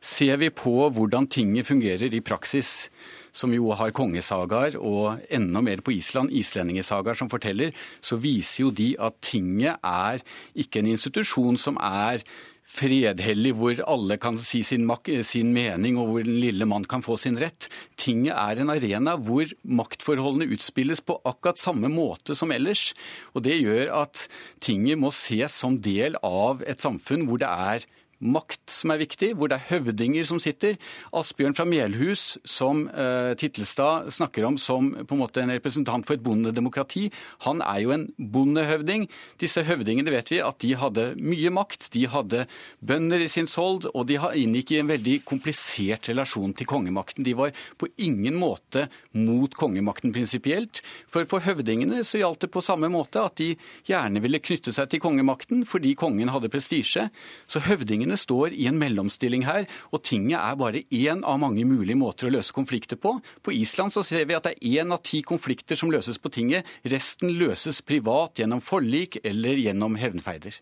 Ser 0.01 0.37
vi 0.41 0.51
på 0.51 0.91
hvordan 0.93 1.29
tinget 1.29 1.67
fungerer 1.69 2.13
i 2.13 2.21
praksis, 2.21 2.91
som 3.33 3.53
jo 3.55 3.71
har 3.77 3.93
kongesagaer, 3.93 4.77
og 4.77 5.21
enda 5.31 5.61
mer 5.61 5.81
på 5.81 5.93
Island, 5.93 6.33
islendingesagaer 6.33 7.17
som 7.17 7.31
forteller, 7.31 7.73
så 8.01 8.17
viser 8.17 8.65
jo 8.65 8.71
de 8.71 8.95
at 8.99 9.21
tinget 9.23 9.77
er 9.85 10.21
ikke 10.55 10.81
en 10.81 10.93
institusjon 10.95 11.57
som 11.57 11.77
er 11.81 12.25
fredhellig, 12.71 13.53
hvor 13.59 13.81
alle 13.91 14.17
kan 14.21 14.39
si 14.39 14.63
sin, 14.67 14.87
sin, 15.27 15.53
mening, 15.55 15.99
og 15.99 16.11
hvor 16.11 16.27
den 16.27 16.39
lille 16.41 16.67
mann 16.69 16.87
kan 16.89 17.03
få 17.03 17.17
sin 17.21 17.39
rett. 17.41 17.69
Tinget 17.99 18.37
er 18.37 18.61
en 18.61 18.73
arena 18.73 19.17
hvor 19.19 19.51
maktforholdene 19.65 20.51
utspilles 20.55 21.03
på 21.03 21.19
akkurat 21.25 21.59
samme 21.59 21.91
måte 21.93 22.37
som 22.39 22.53
ellers. 22.55 22.93
Og 23.35 23.43
Det 23.43 23.59
gjør 23.61 23.91
at 24.03 24.27
tinget 24.61 24.99
må 24.99 25.11
ses 25.11 25.53
som 25.53 25.81
del 25.83 26.17
av 26.23 26.63
et 26.63 26.81
samfunn 26.81 27.27
hvor 27.29 27.43
det 27.43 27.51
er 27.51 27.89
makt 28.21 28.71
som 28.73 28.93
er 28.93 29.01
viktig, 29.01 29.33
hvor 29.39 29.51
det 29.51 29.59
er 29.59 29.69
høvdinger 29.71 30.27
som 30.29 30.41
sitter. 30.43 30.77
Asbjørn 31.17 31.57
fra 31.57 31.67
Melhus, 31.69 32.39
som 32.45 32.85
eh, 32.89 33.33
Titlestad 33.41 34.11
snakker 34.15 34.47
om 34.49 34.59
som 34.61 34.93
på 35.01 35.17
en 35.17 35.23
måte 35.23 35.43
en 35.43 35.53
representant 35.55 36.07
for 36.07 36.17
et 36.17 36.25
bondedemokrati, 36.25 37.09
han 37.47 37.65
er 37.65 37.81
jo 37.85 37.95
en 37.97 38.07
bondehøvding. 38.19 39.09
Disse 39.41 39.65
høvdingene 39.67 40.13
vet 40.13 40.33
vi 40.35 40.43
at 40.45 40.61
de 40.61 40.75
hadde 40.79 41.07
mye 41.21 41.53
makt. 41.55 41.91
De 41.97 42.05
hadde 42.11 42.45
bønder 42.85 43.25
i 43.25 43.31
sin 43.33 43.49
sold, 43.51 43.89
og 43.95 44.07
de 44.11 44.21
inngikk 44.21 44.75
i 44.75 44.81
en 44.83 44.91
veldig 44.91 45.21
komplisert 45.29 46.11
relasjon 46.11 46.53
til 46.57 46.69
kongemakten. 46.69 47.25
De 47.27 47.35
var 47.39 47.55
på 47.81 47.89
ingen 48.03 48.37
måte 48.41 48.87
mot 49.17 49.55
kongemakten 49.57 50.13
prinsipielt. 50.15 50.83
For 51.11 51.29
for 51.31 51.45
høvdingene 51.45 52.03
så 52.07 52.21
gjaldt 52.21 52.45
det 52.45 52.53
på 52.55 52.63
samme 52.65 52.91
måte 52.93 53.23
at 53.23 53.37
de 53.41 53.53
gjerne 53.89 54.23
ville 54.23 54.43
knytte 54.43 54.75
seg 54.75 54.91
til 54.91 55.03
kongemakten 55.03 55.65
fordi 55.69 55.95
kongen 55.99 56.33
hadde 56.33 56.51
prestisje. 56.53 57.09
Så 57.51 57.63
høvdingene 57.67 58.10
Partiene 58.11 58.19
står 58.19 58.55
i 58.59 58.67
en 58.67 58.79
mellomstilling 58.79 59.45
her, 59.47 59.67
og 59.95 60.03
tinget 60.03 60.39
er 60.41 60.57
bare 60.59 60.83
én 60.91 61.23
av 61.23 61.39
mange 61.39 61.65
mulige 61.65 61.99
måter 61.99 62.27
å 62.27 62.33
løse 62.35 62.53
konflikter 62.53 62.99
på. 62.99 63.21
På 63.43 63.53
Island 63.55 63.93
så 63.95 64.03
ser 64.03 64.27
vi 64.27 64.35
at 64.35 64.49
det 64.49 64.57
er 64.57 64.83
én 64.83 64.91
av 64.93 65.03
ti 65.03 65.23
konflikter 65.23 65.79
som 65.79 65.93
løses 65.93 66.19
på 66.19 66.31
tinget. 66.33 66.67
Resten 66.83 67.31
løses 67.39 67.81
privat 67.83 68.41
gjennom 68.41 68.61
forlik 68.61 69.21
eller 69.23 69.61
gjennom 69.61 69.97
hevnfeider. 70.01 70.59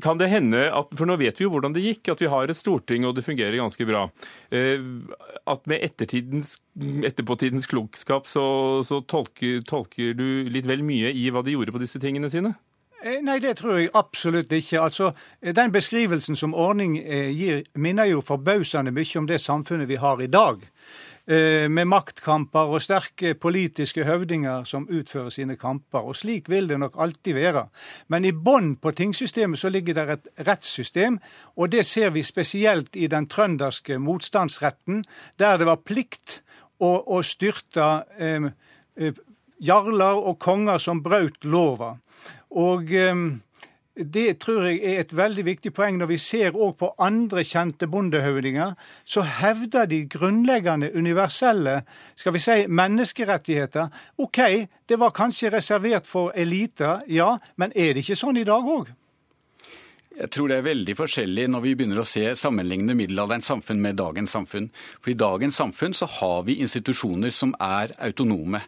Kan 0.00 0.16
det 0.16 0.30
hende, 0.32 0.70
at, 0.72 0.88
for 0.96 1.04
nå 1.04 1.18
vet 1.20 1.36
vi 1.36 1.44
jo 1.44 1.50
hvordan 1.52 1.74
det 1.76 1.84
gikk, 1.84 2.08
at 2.14 2.22
vi 2.22 2.30
har 2.32 2.48
et 2.48 2.56
storting 2.56 3.04
og 3.04 3.12
det 3.18 3.26
fungerer 3.26 3.60
ganske 3.60 3.84
bra. 3.84 4.06
Eh, 4.48 4.80
at 5.44 5.68
med 5.68 5.84
etterpåtidens 5.84 7.68
klokskap 7.68 8.24
så, 8.30 8.80
så 8.86 9.02
tolker, 9.04 9.60
tolker 9.68 10.16
du 10.16 10.48
litt 10.48 10.68
vel 10.70 10.80
mye 10.86 11.12
i 11.12 11.28
hva 11.28 11.44
de 11.44 11.58
gjorde 11.58 11.76
på 11.76 11.84
disse 11.84 12.00
tingene 12.00 12.32
sine? 12.32 12.56
Eh, 13.02 13.22
nei, 13.24 13.38
det 13.40 13.56
tror 13.56 13.78
jeg 13.78 13.88
absolutt 13.94 14.52
ikke. 14.52 14.80
Altså, 14.80 15.12
eh, 15.42 15.54
Den 15.56 15.72
beskrivelsen 15.72 16.36
som 16.36 16.54
Ordning 16.54 16.98
eh, 16.98 17.30
gir, 17.30 17.62
minner 17.74 18.04
jo 18.04 18.20
forbausende 18.20 18.92
mye 18.92 19.18
om 19.18 19.26
det 19.26 19.40
samfunnet 19.40 19.88
vi 19.88 19.96
har 19.96 20.20
i 20.20 20.26
dag. 20.26 20.60
Med 21.70 21.84
maktkamper 21.84 22.72
og 22.74 22.82
sterke 22.82 23.34
politiske 23.34 24.04
høvdinger 24.04 24.64
som 24.64 24.88
utfører 24.90 25.28
sine 25.30 25.56
kamper. 25.56 25.98
Og 25.98 26.16
slik 26.16 26.48
vil 26.48 26.68
det 26.68 26.78
nok 26.80 26.96
alltid 26.98 27.34
være. 27.34 27.68
Men 28.08 28.24
i 28.24 28.32
bånn 28.32 28.76
på 28.76 28.90
tingsystemet 28.90 29.58
så 29.58 29.68
ligger 29.68 29.94
det 29.94 30.08
et 30.10 30.48
rettssystem, 30.48 31.20
og 31.56 31.70
det 31.72 31.86
ser 31.86 32.10
vi 32.10 32.22
spesielt 32.22 32.96
i 32.96 33.06
den 33.06 33.28
trønderske 33.28 33.98
motstandsretten, 33.98 35.04
der 35.38 35.56
det 35.56 35.66
var 35.66 35.84
plikt 35.84 36.40
å, 36.80 36.98
å 37.06 37.22
styrte 37.22 38.04
eh, 38.18 38.50
jarler 39.60 40.18
og 40.18 40.38
konger 40.42 40.78
som 40.82 41.02
brøt 41.04 41.44
lova. 41.44 41.94
Og 42.50 42.90
ehm, 42.96 43.40
det 43.96 44.38
tror 44.40 44.64
jeg 44.64 44.80
er 44.84 45.00
et 45.00 45.16
veldig 45.16 45.44
viktig 45.44 45.72
poeng. 45.76 45.98
Når 45.98 46.06
vi 46.06 46.18
ser 46.18 46.56
òg 46.56 46.76
på 46.80 46.92
andre 46.98 47.44
kjente 47.44 47.88
bondehøvdinger, 47.90 48.74
så 49.04 49.22
hevder 49.22 49.88
de 49.90 50.04
grunnleggende 50.08 50.92
universelle 50.94 51.82
skal 52.16 52.32
vi 52.32 52.42
si, 52.42 52.64
menneskerettigheter. 52.68 53.90
OK, 54.18 54.40
det 54.88 54.98
var 54.98 55.14
kanskje 55.16 55.52
reservert 55.52 56.06
for 56.06 56.32
eliter, 56.34 57.04
ja, 57.08 57.36
men 57.56 57.72
er 57.76 57.94
det 57.94 58.06
ikke 58.06 58.18
sånn 58.18 58.40
i 58.40 58.48
dag 58.48 58.64
òg? 58.64 58.94
Jeg 60.20 60.28
tror 60.34 60.50
det 60.50 60.56
er 60.58 60.66
veldig 60.66 60.94
forskjellig 60.98 61.44
når 61.48 61.62
vi 61.64 61.72
begynner 61.78 62.02
å 62.02 62.08
se 62.08 62.24
sammenligne 62.36 62.96
middelalderens 62.98 63.46
samfunn 63.48 63.78
med 63.80 63.96
dagens 63.96 64.34
samfunn. 64.34 64.66
For 65.00 65.12
i 65.12 65.16
dagens 65.16 65.56
samfunn 65.56 65.94
så 65.96 66.08
har 66.18 66.42
vi 66.48 66.58
institusjoner 66.60 67.32
som 67.32 67.54
er 67.62 67.94
autonome. 68.02 68.60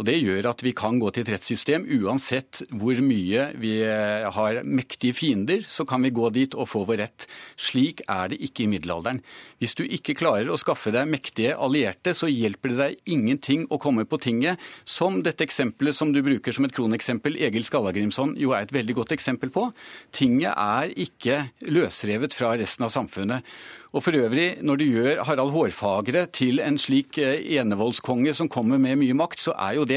Og 0.00 0.06
Det 0.08 0.16
gjør 0.16 0.48
at 0.50 0.62
vi 0.64 0.72
kan 0.76 0.98
gå 1.00 1.10
til 1.12 1.24
et 1.24 1.32
rettssystem 1.34 1.84
uansett 2.00 2.62
hvor 2.72 2.98
mye 3.04 3.48
vi 3.60 3.74
eh, 3.84 4.24
har 4.32 4.62
mektige 4.64 5.16
fiender, 5.16 5.64
så 5.68 5.84
kan 5.88 6.02
vi 6.02 6.12
gå 6.14 6.30
dit 6.34 6.56
og 6.56 6.68
få 6.70 6.84
vår 6.88 7.02
rett. 7.02 7.26
Slik 7.60 8.00
er 8.08 8.32
det 8.32 8.40
ikke 8.42 8.64
i 8.64 8.70
middelalderen. 8.72 9.20
Hvis 9.60 9.76
du 9.78 9.84
ikke 9.84 10.16
klarer 10.18 10.50
å 10.50 10.58
skaffe 10.60 10.94
deg 10.94 11.10
mektige 11.12 11.54
allierte, 11.54 12.16
så 12.16 12.30
hjelper 12.30 12.72
det 12.72 12.80
deg 12.80 13.12
ingenting 13.16 13.66
å 13.70 13.80
komme 13.82 14.06
på 14.08 14.20
tinget, 14.22 14.60
som 14.84 15.20
dette 15.22 15.44
eksempelet 15.44 15.96
som 15.96 16.14
du 16.14 16.22
bruker 16.24 16.56
som 16.56 16.66
et 16.66 16.74
kroneksempel, 16.74 17.36
Egil 17.42 17.68
Skallagrimson, 17.68 18.36
jo 18.40 18.56
er 18.56 18.66
et 18.66 18.74
veldig 18.74 18.98
godt 19.02 19.14
eksempel 19.18 19.52
på. 19.54 19.68
Tinget 20.14 20.56
er 20.56 20.96
ikke 21.04 21.38
løsrevet 21.68 22.34
fra 22.36 22.56
resten 22.58 22.88
av 22.88 22.94
samfunnet. 22.94 23.46
Og 23.92 24.00
for 24.00 24.16
øvrig, 24.16 24.56
når 24.64 24.78
du 24.80 24.84
gjør 24.86 25.18
Harald 25.28 25.52
Hårfagre 25.52 26.24
til 26.32 26.62
en 26.64 26.78
slik 26.80 27.18
eh, 27.20 27.42
enevoldskonge 27.60 28.32
som 28.32 28.48
kommer 28.48 28.80
med 28.80 28.96
mye 29.02 29.16
makt, 29.16 29.42
så 29.44 29.52
er 29.52 29.76
jo 29.76 29.84
det 29.88 29.91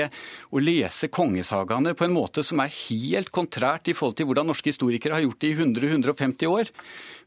å 0.52 0.62
lese 0.64 1.10
kongesagaene 1.14 1.96
på 1.98 2.08
en 2.08 2.16
måte 2.16 2.43
som 2.46 2.62
er 2.64 2.74
helt 2.74 3.32
kontrært 3.36 3.91
i 3.91 3.98
forhold 3.98 4.20
til 4.20 4.30
hvordan 4.30 4.50
norske 4.52 4.72
historikere 4.72 5.18
har 5.18 5.26
gjort 5.26 5.41
det 5.43 5.52
i 5.54 5.58
100-150 5.58 6.52
år. 6.52 6.72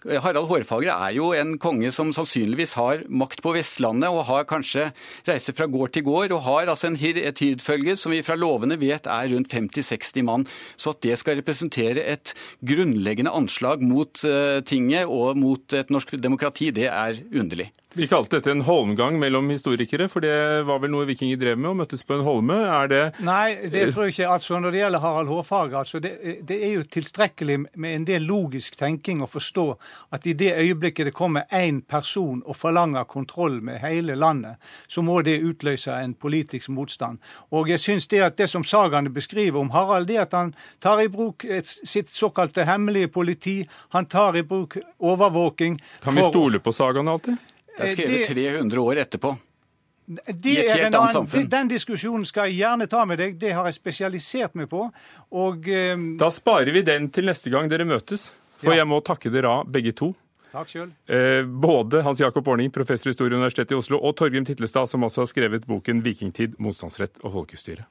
Harald 0.06 0.46
Hårfagre 0.46 0.94
er 0.94 1.14
jo 1.16 1.32
en 1.34 1.56
konge 1.58 1.90
som 1.94 2.12
sannsynligvis 2.14 2.76
har 2.78 3.00
makt 3.10 3.42
på 3.42 3.50
Vestlandet, 3.56 4.12
og 4.12 4.28
har 4.28 4.46
kanskje 4.46 4.92
reiser 5.26 5.56
fra 5.58 5.66
gård 5.66 5.96
til 5.96 6.06
gård, 6.06 6.34
og 6.36 6.44
har 6.46 6.70
altså 6.70 6.92
en 6.92 6.98
et 6.98 7.42
hirdfølge 7.42 7.96
som 7.98 8.14
vi 8.14 8.22
fra 8.22 8.36
lovene 8.38 8.78
vet 8.78 9.06
er 9.10 9.32
rundt 9.32 9.50
50-60 9.50 10.22
mann. 10.22 10.46
Så 10.76 10.94
at 10.94 11.02
det 11.02 11.18
skal 11.18 11.40
representere 11.40 12.04
et 12.06 12.34
grunnleggende 12.62 13.34
anslag 13.34 13.82
mot 13.82 14.22
uh, 14.24 14.62
tinget 14.62 15.06
og 15.06 15.36
mot 15.36 15.74
et 15.74 15.90
norsk 15.90 16.14
demokrati, 16.22 16.70
det 16.70 16.86
er 16.86 17.18
underlig. 17.34 17.72
Vi 17.96 18.06
kalte 18.06 18.36
dette 18.36 18.52
en 18.52 18.60
holmgang 18.66 19.16
mellom 19.18 19.48
historikere, 19.48 20.10
for 20.12 20.22
det 20.22 20.34
var 20.68 20.82
vel 20.82 20.92
noe 20.92 21.06
vikinger 21.08 21.38
drev 21.40 21.56
med, 21.56 21.70
å 21.70 21.78
møttes 21.80 22.04
på 22.04 22.18
en 22.18 22.24
holme. 22.26 22.58
Er 22.60 22.90
det 22.90 23.00
Nei, 23.24 23.70
det 23.72 23.86
tror 23.94 24.06
jeg 24.06 24.14
ikke. 24.14 24.28
Altså, 24.34 24.60
Når 24.60 24.74
det 24.74 24.82
gjelder 24.82 25.02
Harald 25.02 25.32
Hårfagre, 25.32 25.80
altså, 25.80 26.00
det, 26.04 26.12
det, 26.46 26.58
er 26.66 26.74
jo 26.76 26.84
tilstrekkelig 26.84 27.56
med 27.74 27.94
en 27.96 28.04
del 28.10 28.28
logisk 28.28 28.76
tenking 28.78 29.24
å 29.24 29.30
forstå 29.30 29.66
at 30.12 30.26
i 30.26 30.32
det 30.32 30.52
øyeblikket 30.56 31.06
det 31.06 31.14
kommer 31.14 31.42
én 31.52 31.80
person 31.88 32.42
og 32.46 32.56
forlanger 32.56 33.04
kontroll 33.04 33.60
med 33.62 33.78
hele 33.78 34.14
landet, 34.14 34.56
så 34.88 35.02
må 35.02 35.22
det 35.22 35.42
utløse 35.42 35.92
en 35.92 36.14
politisk 36.14 36.68
motstand. 36.68 37.18
Og 37.50 37.68
jeg 37.68 37.80
syns 37.80 38.08
det 38.08 38.22
at 38.24 38.38
det 38.38 38.48
som 38.48 38.64
sagaene 38.64 39.10
beskriver 39.10 39.60
om 39.60 39.70
Harald, 39.70 40.06
det 40.06 40.18
at 40.18 40.32
han 40.32 40.54
tar 40.80 41.00
i 41.00 41.08
bruk 41.08 41.44
et, 41.44 41.68
sitt 41.68 42.10
såkalte 42.10 42.64
hemmelige 42.64 43.08
politi, 43.08 43.68
han 43.88 44.06
tar 44.06 44.36
i 44.36 44.42
bruk 44.42 44.78
overvåking 44.98 45.78
Kan 46.02 46.14
vi 46.14 46.24
stole 46.24 46.58
på 46.58 46.72
sagaene 46.72 47.10
alltid? 47.10 47.36
Det 47.78 47.84
er 47.84 47.94
skrevet 47.94 48.26
300 48.26 48.80
år 48.80 49.04
etterpå. 49.04 49.36
Det 50.08 50.50
I 50.50 50.56
et 50.62 50.70
helt 50.72 50.94
annet 50.96 51.12
samfunn. 51.12 51.48
Den 51.52 51.68
diskusjonen 51.68 52.24
skal 52.26 52.48
jeg 52.48 52.62
gjerne 52.62 52.86
ta 52.88 53.04
med 53.04 53.20
deg. 53.20 53.34
Det 53.40 53.52
har 53.52 53.66
jeg 53.68 53.76
spesialisert 53.76 54.54
meg 54.56 54.70
på. 54.70 54.86
Og, 55.36 55.68
um... 55.68 56.06
Da 56.20 56.30
sparer 56.32 56.72
vi 56.72 56.82
den 56.86 57.10
til 57.12 57.28
neste 57.28 57.52
gang 57.52 57.68
dere 57.68 57.84
møtes. 57.88 58.30
For 58.58 58.74
ja. 58.74 58.82
jeg 58.82 58.90
må 58.90 58.98
takke 59.06 59.30
dere 59.32 59.52
av, 59.60 59.68
begge 59.70 59.94
to. 59.96 60.12
Takk 60.48 60.72
selv. 60.72 60.96
Eh, 61.06 61.44
både 61.44 62.02
Hans 62.06 62.20
Jakob 62.22 62.48
Orning, 62.48 62.72
professor 62.74 63.10
i 63.10 63.12
historie 63.12 63.34
ved 63.34 63.42
Universitetet 63.42 63.76
i 63.76 63.78
Oslo, 63.78 64.00
og 64.00 64.16
Torgrim 64.18 64.48
Titlestad, 64.48 64.90
som 64.90 65.04
også 65.06 65.22
har 65.22 65.30
skrevet 65.30 65.68
boken 65.68 66.02
'Vikingtid, 66.02 66.58
motstandsrett 66.58 67.20
og 67.22 67.36
folkestyre'. 67.36 67.86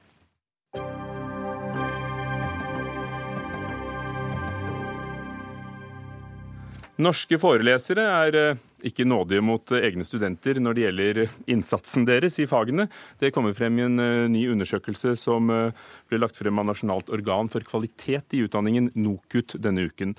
Norske 6.98 7.38
forelesere 7.38 8.02
er 8.02 8.36
eh, 8.36 8.56
ikke 8.90 9.06
nådige 9.06 9.42
mot 9.46 9.70
eh, 9.70 9.84
egne 9.86 10.02
studenter 10.06 10.58
når 10.58 10.74
det 10.74 10.82
gjelder 10.82 11.20
innsatsen 11.54 12.06
deres 12.08 12.40
i 12.42 12.46
fagene. 12.50 12.88
Det 13.22 13.30
kommer 13.34 13.54
frem 13.54 13.78
i 13.78 13.84
en 13.86 14.02
eh, 14.02 14.26
ny 14.26 14.48
undersøkelse 14.50 15.14
som 15.20 15.46
ble 15.46 16.18
lagt 16.18 16.40
frem 16.40 16.58
av 16.58 16.66
Nasjonalt 16.66 17.12
organ 17.14 17.50
for 17.52 17.62
kvalitet 17.62 18.34
i 18.34 18.42
utdanningen, 18.48 18.90
NOKUT, 18.98 19.60
denne 19.62 19.86
uken. 19.86 20.16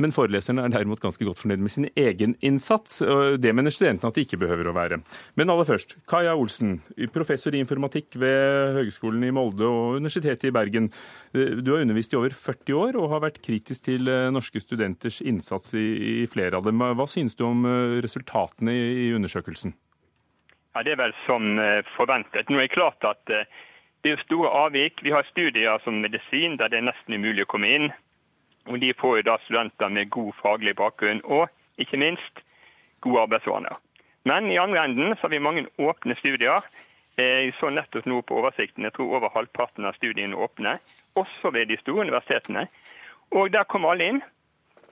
Men 0.00 0.14
foreleserne 0.14 0.64
er 0.64 0.72
derimot 0.72 1.02
ganske 1.02 1.24
godt 1.26 1.42
fornøyd 1.42 1.60
med 1.60 1.72
sin 1.72 1.86
egen 2.00 2.32
innsats. 2.40 3.02
Det 3.42 3.52
mener 3.54 3.74
studentene 3.74 4.08
at 4.08 4.16
de 4.16 4.24
ikke 4.24 4.38
behøver 4.40 4.70
å 4.70 4.74
være. 4.76 4.98
Men 5.36 5.52
aller 5.52 5.68
først, 5.68 5.98
Kaja 6.08 6.32
Olsen, 6.32 6.78
professor 7.12 7.52
i 7.52 7.60
informatikk 7.60 8.16
ved 8.22 8.78
Høgskolen 8.78 9.26
i 9.28 9.32
Molde 9.36 9.68
og 9.68 9.98
Universitetet 10.00 10.48
i 10.48 10.54
Bergen. 10.54 10.88
Du 11.32 11.74
har 11.74 11.84
undervist 11.84 12.14
i 12.14 12.18
over 12.18 12.32
40 12.36 12.78
år 12.78 12.98
og 13.00 13.10
har 13.12 13.24
vært 13.26 13.42
kritisk 13.44 13.84
til 13.90 14.08
eh, 14.08 14.30
norske 14.32 14.60
studenters 14.64 15.20
innsats 15.20 15.74
i, 15.78 15.86
i 16.22 16.28
flere 16.30 16.58
av 16.58 16.66
dem. 16.68 16.80
Hva 16.96 17.06
synes 17.10 17.36
du 17.36 17.44
om 17.46 17.66
eh, 17.68 17.98
resultatene 18.04 18.74
i 18.74 19.10
undersøkelsen? 19.16 19.74
Ja, 20.72 20.82
Det 20.82 20.94
er 20.94 21.02
vel 21.02 21.12
som 21.26 21.58
eh, 21.60 21.82
forventet. 21.98 22.48
Nå 22.48 22.60
er 22.60 22.68
det 22.68 22.76
klart 22.76 23.04
at 23.04 23.20
det 23.28 24.14
er 24.14 24.24
store 24.24 24.50
avvik. 24.64 25.04
Vi 25.04 25.12
har 25.14 25.28
studier 25.28 25.84
som 25.84 26.00
medisin 26.00 26.56
der 26.60 26.72
det 26.72 26.80
er 26.80 26.88
nesten 26.88 27.20
umulig 27.20 27.44
å 27.44 27.52
komme 27.52 27.70
inn. 27.70 27.92
Og 28.70 28.80
De 28.80 28.92
får 28.94 29.16
jo 29.16 29.26
da 29.26 29.38
studenter 29.42 29.88
med 29.88 30.10
god 30.10 30.32
faglig 30.42 30.76
bakgrunn 30.78 31.22
og 31.24 31.48
ikke 31.82 31.98
minst 31.98 32.42
gode 33.02 33.24
arbeidsvaner. 33.26 33.78
Men 34.24 34.50
i 34.50 34.60
andre 34.60 34.84
enden 34.84 35.16
så 35.16 35.26
har 35.26 35.34
vi 35.34 35.42
mange 35.42 35.66
åpne 35.78 36.14
studier. 36.18 36.62
Jeg 37.18 37.52
så 37.58 37.70
nettopp 37.70 38.06
nå 38.06 38.20
på 38.22 38.38
oversikten, 38.40 38.86
jeg 38.86 38.94
tror 38.96 39.18
over 39.18 39.32
halvparten 39.34 39.84
av 39.84 39.96
studiene 39.98 40.38
åpne, 40.38 40.78
også 41.18 41.50
ved 41.52 41.68
de 41.68 41.76
store 41.80 42.06
universitetene. 42.06 42.68
Og 43.36 43.50
der 43.52 43.68
kommer 43.68 43.92
alle 43.92 44.08
inn. 44.08 44.22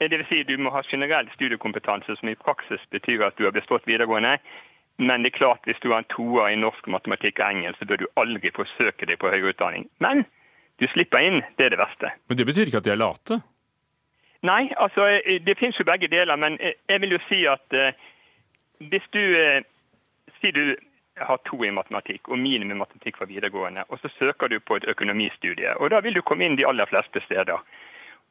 Det 0.01 0.11
vil 0.17 0.27
si 0.29 0.43
du 0.49 0.57
må 0.59 0.73
ha 0.73 0.83
generell 0.89 1.29
studiekompetanse, 1.35 2.17
som 2.17 2.29
i 2.29 2.37
praksis 2.37 2.83
betyr 2.91 3.25
at 3.27 3.37
du 3.39 3.47
har 3.47 3.57
bestått 3.57 3.89
videregående. 3.89 4.39
Men 5.01 5.25
det 5.25 5.33
er 5.33 5.39
klart 5.39 5.65
hvis 5.69 5.81
du 5.81 5.91
har 5.93 6.03
en 6.03 6.11
toer 6.13 6.51
i 6.53 6.59
norsk, 6.61 6.89
matematikk 6.93 7.41
og 7.41 7.55
engelsk, 7.55 7.81
så 7.81 7.89
bør 7.89 8.03
du 8.03 8.07
aldri 8.21 8.53
forsøke 8.57 9.09
deg 9.09 9.21
på 9.21 9.33
høyere 9.33 9.55
utdanning. 9.55 9.87
Men 10.05 10.27
du 10.81 10.89
slipper 10.93 11.25
inn, 11.25 11.41
det 11.57 11.69
er 11.69 11.75
det 11.75 11.81
verste. 11.81 12.13
Men 12.29 12.41
det 12.41 12.49
betyr 12.49 12.69
ikke 12.69 12.83
at 12.83 12.89
de 12.89 12.95
er 12.97 13.01
late? 13.01 13.41
Nei, 14.43 14.71
altså 14.77 15.05
eh, 15.07 15.41
det 15.45 15.59
finnes 15.59 15.79
jo 15.79 15.85
begge 15.85 16.09
deler. 16.09 16.37
Men 16.37 16.57
eh, 16.61 16.79
jeg 16.89 17.01
vil 17.01 17.17
jo 17.17 17.21
si 17.29 17.43
at 17.49 17.77
eh, 17.77 17.93
hvis 18.91 19.09
du 19.13 19.21
sier 20.41 20.55
du 20.57 20.77
har 21.21 21.41
to 21.45 21.59
i 21.65 21.73
matematikk 21.75 22.31
og 22.33 22.41
minimum 22.41 22.81
matematikk 22.81 23.19
fra 23.21 23.29
videregående, 23.29 23.85
og 23.89 24.01
så 24.01 24.09
søker 24.17 24.49
du 24.49 24.57
på 24.61 24.79
et 24.79 24.87
økonomistudie, 24.89 25.75
og 25.77 25.91
da 25.93 26.01
vil 26.01 26.17
du 26.17 26.23
komme 26.25 26.47
inn 26.47 26.57
de 26.57 26.65
aller 26.65 26.89
fleste 26.89 27.21
steder. 27.27 27.61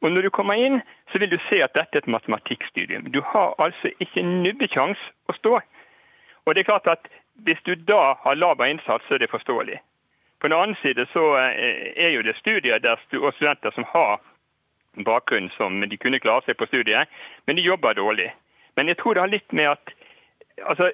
Og 0.00 0.10
Når 0.10 0.22
du 0.22 0.30
kommer 0.30 0.54
inn, 0.54 0.80
så 1.12 1.18
vil 1.20 1.30
du 1.30 1.36
se 1.46 1.60
at 1.62 1.74
dette 1.76 1.98
er 1.98 2.02
et 2.02 2.08
matematikkstudium. 2.10 3.12
Du 3.12 3.20
har 3.20 3.54
altså 3.58 3.92
ikke 4.00 4.24
nubbekjangs 4.24 4.98
å 5.28 5.36
stå. 5.36 5.60
Og 6.46 6.54
det 6.54 6.64
er 6.64 6.72
klart 6.72 6.88
at 6.88 7.08
Hvis 7.40 7.62
du 7.64 7.74
da 7.74 8.14
har 8.20 8.34
laber 8.34 8.66
innsats, 8.68 9.04
så 9.08 9.14
er 9.14 9.18
det 9.18 9.30
forståelig. 9.30 9.78
På 10.40 10.48
den 10.48 10.56
annen 10.56 10.76
side 10.82 11.06
så 11.12 11.22
er 11.96 12.10
jo 12.12 12.22
det 12.22 12.36
studier 12.36 12.78
der, 12.78 13.00
studenter 13.06 13.70
som 13.70 13.84
har 13.94 14.20
bakgrunn 15.06 15.50
som 15.56 15.80
de 15.80 15.96
kunne 15.96 16.20
klare 16.20 16.42
seg 16.46 16.58
på 16.58 16.66
studiet, 16.66 17.08
men 17.46 17.56
de 17.56 17.62
jobber 17.62 17.94
dårlig. 17.94 18.30
Men 18.76 18.88
jeg 18.88 18.98
tror 18.98 19.14
det 19.14 19.24
har 19.24 19.32
litt 19.32 19.52
med 19.52 19.70
at 19.76 19.94
altså, 20.62 20.90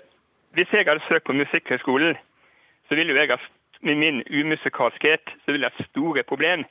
Hvis 0.56 0.72
jeg 0.72 0.86
hadde 0.88 1.04
søkt 1.08 1.26
på 1.26 1.32
Musikkhøgskolen, 1.36 2.16
så 2.88 2.94
ville 2.94 3.12
jo 3.12 3.18
jeg 3.18 3.28
ha 3.28 3.36
med 3.80 3.96
min 3.96 4.22
umusikalskhet 4.30 5.20
så 5.44 5.52
ville 5.52 5.66
jeg 5.66 5.74
ha 5.76 5.84
store 5.84 6.22
problem. 6.22 6.64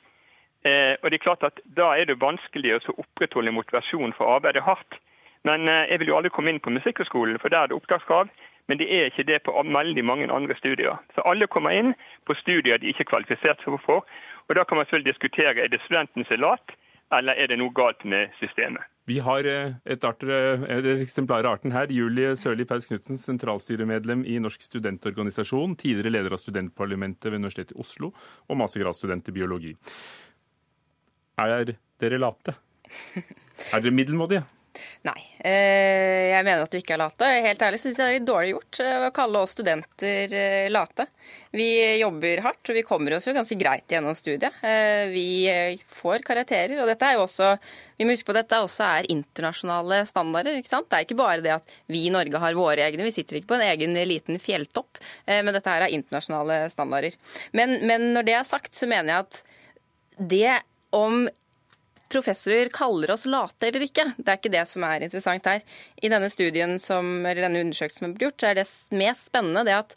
Eh, 0.66 0.94
og 1.02 1.10
det 1.10 1.14
er 1.18 1.26
klart 1.26 1.44
at 1.46 1.60
Da 1.76 1.92
er 1.94 2.04
det 2.04 2.20
vanskelig 2.20 2.74
å 2.74 2.96
opprettholde 3.02 3.54
motivasjon 3.54 4.14
for 4.16 4.26
å 4.26 4.38
arbeide 4.40 4.64
hardt. 4.66 4.98
Men 5.44 5.68
eh, 5.68 5.86
jeg 5.90 6.00
vil 6.00 6.08
jo 6.08 6.16
aldri 6.16 6.30
komme 6.34 6.50
inn 6.50 6.60
på 6.60 6.74
Musikkhøgskolen, 6.74 7.38
for 7.38 7.48
der 7.48 7.62
er 7.62 7.66
det 7.70 7.78
opptakskrav. 7.78 8.28
Men 8.66 8.78
det 8.78 8.88
er 8.90 9.06
ikke 9.06 9.26
det 9.28 9.42
på 9.46 9.52
veldig 9.54 10.04
mange 10.04 10.26
andre 10.32 10.56
studier. 10.58 10.98
Så 11.14 11.22
alle 11.22 11.46
kommer 11.46 11.70
inn 11.70 11.94
på 12.26 12.34
studier 12.34 12.78
de 12.78 12.90
ikke 12.90 13.06
er 13.06 13.12
kvalifisert 13.12 13.62
for. 13.62 14.02
Og 14.48 14.56
da 14.56 14.64
kan 14.64 14.76
man 14.76 14.86
selvfølgelig 14.86 15.12
diskutere 15.12 15.62
er 15.62 15.68
det 15.68 15.80
studenten 15.84 16.24
som 16.24 16.34
er 16.34 16.42
lat, 16.42 16.74
eller 17.14 17.38
er 17.38 17.50
det 17.50 17.58
noe 17.60 17.74
galt 17.74 18.02
med 18.08 18.34
systemet? 18.40 18.82
Vi 19.06 19.20
har 19.22 19.46
eh, 19.46 19.76
et, 19.86 20.02
arter, 20.04 20.30
eh, 20.34 20.64
et 20.74 20.88
eksemplar 20.96 21.46
av 21.46 21.60
arten 21.60 21.74
her. 21.74 21.92
Julie 21.94 22.32
Sørli 22.38 22.66
Paus 22.66 22.88
Knutsen, 22.90 23.20
sentralstyremedlem 23.22 24.24
i 24.26 24.40
Norsk 24.42 24.66
studentorganisasjon, 24.66 25.76
tidligere 25.78 26.16
leder 26.16 26.34
av 26.34 26.42
studentparlamentet 26.42 27.30
ved 27.30 27.38
Universitetet 27.38 27.76
i 27.76 27.80
Oslo 27.84 28.10
og 28.10 28.58
mastergradsstudent 28.58 29.30
i 29.30 29.36
biologi. 29.36 29.76
Er 31.38 31.76
dere 32.02 32.18
late? 32.18 32.56
Er 33.74 33.80
dere 33.80 33.94
middelmådige? 33.94 34.42
Nei. 35.06 35.18
Eh, 35.38 36.32
jeg 36.32 36.44
mener 36.46 36.64
at 36.64 36.74
vi 36.74 36.80
ikke 36.82 36.96
er 36.96 37.02
late. 37.04 37.28
Helt 37.44 37.62
ærlig 37.62 37.78
syns 37.80 37.98
jeg 38.00 38.02
det 38.02 38.10
er 38.10 38.16
litt 38.18 38.28
dårlig 38.28 38.52
gjort 38.52 38.80
eh, 38.82 39.04
å 39.06 39.12
kalle 39.14 39.42
oss 39.42 39.54
studenter 39.54 40.34
eh, 40.34 40.66
late. 40.72 41.06
Vi 41.56 41.68
jobber 42.00 42.42
hardt, 42.44 42.62
og 42.68 42.76
vi 42.76 42.84
kommer 42.86 43.16
oss 43.16 43.28
jo 43.28 43.34
ganske 43.36 43.56
greit 43.58 43.90
gjennom 43.90 44.16
studiet. 44.18 44.58
Vi 45.08 45.48
får 45.96 46.24
karakterer, 46.26 46.74
og 46.82 46.90
dette 46.90 47.06
er 47.08 47.16
jo 47.16 47.22
også 47.24 47.54
vi 47.96 48.04
må 48.04 48.12
huske 48.12 48.28
på 48.28 48.34
at 48.34 48.42
dette 48.42 48.58
også 48.60 48.84
er 48.84 49.08
internasjonale 49.14 50.02
standarder. 50.04 50.58
ikke 50.58 50.68
sant? 50.68 50.90
Det 50.90 50.98
er 50.98 51.06
ikke 51.06 51.16
bare 51.16 51.40
det 51.40 51.54
at 51.54 51.72
vi 51.88 52.02
i 52.04 52.12
Norge 52.12 52.42
har 52.42 52.58
våre 52.58 52.84
egne, 52.84 53.06
vi 53.06 53.14
sitter 53.14 53.38
ikke 53.38 53.54
på 53.54 53.56
en 53.56 53.64
egen 53.70 53.96
liten 54.10 54.36
fjelltopp. 54.42 55.00
Men 55.24 55.56
dette 55.56 55.72
her 55.72 55.86
er 55.86 55.96
internasjonale 55.96 56.58
standarder. 56.74 57.16
Men, 57.56 57.78
men 57.88 58.10
når 58.12 58.28
det 58.28 58.36
er 58.36 58.50
sagt, 58.52 58.76
så 58.76 58.90
mener 58.90 59.14
jeg 59.14 59.24
at 59.24 59.40
det 60.36 60.58
om 60.96 61.24
professorer 62.12 62.70
kaller 62.74 63.10
oss 63.14 63.26
late 63.30 63.68
eller 63.68 63.86
ikke. 63.86 64.04
Det 64.16 64.30
er 64.30 64.38
ikke 64.38 64.54
det 64.54 64.66
som 64.70 64.84
er 64.86 65.06
interessant 65.06 65.48
her. 65.50 65.64
I 66.02 66.10
denne 66.12 66.30
studien 66.32 66.76
som, 66.82 67.18
eller 67.24 67.46
denne 67.46 67.64
undersøkelsen 67.64 68.04
som 68.04 68.14
er 68.14 68.22
gjort, 68.26 68.38
så 68.40 68.50
er 68.50 68.60
det 68.60 68.66
mest 68.96 69.30
spennende 69.30 69.66
det 69.66 69.76
at 69.76 69.96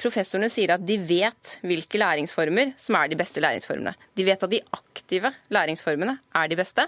professorene 0.00 0.50
sier 0.52 0.74
at 0.74 0.84
de 0.84 0.98
vet 1.08 1.56
hvilke 1.64 2.00
læringsformer 2.00 2.74
som 2.80 2.98
er 3.00 3.10
de 3.10 3.18
beste 3.18 3.40
læringsformene. 3.40 3.94
De 4.16 4.26
vet 4.28 4.44
at 4.44 4.52
de 4.52 4.62
aktive 4.76 5.32
læringsformene 5.54 6.18
er 6.36 6.52
de 6.52 6.58
beste, 6.58 6.84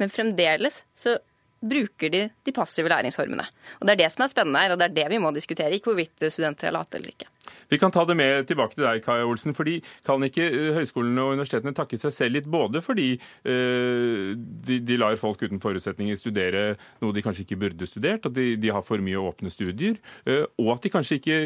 men 0.00 0.12
fremdeles 0.12 0.82
så 0.98 1.16
bruker 1.62 2.12
de 2.12 2.22
de 2.44 2.52
passive 2.54 2.90
læringsformene. 2.90 3.44
Og 3.80 3.86
Det 3.86 3.94
er 3.94 4.02
det 4.04 4.12
som 4.12 4.24
er 4.24 4.32
spennende 4.32 4.60
her, 4.60 4.72
og 4.72 4.78
det 4.78 4.90
er 4.90 4.96
det 5.00 5.10
vi 5.10 5.18
må 5.22 5.30
diskutere, 5.32 5.72
ikke 5.72 5.92
hvorvidt 5.92 6.26
studenter 6.32 6.68
er 6.68 6.76
late 6.76 6.98
eller 6.98 7.14
ikke. 7.14 7.28
Vi 7.72 7.78
kan 7.78 7.90
ta 7.90 8.04
det 8.04 8.16
med 8.16 8.46
tilbake 8.46 8.76
til 8.76 8.84
deg, 8.84 9.02
Kaja 9.04 9.24
Olsen. 9.26 9.54
fordi 9.54 9.80
Kan 10.06 10.22
ikke 10.22 10.44
eh, 10.44 10.72
høyskolene 10.76 11.22
og 11.22 11.36
universitetene 11.36 11.74
takke 11.74 11.98
seg 11.98 12.12
selv 12.12 12.36
litt, 12.36 12.48
både 12.50 12.82
fordi 12.84 13.20
øh, 13.44 14.36
de, 14.36 14.80
de, 14.80 14.96
lar 15.00 15.16
folk 15.16 15.42
uten 15.42 15.60
forutsetninger 15.60 16.16
studere 16.16 16.76
noe 17.00 17.12
de 17.12 17.22
kanskje 17.24 17.46
ikke 17.46 17.60
burde 17.64 17.86
studert, 17.86 18.26
at 18.26 18.34
de, 18.34 18.56
de 18.56 18.72
har 18.72 18.82
for 18.82 19.02
mye 19.02 19.20
åpne 19.20 19.50
studier, 19.50 19.96
øh, 20.26 20.44
og 20.58 20.74
at 20.76 20.82
de 20.84 20.92
kanskje 20.92 21.20
ikke 21.20 21.38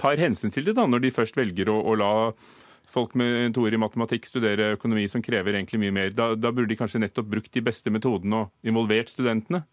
tar 0.00 0.18
hensyn 0.18 0.50
til 0.54 0.66
det 0.68 0.76
da, 0.76 0.86
når 0.86 1.04
de 1.04 1.14
først 1.14 1.38
velger 1.38 1.70
å, 1.70 1.78
å 1.78 1.94
la 1.98 2.14
folk 2.88 3.14
med 3.18 3.44
en 3.44 3.56
toer 3.56 3.74
i 3.76 3.80
matematikk 3.80 4.28
studere 4.28 4.72
økonomi 4.76 5.06
som 5.10 5.24
krever 5.24 5.56
egentlig 5.56 5.80
mye 5.82 5.94
mer. 5.94 6.14
Da, 6.16 6.32
da 6.34 6.52
burde 6.52 6.70
de 6.72 6.78
kanskje 6.78 7.02
nettopp 7.02 7.28
brukt 7.32 7.52
de 7.54 7.64
beste 7.64 7.92
metodene 7.94 8.44
og 8.44 8.68
involvert 8.68 9.12
studentene? 9.12 9.64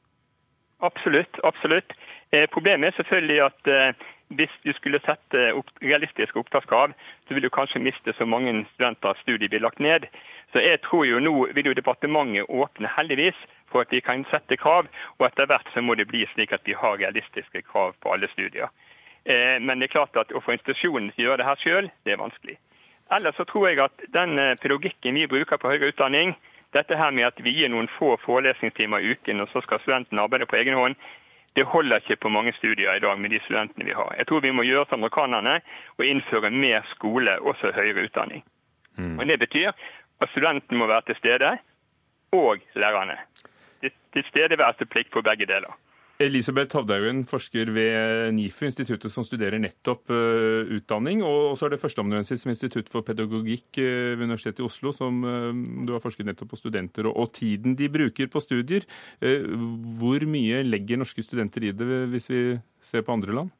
Absolutt. 0.83 1.39
absolutt. 1.43 1.95
Eh, 2.35 2.45
problemet 2.51 2.91
er 2.91 2.97
selvfølgelig 2.97 3.41
at 3.45 3.71
eh, 3.71 4.05
hvis 4.27 4.53
du 4.65 4.71
skulle 4.73 4.99
sette 5.05 5.51
opp 5.53 5.69
realistiske 5.81 6.39
opptakskrav, 6.39 6.93
så 7.27 7.33
vil 7.33 7.45
du 7.45 7.49
kanskje 7.53 7.81
miste 7.81 8.13
så 8.17 8.25
mange 8.25 8.53
studenter 8.73 9.17
studiet 9.21 9.53
blir 9.53 9.63
lagt 9.63 9.79
ned. 9.79 10.07
Så 10.53 10.61
jeg 10.61 10.81
tror 10.81 11.05
jo 11.05 11.19
Nå 11.19 11.33
vil 11.55 11.69
jo 11.71 11.77
departementet 11.77 12.49
åpne 12.49 12.89
heldigvis 12.97 13.37
for 13.71 13.81
at 13.81 13.91
de 13.93 14.01
kan 14.01 14.25
sette 14.31 14.57
krav, 14.57 14.89
og 15.19 15.27
etter 15.27 15.49
hvert 15.49 15.69
så 15.73 15.81
må 15.81 15.95
det 15.95 16.07
bli 16.07 16.25
slik 16.33 16.53
at 16.53 16.65
vi 16.65 16.77
har 16.77 16.97
realistiske 16.97 17.61
krav 17.71 17.95
på 18.01 18.13
alle 18.13 18.29
studier. 18.33 18.69
Eh, 19.25 19.57
men 19.61 19.79
det 19.79 19.89
er 19.89 19.97
klart 19.97 20.17
at 20.17 20.33
å 20.33 20.41
få 20.41 20.55
institusjonen 20.57 21.11
til 21.13 21.25
å 21.25 21.29
gjøre 21.29 21.43
det 21.43 21.49
her 21.49 21.61
sjøl, 21.63 21.91
det 22.05 22.13
er 22.13 22.21
vanskelig. 22.21 22.57
Ellers 23.11 23.35
så 23.35 23.45
tror 23.45 23.67
jeg 23.69 23.79
at 23.83 24.05
den 24.13 24.39
eh, 24.39 24.55
pedagogikken 24.61 25.15
vi 25.15 25.27
bruker 25.27 25.57
på 25.61 25.69
høyere 25.69 25.91
utdanning, 25.93 26.33
dette 26.73 26.97
her 26.97 27.11
med 27.11 27.27
at 27.29 27.37
vi 27.43 27.53
gir 27.53 27.69
noen 27.71 27.87
få 27.97 28.15
forelesningstimer 28.25 28.99
i 29.03 29.13
uken, 29.13 29.43
og 29.43 29.51
så 29.51 29.61
skal 29.63 29.79
studentene 29.83 30.25
arbeide 30.25 30.47
på 30.49 30.57
egen 30.59 30.75
hånd, 30.75 30.97
det 31.55 31.63
holder 31.71 32.01
ikke 32.01 32.17
på 32.25 32.29
mange 32.29 32.51
studier 32.57 32.97
i 32.97 32.99
dag 32.99 33.19
med 33.19 33.31
de 33.31 33.39
studentene 33.45 33.85
vi 33.87 33.95
har. 33.95 34.09
Jeg 34.17 34.27
tror 34.27 34.41
vi 34.43 34.51
må 34.51 34.65
gjøre 34.67 34.89
som 34.89 34.99
amerikanerne 34.99 35.61
og 35.97 36.03
innføre 36.05 36.51
mer 36.51 36.83
skole, 36.91 37.37
også 37.39 37.71
høyere 37.77 38.09
utdanning. 38.09 38.43
Mm. 38.97 39.19
Og 39.19 39.29
Det 39.29 39.39
betyr 39.39 39.71
at 40.21 40.29
studenten 40.29 40.77
må 40.77 40.87
være 40.87 41.01
til 41.07 41.15
stede, 41.15 41.57
og 42.31 42.59
lærerne. 42.75 43.17
Tilstedeværelsesplikt 44.13 45.11
på 45.11 45.21
begge 45.21 45.45
deler. 45.45 45.71
Elisabeth 46.23 46.77
Havdaugen, 46.77 47.25
forsker 47.27 47.67
ved 47.75 48.31
NIFU, 48.37 48.69
instituttet 48.69 49.11
som 49.11 49.25
studerer 49.27 49.59
nettopp 49.59 50.07
uh, 50.13 50.63
utdanning. 50.77 51.19
Og 51.27 51.57
så 51.59 51.67
er 51.67 51.73
det 51.73 51.81
førsteamanuensis 51.81 52.45
ved 52.47 52.55
Institutt 52.55 52.91
for 52.91 53.03
pedagogikk 53.03 53.81
uh, 53.81 54.15
ved 54.15 54.23
Universitetet 54.23 54.63
i 54.63 54.67
Oslo, 54.69 54.93
som 54.95 55.19
uh, 55.27 55.51
du 55.83 55.91
har 55.91 56.03
forsket 56.03 56.29
nettopp 56.29 56.53
på 56.53 56.61
studenter 56.61 57.09
og, 57.11 57.19
og 57.19 57.35
tiden 57.35 57.75
de 57.75 57.91
bruker 57.91 58.31
på 58.31 58.39
studier. 58.43 58.87
hvor 59.19 60.23
mye 60.29 60.63
legger 60.63 60.99
norske 60.99 61.23
studenter 61.23 61.63
i 61.63 61.71
det, 61.75 61.85
hvis 62.11 62.29
vi 62.29 62.41
ser 62.79 63.03
på 63.03 63.13
andre 63.13 63.35
land? 63.35 63.51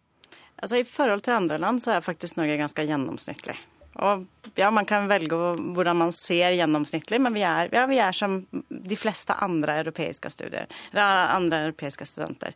Altså 0.55 0.79
I 0.79 0.87
forhold 0.87 1.25
til 1.25 1.35
andre 1.35 1.57
land 1.59 1.81
så 1.83 1.95
er 1.95 2.05
faktisk 2.05 2.37
Norge 2.37 2.57
ganske 2.59 2.85
gjennomsnittlig. 2.87 3.57
Og 4.03 4.25
ja, 4.55 4.71
Man 4.71 4.85
kan 4.85 5.07
velge 5.07 5.37
hvordan 5.75 5.97
man 5.97 6.11
ser 6.15 6.55
gjennomsnittlig, 6.57 7.19
men 7.21 7.35
vi 7.35 7.45
er, 7.47 7.69
ja, 7.73 7.85
vi 7.89 7.99
er 8.01 8.15
som 8.15 8.41
de 8.69 8.97
fleste 8.99 9.35
andre 9.43 9.79
europeiske 9.83 10.29
studier, 10.31 10.67
andre 10.93 11.65
europeiske 11.69 12.07
studenter 12.07 12.55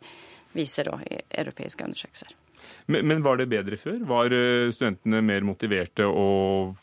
viser 0.52 0.90
da 0.90 0.98
i 1.06 1.18
europeiske 1.42 1.84
undersøkelser. 1.84 2.36
Men, 2.90 3.06
men 3.06 3.22
var 3.22 3.38
det 3.38 3.50
bedre 3.50 3.78
før? 3.78 4.00
Var 4.08 4.34
eh, 4.34 4.70
studentene 4.74 5.20
mer 5.22 5.44
motiverte 5.46 6.06
og 6.06 6.78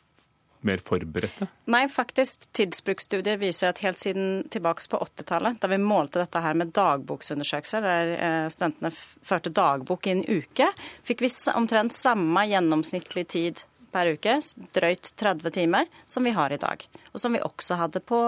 mer 0.67 0.81
forberedte? 0.83 1.47
Nei, 1.69 1.83
faktisk. 1.91 2.47
Tidsbruksstudier 2.55 3.39
viser 3.41 3.71
at 3.71 3.81
helt 3.83 3.99
siden 4.01 4.45
tilbake 4.53 4.83
på 4.89 4.99
80-tallet, 5.03 5.59
da 5.61 5.69
vi 5.71 5.79
målte 5.81 6.21
dette 6.21 6.41
her 6.43 6.57
med 6.57 6.73
dagboksundersøkelser, 6.77 7.85
der 7.85 8.13
eh, 8.17 8.43
studentene 8.53 8.91
førte 8.93 9.53
dagbok 9.53 10.07
i 10.07 10.15
en 10.15 10.23
uke, 10.27 10.69
fikk 11.07 11.25
vi 11.25 11.33
omtrent 11.55 11.95
samme 11.95 12.47
gjennomsnittlig 12.49 13.27
tid 13.33 13.65
per 13.93 14.13
uke, 14.15 14.37
drøyt 14.75 15.11
30 15.19 15.53
timer, 15.55 15.89
som 16.05 16.27
vi 16.27 16.35
har 16.35 16.53
i 16.53 16.59
dag. 16.61 16.83
Og 17.13 17.21
som 17.21 17.35
vi 17.35 17.43
også 17.43 17.77
hadde 17.79 18.01
på 18.03 18.19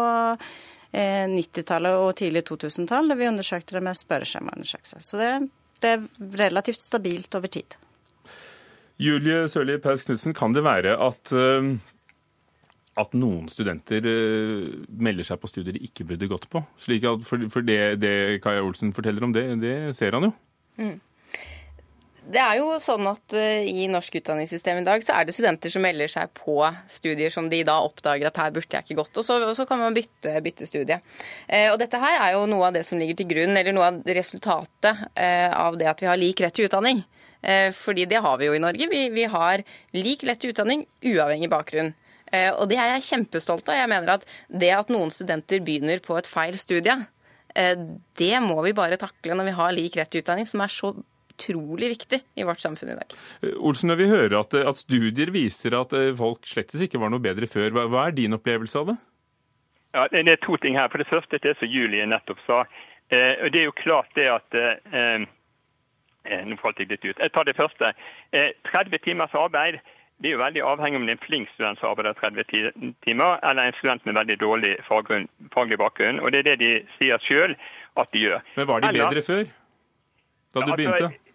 90-tallet 0.94 1.92
eh, 1.92 2.06
og 2.06 2.16
tidlig 2.18 2.46
2000-tall, 2.50 3.12
da 3.12 3.18
vi 3.20 3.30
undersøkte 3.30 3.78
det 3.78 3.84
med 3.86 4.00
spørreskjemaundersøkelse. 4.00 5.04
Så 5.06 5.22
det, 5.22 5.30
det, 5.84 5.94
er 5.94 6.42
relativt 6.42 6.82
stabilt 6.82 7.36
over 7.38 7.52
tid. 7.52 7.78
Julie 9.00 9.46
Sørli 9.48 9.78
Paus 9.80 10.04
Knutsen, 10.04 10.36
kan 10.36 10.56
det 10.56 10.66
være 10.66 10.98
at, 11.00 11.32
eh, 11.32 11.70
at 13.00 13.14
noen 13.16 13.48
studenter 13.54 14.08
eh, 14.10 14.80
melder 14.90 15.30
seg 15.30 15.40
på 15.40 15.52
studier 15.52 15.78
de 15.78 15.86
ikke 15.86 16.08
burde 16.10 16.32
gått 16.32 16.50
på? 16.52 16.64
Slik 16.82 17.06
at 17.08 17.24
for, 17.28 17.46
for 17.54 17.66
det, 17.66 18.00
det 18.02 18.42
Kaja 18.44 18.66
Olsen 18.66 18.96
forteller 18.96 19.28
om 19.28 19.36
det, 19.36 19.46
det 19.62 19.78
ser 19.98 20.18
han 20.18 20.32
jo. 20.32 20.34
Mm. 20.80 20.98
Det 22.30 22.38
er 22.38 22.60
jo 22.60 22.76
sånn 22.78 23.08
at 23.10 23.34
uh, 23.34 23.66
I 23.66 23.88
norsk 23.90 24.20
utdanningssystem 24.20 24.84
i 24.84 24.86
dag 24.86 25.02
så 25.02 25.16
er 25.18 25.26
det 25.26 25.34
studenter 25.34 25.72
som 25.74 25.82
melder 25.82 26.12
seg 26.12 26.30
på 26.38 26.60
studier 26.92 27.34
som 27.34 27.48
de 27.50 27.64
da 27.66 27.80
oppdager 27.82 28.30
at 28.30 28.38
her 28.38 28.52
burde 28.54 28.70
jeg 28.70 28.86
ikke 28.86 29.00
gått, 29.00 29.18
og 29.18 29.26
så, 29.26 29.40
og 29.48 29.56
så 29.58 29.66
kan 29.70 29.82
man 29.82 29.98
bytte, 29.98 30.36
bytte 30.46 30.68
studie. 30.70 31.00
Uh, 31.50 31.72
og 31.72 31.80
Dette 31.82 32.02
her 32.02 32.20
er 32.28 32.36
jo 32.36 32.44
noe 32.52 32.68
av 32.68 32.78
det 32.78 32.84
som 32.86 33.02
ligger 33.02 33.18
til 33.18 33.32
grunn, 33.32 33.58
eller 33.58 33.74
noe 33.74 33.88
av 33.90 34.14
resultatet 34.20 35.02
uh, 35.10 35.50
av 35.58 35.80
det 35.82 35.90
at 35.90 36.06
vi 36.06 36.10
har 36.12 36.22
lik 36.22 36.44
rett 36.46 36.58
til 36.58 36.70
utdanning. 36.70 37.02
Fordi 37.72 38.04
det 38.12 38.20
har 38.20 38.34
vi 38.36 38.50
jo 38.50 38.56
i 38.58 38.60
Norge. 38.60 38.84
Vi, 38.92 38.98
vi 39.16 39.24
har 39.32 39.62
lik 39.96 40.26
rett 40.28 40.42
til 40.44 40.52
utdanning 40.52 40.82
uavhengig 41.08 41.48
bakgrunn. 41.48 41.94
Og 42.60 42.66
det 42.68 42.76
er 42.76 42.90
jeg 42.98 43.06
kjempestolt 43.06 43.72
av. 43.72 43.78
Jeg 43.80 43.88
mener 43.88 44.12
at 44.18 44.26
det 44.52 44.74
at 44.76 44.92
noen 44.92 45.08
studenter 45.08 45.64
begynner 45.64 46.04
på 46.04 46.18
et 46.20 46.28
feil 46.28 46.58
studie, 46.60 46.98
det 47.56 48.34
må 48.44 48.58
vi 48.66 48.76
bare 48.76 49.00
takle 49.00 49.40
når 49.40 49.48
vi 49.48 49.56
har 49.56 49.72
lik 49.78 49.96
rett 49.96 50.12
til 50.12 50.26
utdanning, 50.26 50.50
som 50.52 50.66
er 50.66 50.76
så 50.76 50.92
utrolig 51.40 51.90
viktig 51.96 52.20
i 52.36 52.44
vårt 52.44 52.60
samfunn 52.60 52.92
i 52.94 52.98
dag. 53.00 53.16
Eh, 53.42 53.56
Olsen, 53.56 53.90
når 53.90 54.02
vi 54.02 54.10
hører 54.12 54.40
at, 54.42 54.54
eh, 54.54 54.68
at 54.68 54.78
studier 54.78 55.32
viser 55.32 55.78
at 55.80 55.96
eh, 55.96 56.12
folk 56.18 56.44
slettes 56.48 56.84
ikke 56.86 57.00
var 57.00 57.14
noe 57.14 57.24
bedre 57.24 57.48
før, 57.48 57.72
hva, 57.72 57.88
hva 57.88 58.08
er 58.08 58.18
din 58.20 58.36
opplevelse 58.36 58.80
av 58.80 58.92
det? 58.92 58.98
Ja, 59.94 60.08
Det 60.12 60.28
er 60.28 60.42
to 60.46 60.58
ting 60.58 60.78
her. 60.78 60.90
For 60.90 60.98
Det 61.02 61.08
første 61.10 61.40
det 61.42 61.58
som 61.58 61.68
Julie 61.68 62.06
nettopp 62.06 62.40
sa. 62.46 62.64
Eh, 63.10 63.50
det 63.50 63.62
er 63.62 63.70
jo 63.70 63.72
klart 63.72 64.10
det 64.16 64.28
at 64.30 64.54
eh, 64.54 65.26
Nå 66.46 66.58
falt 66.60 66.78
jeg 66.78 66.92
litt 66.92 67.06
ut. 67.08 67.18
Jeg 67.18 67.32
tar 67.34 67.46
det 67.48 67.56
første. 67.58 67.94
Eh, 68.36 68.52
30 68.70 69.00
timers 69.02 69.34
arbeid 69.34 69.80
det 70.20 70.28
er 70.28 70.34
jo 70.36 70.42
veldig 70.42 70.64
avhengig 70.68 71.00
om 71.00 71.06
det 71.08 71.14
er 71.14 71.18
en 71.18 71.24
flink 71.24 71.52
student 71.54 71.80
som 71.80 71.94
arbeider 71.94 72.18
30 72.20 72.44
timer, 73.08 73.40
eller 73.40 73.70
en 73.70 73.78
student 73.78 74.06
med 74.06 74.18
veldig 74.20 74.36
dårlig 74.42 74.74
faglig 74.84 75.78
bakgrunn. 75.80 76.20
Og 76.20 76.34
Det 76.34 76.40
er 76.40 76.50
det 76.50 76.58
de 76.60 76.72
sier 76.98 77.24
sjøl 77.24 77.56
at 77.96 78.12
de 78.12 78.26
gjør. 78.26 78.44
Men 78.58 78.68
var 78.68 78.84
de 78.84 78.92
bedre 78.92 79.08
eller, 79.08 79.22
før? 79.24 79.46
Da 80.54 80.60
du 80.60 80.66
altså, 80.66 80.76
begynte? 80.76 81.29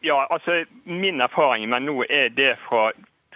Ja, 0.00 0.26
altså 0.30 0.64
Min 0.84 1.20
erfaring 1.20 1.68
men 1.68 1.84
nå 1.84 2.04
er 2.08 2.28
det 2.28 2.56
fra 2.68 2.90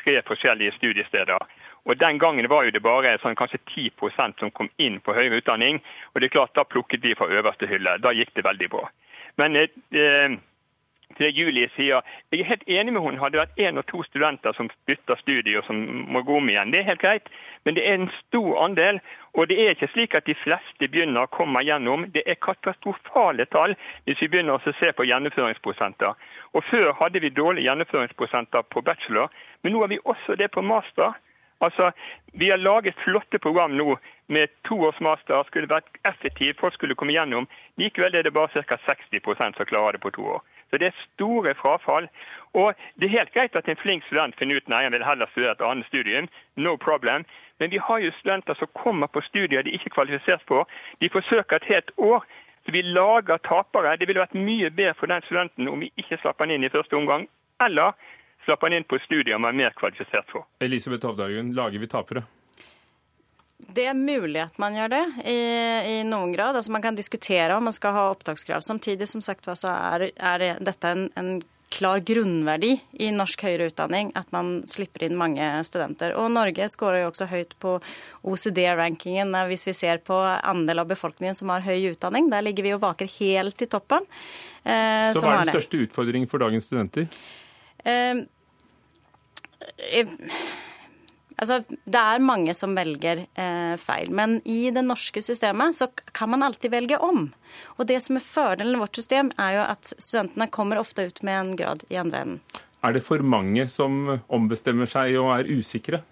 tre 0.04 0.22
forskjellige 0.26 0.72
studiesteder. 0.72 1.38
Og 1.84 2.00
Den 2.00 2.18
gangen 2.18 2.48
var 2.48 2.64
jo 2.64 2.70
det 2.70 2.82
bare 2.82 3.18
sånn, 3.20 3.36
kanskje 3.36 3.60
10% 3.68 4.40
som 4.40 4.50
kom 4.50 4.70
inn 4.78 5.00
på 5.00 5.12
høyere 5.12 5.42
utdanning. 5.42 5.82
og 6.14 6.20
det 6.20 6.26
er 6.26 6.36
klart 6.38 6.54
Da 6.54 6.64
plukket 6.64 7.02
vi 7.02 7.14
fra 7.14 7.28
øverste 7.28 7.66
hylle. 7.66 7.98
Da 7.98 8.12
gikk 8.12 8.34
det 8.34 8.44
veldig 8.44 8.70
bra. 8.70 8.88
Men 9.36 9.56
eh, 9.56 9.68
eh 9.92 10.38
til 11.16 11.26
det 11.26 11.36
Julie 11.36 11.68
sier, 11.76 12.02
jeg 12.32 12.40
er 12.40 12.48
helt 12.48 12.64
enig 12.66 12.92
med 12.92 13.02
henne. 13.04 13.20
Hadde 13.22 13.38
vært 13.38 13.60
én 13.60 13.78
og 13.78 13.86
to 13.86 14.02
studenter 14.02 14.54
som 14.56 14.70
bytter 14.88 15.18
studie 15.20 15.58
og 15.58 15.66
som 15.68 15.76
må 16.10 16.22
gå 16.26 16.38
om 16.40 16.48
igjen, 16.50 16.72
det 16.72 16.80
er 16.80 16.88
helt 16.90 17.02
greit. 17.02 17.28
Men 17.64 17.76
det 17.76 17.84
er 17.86 17.94
en 17.94 18.10
stor 18.26 18.64
andel. 18.64 19.00
Og 19.34 19.48
det 19.48 19.58
er 19.60 19.74
ikke 19.74 19.90
slik 19.92 20.14
at 20.14 20.26
de 20.26 20.34
fleste 20.42 20.88
begynner 20.90 21.24
å 21.24 21.32
komme 21.32 21.62
gjennom. 21.64 22.08
Det 22.14 22.24
er 22.26 22.40
katastrofale 22.42 23.46
tall 23.54 23.76
hvis 24.04 24.20
vi 24.22 24.30
begynner 24.32 24.58
å 24.58 24.74
se 24.80 24.92
på 24.92 25.06
gjennomføringsprosenter. 25.06 26.14
Og 26.54 26.64
Før 26.70 26.92
hadde 27.02 27.20
vi 27.20 27.28
dårlige 27.34 27.66
gjennomføringsprosenter 27.66 28.62
på 28.70 28.80
bachelor, 28.80 29.30
men 29.62 29.72
nå 29.74 29.80
har 29.82 29.90
vi 29.90 29.98
også 30.04 30.36
det 30.38 30.50
på 30.54 30.62
master. 30.62 31.12
Altså, 31.60 31.90
Vi 32.32 32.48
har 32.50 32.56
laget 32.56 32.94
flotte 33.04 33.38
program 33.38 33.70
nå 33.70 33.98
med 34.28 34.48
to 34.68 34.74
års 34.86 35.00
master. 35.00 35.42
Skulle 35.46 35.68
vært 35.70 35.98
effektivt, 36.04 36.60
folk 36.60 36.74
skulle 36.74 36.94
komme 36.94 37.12
gjennom. 37.12 37.46
Likevel 37.78 38.14
er 38.14 38.22
det 38.22 38.34
bare 38.34 38.48
ca. 38.48 38.76
60 38.86 39.56
som 39.56 39.66
klarer 39.66 39.92
det 39.92 40.00
på 40.00 40.10
to 40.10 40.22
år. 40.22 40.42
Så 40.70 40.78
det 40.78 40.86
er 40.86 41.02
store 41.14 41.54
frafall. 41.54 42.08
Og 42.54 42.74
Det 42.98 43.04
er 43.06 43.18
helt 43.18 43.34
greit 43.34 43.56
at 43.56 43.68
en 43.68 43.76
flink 43.76 44.04
student 44.04 44.34
finner 44.38 44.56
ut 44.56 44.68
nei, 44.68 44.82
jeg 44.82 44.92
vil 44.92 45.04
heller 45.04 45.26
studere 45.26 45.52
et 45.52 45.60
annet 45.60 45.86
studium. 45.86 46.28
No 46.56 46.76
problem. 46.76 47.24
Men 47.58 47.70
vi 47.70 47.78
har 47.78 47.98
jo 47.98 48.10
studenter 48.18 48.54
som 48.54 48.68
kommer 48.74 49.06
på 49.06 49.20
studier 49.20 49.62
de 49.62 49.70
ikke 49.70 49.90
er 49.92 49.94
kvalifisert 49.94 50.42
på. 50.46 50.64
De 51.00 51.08
forsøker 51.08 51.56
et 51.56 51.70
helt 51.74 51.90
år. 51.96 52.24
Så 52.64 52.72
vi 52.72 52.82
lager 52.82 53.38
tapere. 53.44 53.96
Det 54.00 54.08
ville 54.08 54.22
vært 54.22 54.36
mye 54.38 54.70
bedre 54.72 54.94
for 54.98 55.12
den 55.12 55.24
studenten 55.26 55.68
om 55.68 55.82
vi 55.84 55.90
ikke 56.00 56.18
slapp 56.22 56.40
han 56.40 56.54
inn 56.54 56.64
i 56.64 56.72
første 56.72 56.96
omgang, 56.96 57.26
eller 57.64 57.92
slapp 58.46 58.64
han 58.64 58.76
inn 58.76 58.86
på 58.88 58.98
studier 59.04 59.38
man 59.38 59.54
er 59.54 59.66
mer 59.66 59.76
kvalifisert 59.76 60.30
for. 60.32 60.48
Elisabeth 60.64 61.06
Hovdagen, 61.06 61.52
lager 61.56 61.82
vi 61.82 61.90
tapere? 61.92 62.24
Det 63.74 63.86
er 63.88 63.96
mulig 63.96 64.40
at 64.42 64.58
man 64.60 64.74
gjør 64.76 64.90
det 64.92 65.02
i, 65.30 65.38
i 65.94 65.96
noen 66.08 66.32
grad. 66.34 66.56
Altså 66.58 66.72
Man 66.72 66.82
kan 66.84 66.96
diskutere 66.96 67.54
om 67.56 67.64
man 67.64 67.76
skal 67.76 67.94
ha 67.96 68.08
opptakskrav. 68.12 68.60
Samtidig 68.60 69.08
som 69.08 69.22
sagt, 69.24 69.46
så 69.46 69.70
er, 69.72 70.10
er 70.16 70.44
dette 70.60 70.90
en, 70.90 71.06
en 71.16 71.36
klar 71.74 72.02
grunnverdi 72.06 72.72
i 73.02 73.10
norsk 73.14 73.42
høyere 73.46 73.68
utdanning 73.70 74.12
at 74.18 74.30
man 74.34 74.60
slipper 74.68 75.06
inn 75.06 75.16
mange 75.18 75.44
studenter. 75.66 76.14
Og 76.20 76.30
Norge 76.32 76.68
skårer 76.70 77.02
jo 77.02 77.10
også 77.10 77.28
høyt 77.30 77.54
på 77.62 77.76
OCD-rankingen 78.22 79.34
hvis 79.50 79.66
vi 79.68 79.74
ser 79.76 80.02
på 80.06 80.16
andel 80.16 80.84
av 80.84 80.90
befolkningen 80.92 81.36
som 81.38 81.50
har 81.54 81.64
høy 81.66 81.90
utdanning. 81.92 82.30
Der 82.32 82.46
ligger 82.46 82.66
vi 82.66 82.74
og 82.76 82.84
vaker 82.84 83.10
helt 83.18 83.64
i 83.66 83.70
toppen. 83.70 84.06
Eh, 84.64 85.10
Så 85.12 85.24
hva 85.26 85.40
er 85.40 85.48
den 85.48 85.56
største 85.56 85.82
utfordringen 85.84 86.30
for 86.30 86.42
dagens 86.44 86.70
studenter? 86.70 87.08
Eh, 87.84 88.22
eh, 89.90 90.14
Altså, 91.40 91.60
det 91.66 92.00
er 92.00 92.22
mange 92.22 92.54
som 92.54 92.76
velger 92.76 93.24
eh, 93.26 93.74
feil, 93.80 94.12
men 94.14 94.36
i 94.46 94.70
det 94.74 94.84
norske 94.86 95.22
systemet 95.24 95.74
så 95.76 95.88
kan 96.14 96.30
man 96.30 96.46
alltid 96.46 96.70
velge 96.74 96.98
om. 97.02 97.26
Og 97.78 97.88
det 97.90 97.98
som 98.04 98.18
er 98.18 98.26
fordelen 98.26 98.76
i 98.76 98.82
vårt 98.82 99.00
system, 99.00 99.32
er 99.40 99.58
jo 99.58 99.64
at 99.66 99.90
studentene 99.96 100.50
kommer 100.54 100.82
ofte 100.82 101.08
ut 101.08 101.24
med 101.26 101.40
en 101.40 101.56
grad 101.58 101.82
i 101.90 101.98
andre 102.00 102.22
enden. 102.22 102.62
Er 102.84 102.92
det 102.92 103.04
for 103.06 103.22
mange 103.24 103.64
som 103.72 104.18
ombestemmer 104.28 104.88
seg 104.90 105.16
og 105.16 105.30
er 105.38 105.48
usikre? 105.48 106.02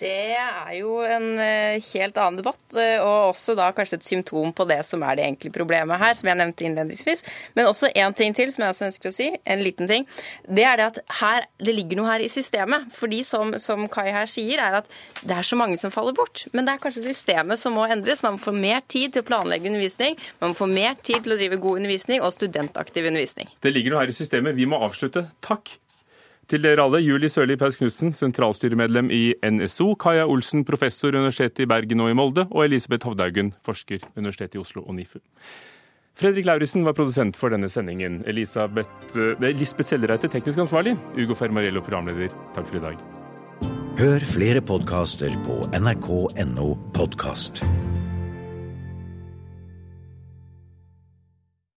Det 0.00 0.32
er 0.34 0.70
jo 0.78 0.96
en 1.04 1.26
eh, 1.36 1.82
helt 1.92 2.16
annen 2.16 2.38
debatt, 2.40 2.62
eh, 2.80 2.96
og 3.02 3.34
også 3.34 3.52
da 3.58 3.68
kanskje 3.76 3.98
et 4.00 4.06
symptom 4.06 4.54
på 4.56 4.64
det 4.70 4.80
som 4.88 5.02
er 5.04 5.18
det 5.18 5.26
egentlige 5.26 5.54
problemet 5.54 6.00
her, 6.00 6.16
som 6.16 6.30
jeg 6.30 6.38
nevnte 6.40 6.64
innledningsvis. 6.64 7.24
Men 7.58 7.68
også 7.68 7.90
én 7.92 8.16
ting 8.16 8.32
til 8.36 8.50
som 8.54 8.64
jeg 8.64 8.72
også 8.72 8.86
ønsker 8.88 9.10
å 9.10 9.14
si, 9.14 9.28
en 9.44 9.62
liten 9.62 9.90
ting. 9.90 10.06
Det 10.48 10.64
er 10.64 10.80
det 10.80 10.86
at 10.88 11.02
her, 11.20 11.46
det 11.60 11.76
ligger 11.76 12.00
noe 12.00 12.08
her 12.08 12.24
i 12.24 12.30
systemet. 12.32 12.88
Fordi 12.96 13.20
som, 13.28 13.52
som 13.60 13.84
Kai 13.92 14.08
her 14.16 14.30
sier, 14.30 14.62
er 14.64 14.80
at 14.80 14.88
det 15.20 15.36
er 15.36 15.46
så 15.46 15.60
mange 15.60 15.76
som 15.80 15.92
faller 15.94 16.16
bort. 16.16 16.46
Men 16.56 16.64
det 16.64 16.74
er 16.74 16.82
kanskje 16.82 17.04
systemet 17.10 17.60
som 17.60 17.76
må 17.76 17.84
endres. 17.84 18.24
Man 18.24 18.38
må 18.38 18.42
få 18.42 18.56
mer 18.56 18.80
tid 18.88 19.12
til 19.12 19.26
å 19.26 19.28
planlegge 19.28 19.68
undervisning, 19.68 20.16
man 20.40 20.54
må 20.54 20.58
få 20.58 20.70
mer 20.72 20.96
tid 21.04 21.20
til 21.22 21.36
å 21.36 21.38
drive 21.38 21.60
god 21.60 21.82
undervisning 21.82 22.24
og 22.24 22.32
studentaktiv 22.34 23.12
undervisning. 23.12 23.52
Det 23.62 23.76
ligger 23.76 23.94
noe 23.94 24.06
her 24.06 24.12
i 24.12 24.16
systemet. 24.16 24.56
Vi 24.56 24.66
må 24.68 24.80
avslutte. 24.82 25.28
Takk. 25.44 25.76
Til 26.50 26.62
dere 26.64 26.82
alle, 26.82 27.00
Julie 27.00 27.30
Sørli 27.30 27.56
Paus 27.56 27.78
Knutsen, 27.78 28.10
sentralstyremedlem 28.16 29.10
i 29.14 29.22
NSO, 29.46 29.92
Kaja 30.00 30.26
Olsen, 30.28 30.64
professor 30.68 31.14
Universitetet 31.14 31.64
i 31.64 31.68
Bergen 31.70 32.02
og 32.02 32.10
i 32.10 32.16
Molde, 32.18 32.46
og 32.50 32.66
Elisabeth 32.66 33.06
Hovdaugen, 33.08 33.52
forsker 33.64 34.02
Universitetet 34.16 34.58
i 34.58 34.62
Oslo 34.62 34.82
og 34.82 34.98
NIFU. 34.98 35.22
Fredrik 36.18 36.44
Lauritzen 36.44 36.84
var 36.84 36.92
produsent 36.92 37.38
for 37.40 37.54
denne 37.54 37.70
sendingen. 37.72 38.20
Elisabeth, 38.28 39.16
eh, 39.16 39.52
Lisbeth 39.56 39.88
Sellereite 39.88 40.28
teknisk 40.28 40.58
ansvarlig. 40.58 40.98
Ugo 41.16 41.34
Fermarello 41.34 41.80
programleder. 41.80 42.28
Takk 42.54 42.66
for 42.66 42.76
i 42.76 42.80
dag. 42.80 42.98
Hør 43.98 44.20
flere 44.20 44.60
podkaster 44.60 45.32
på 45.46 45.68
nrk.no 45.72 46.74
podkast. 46.92 47.64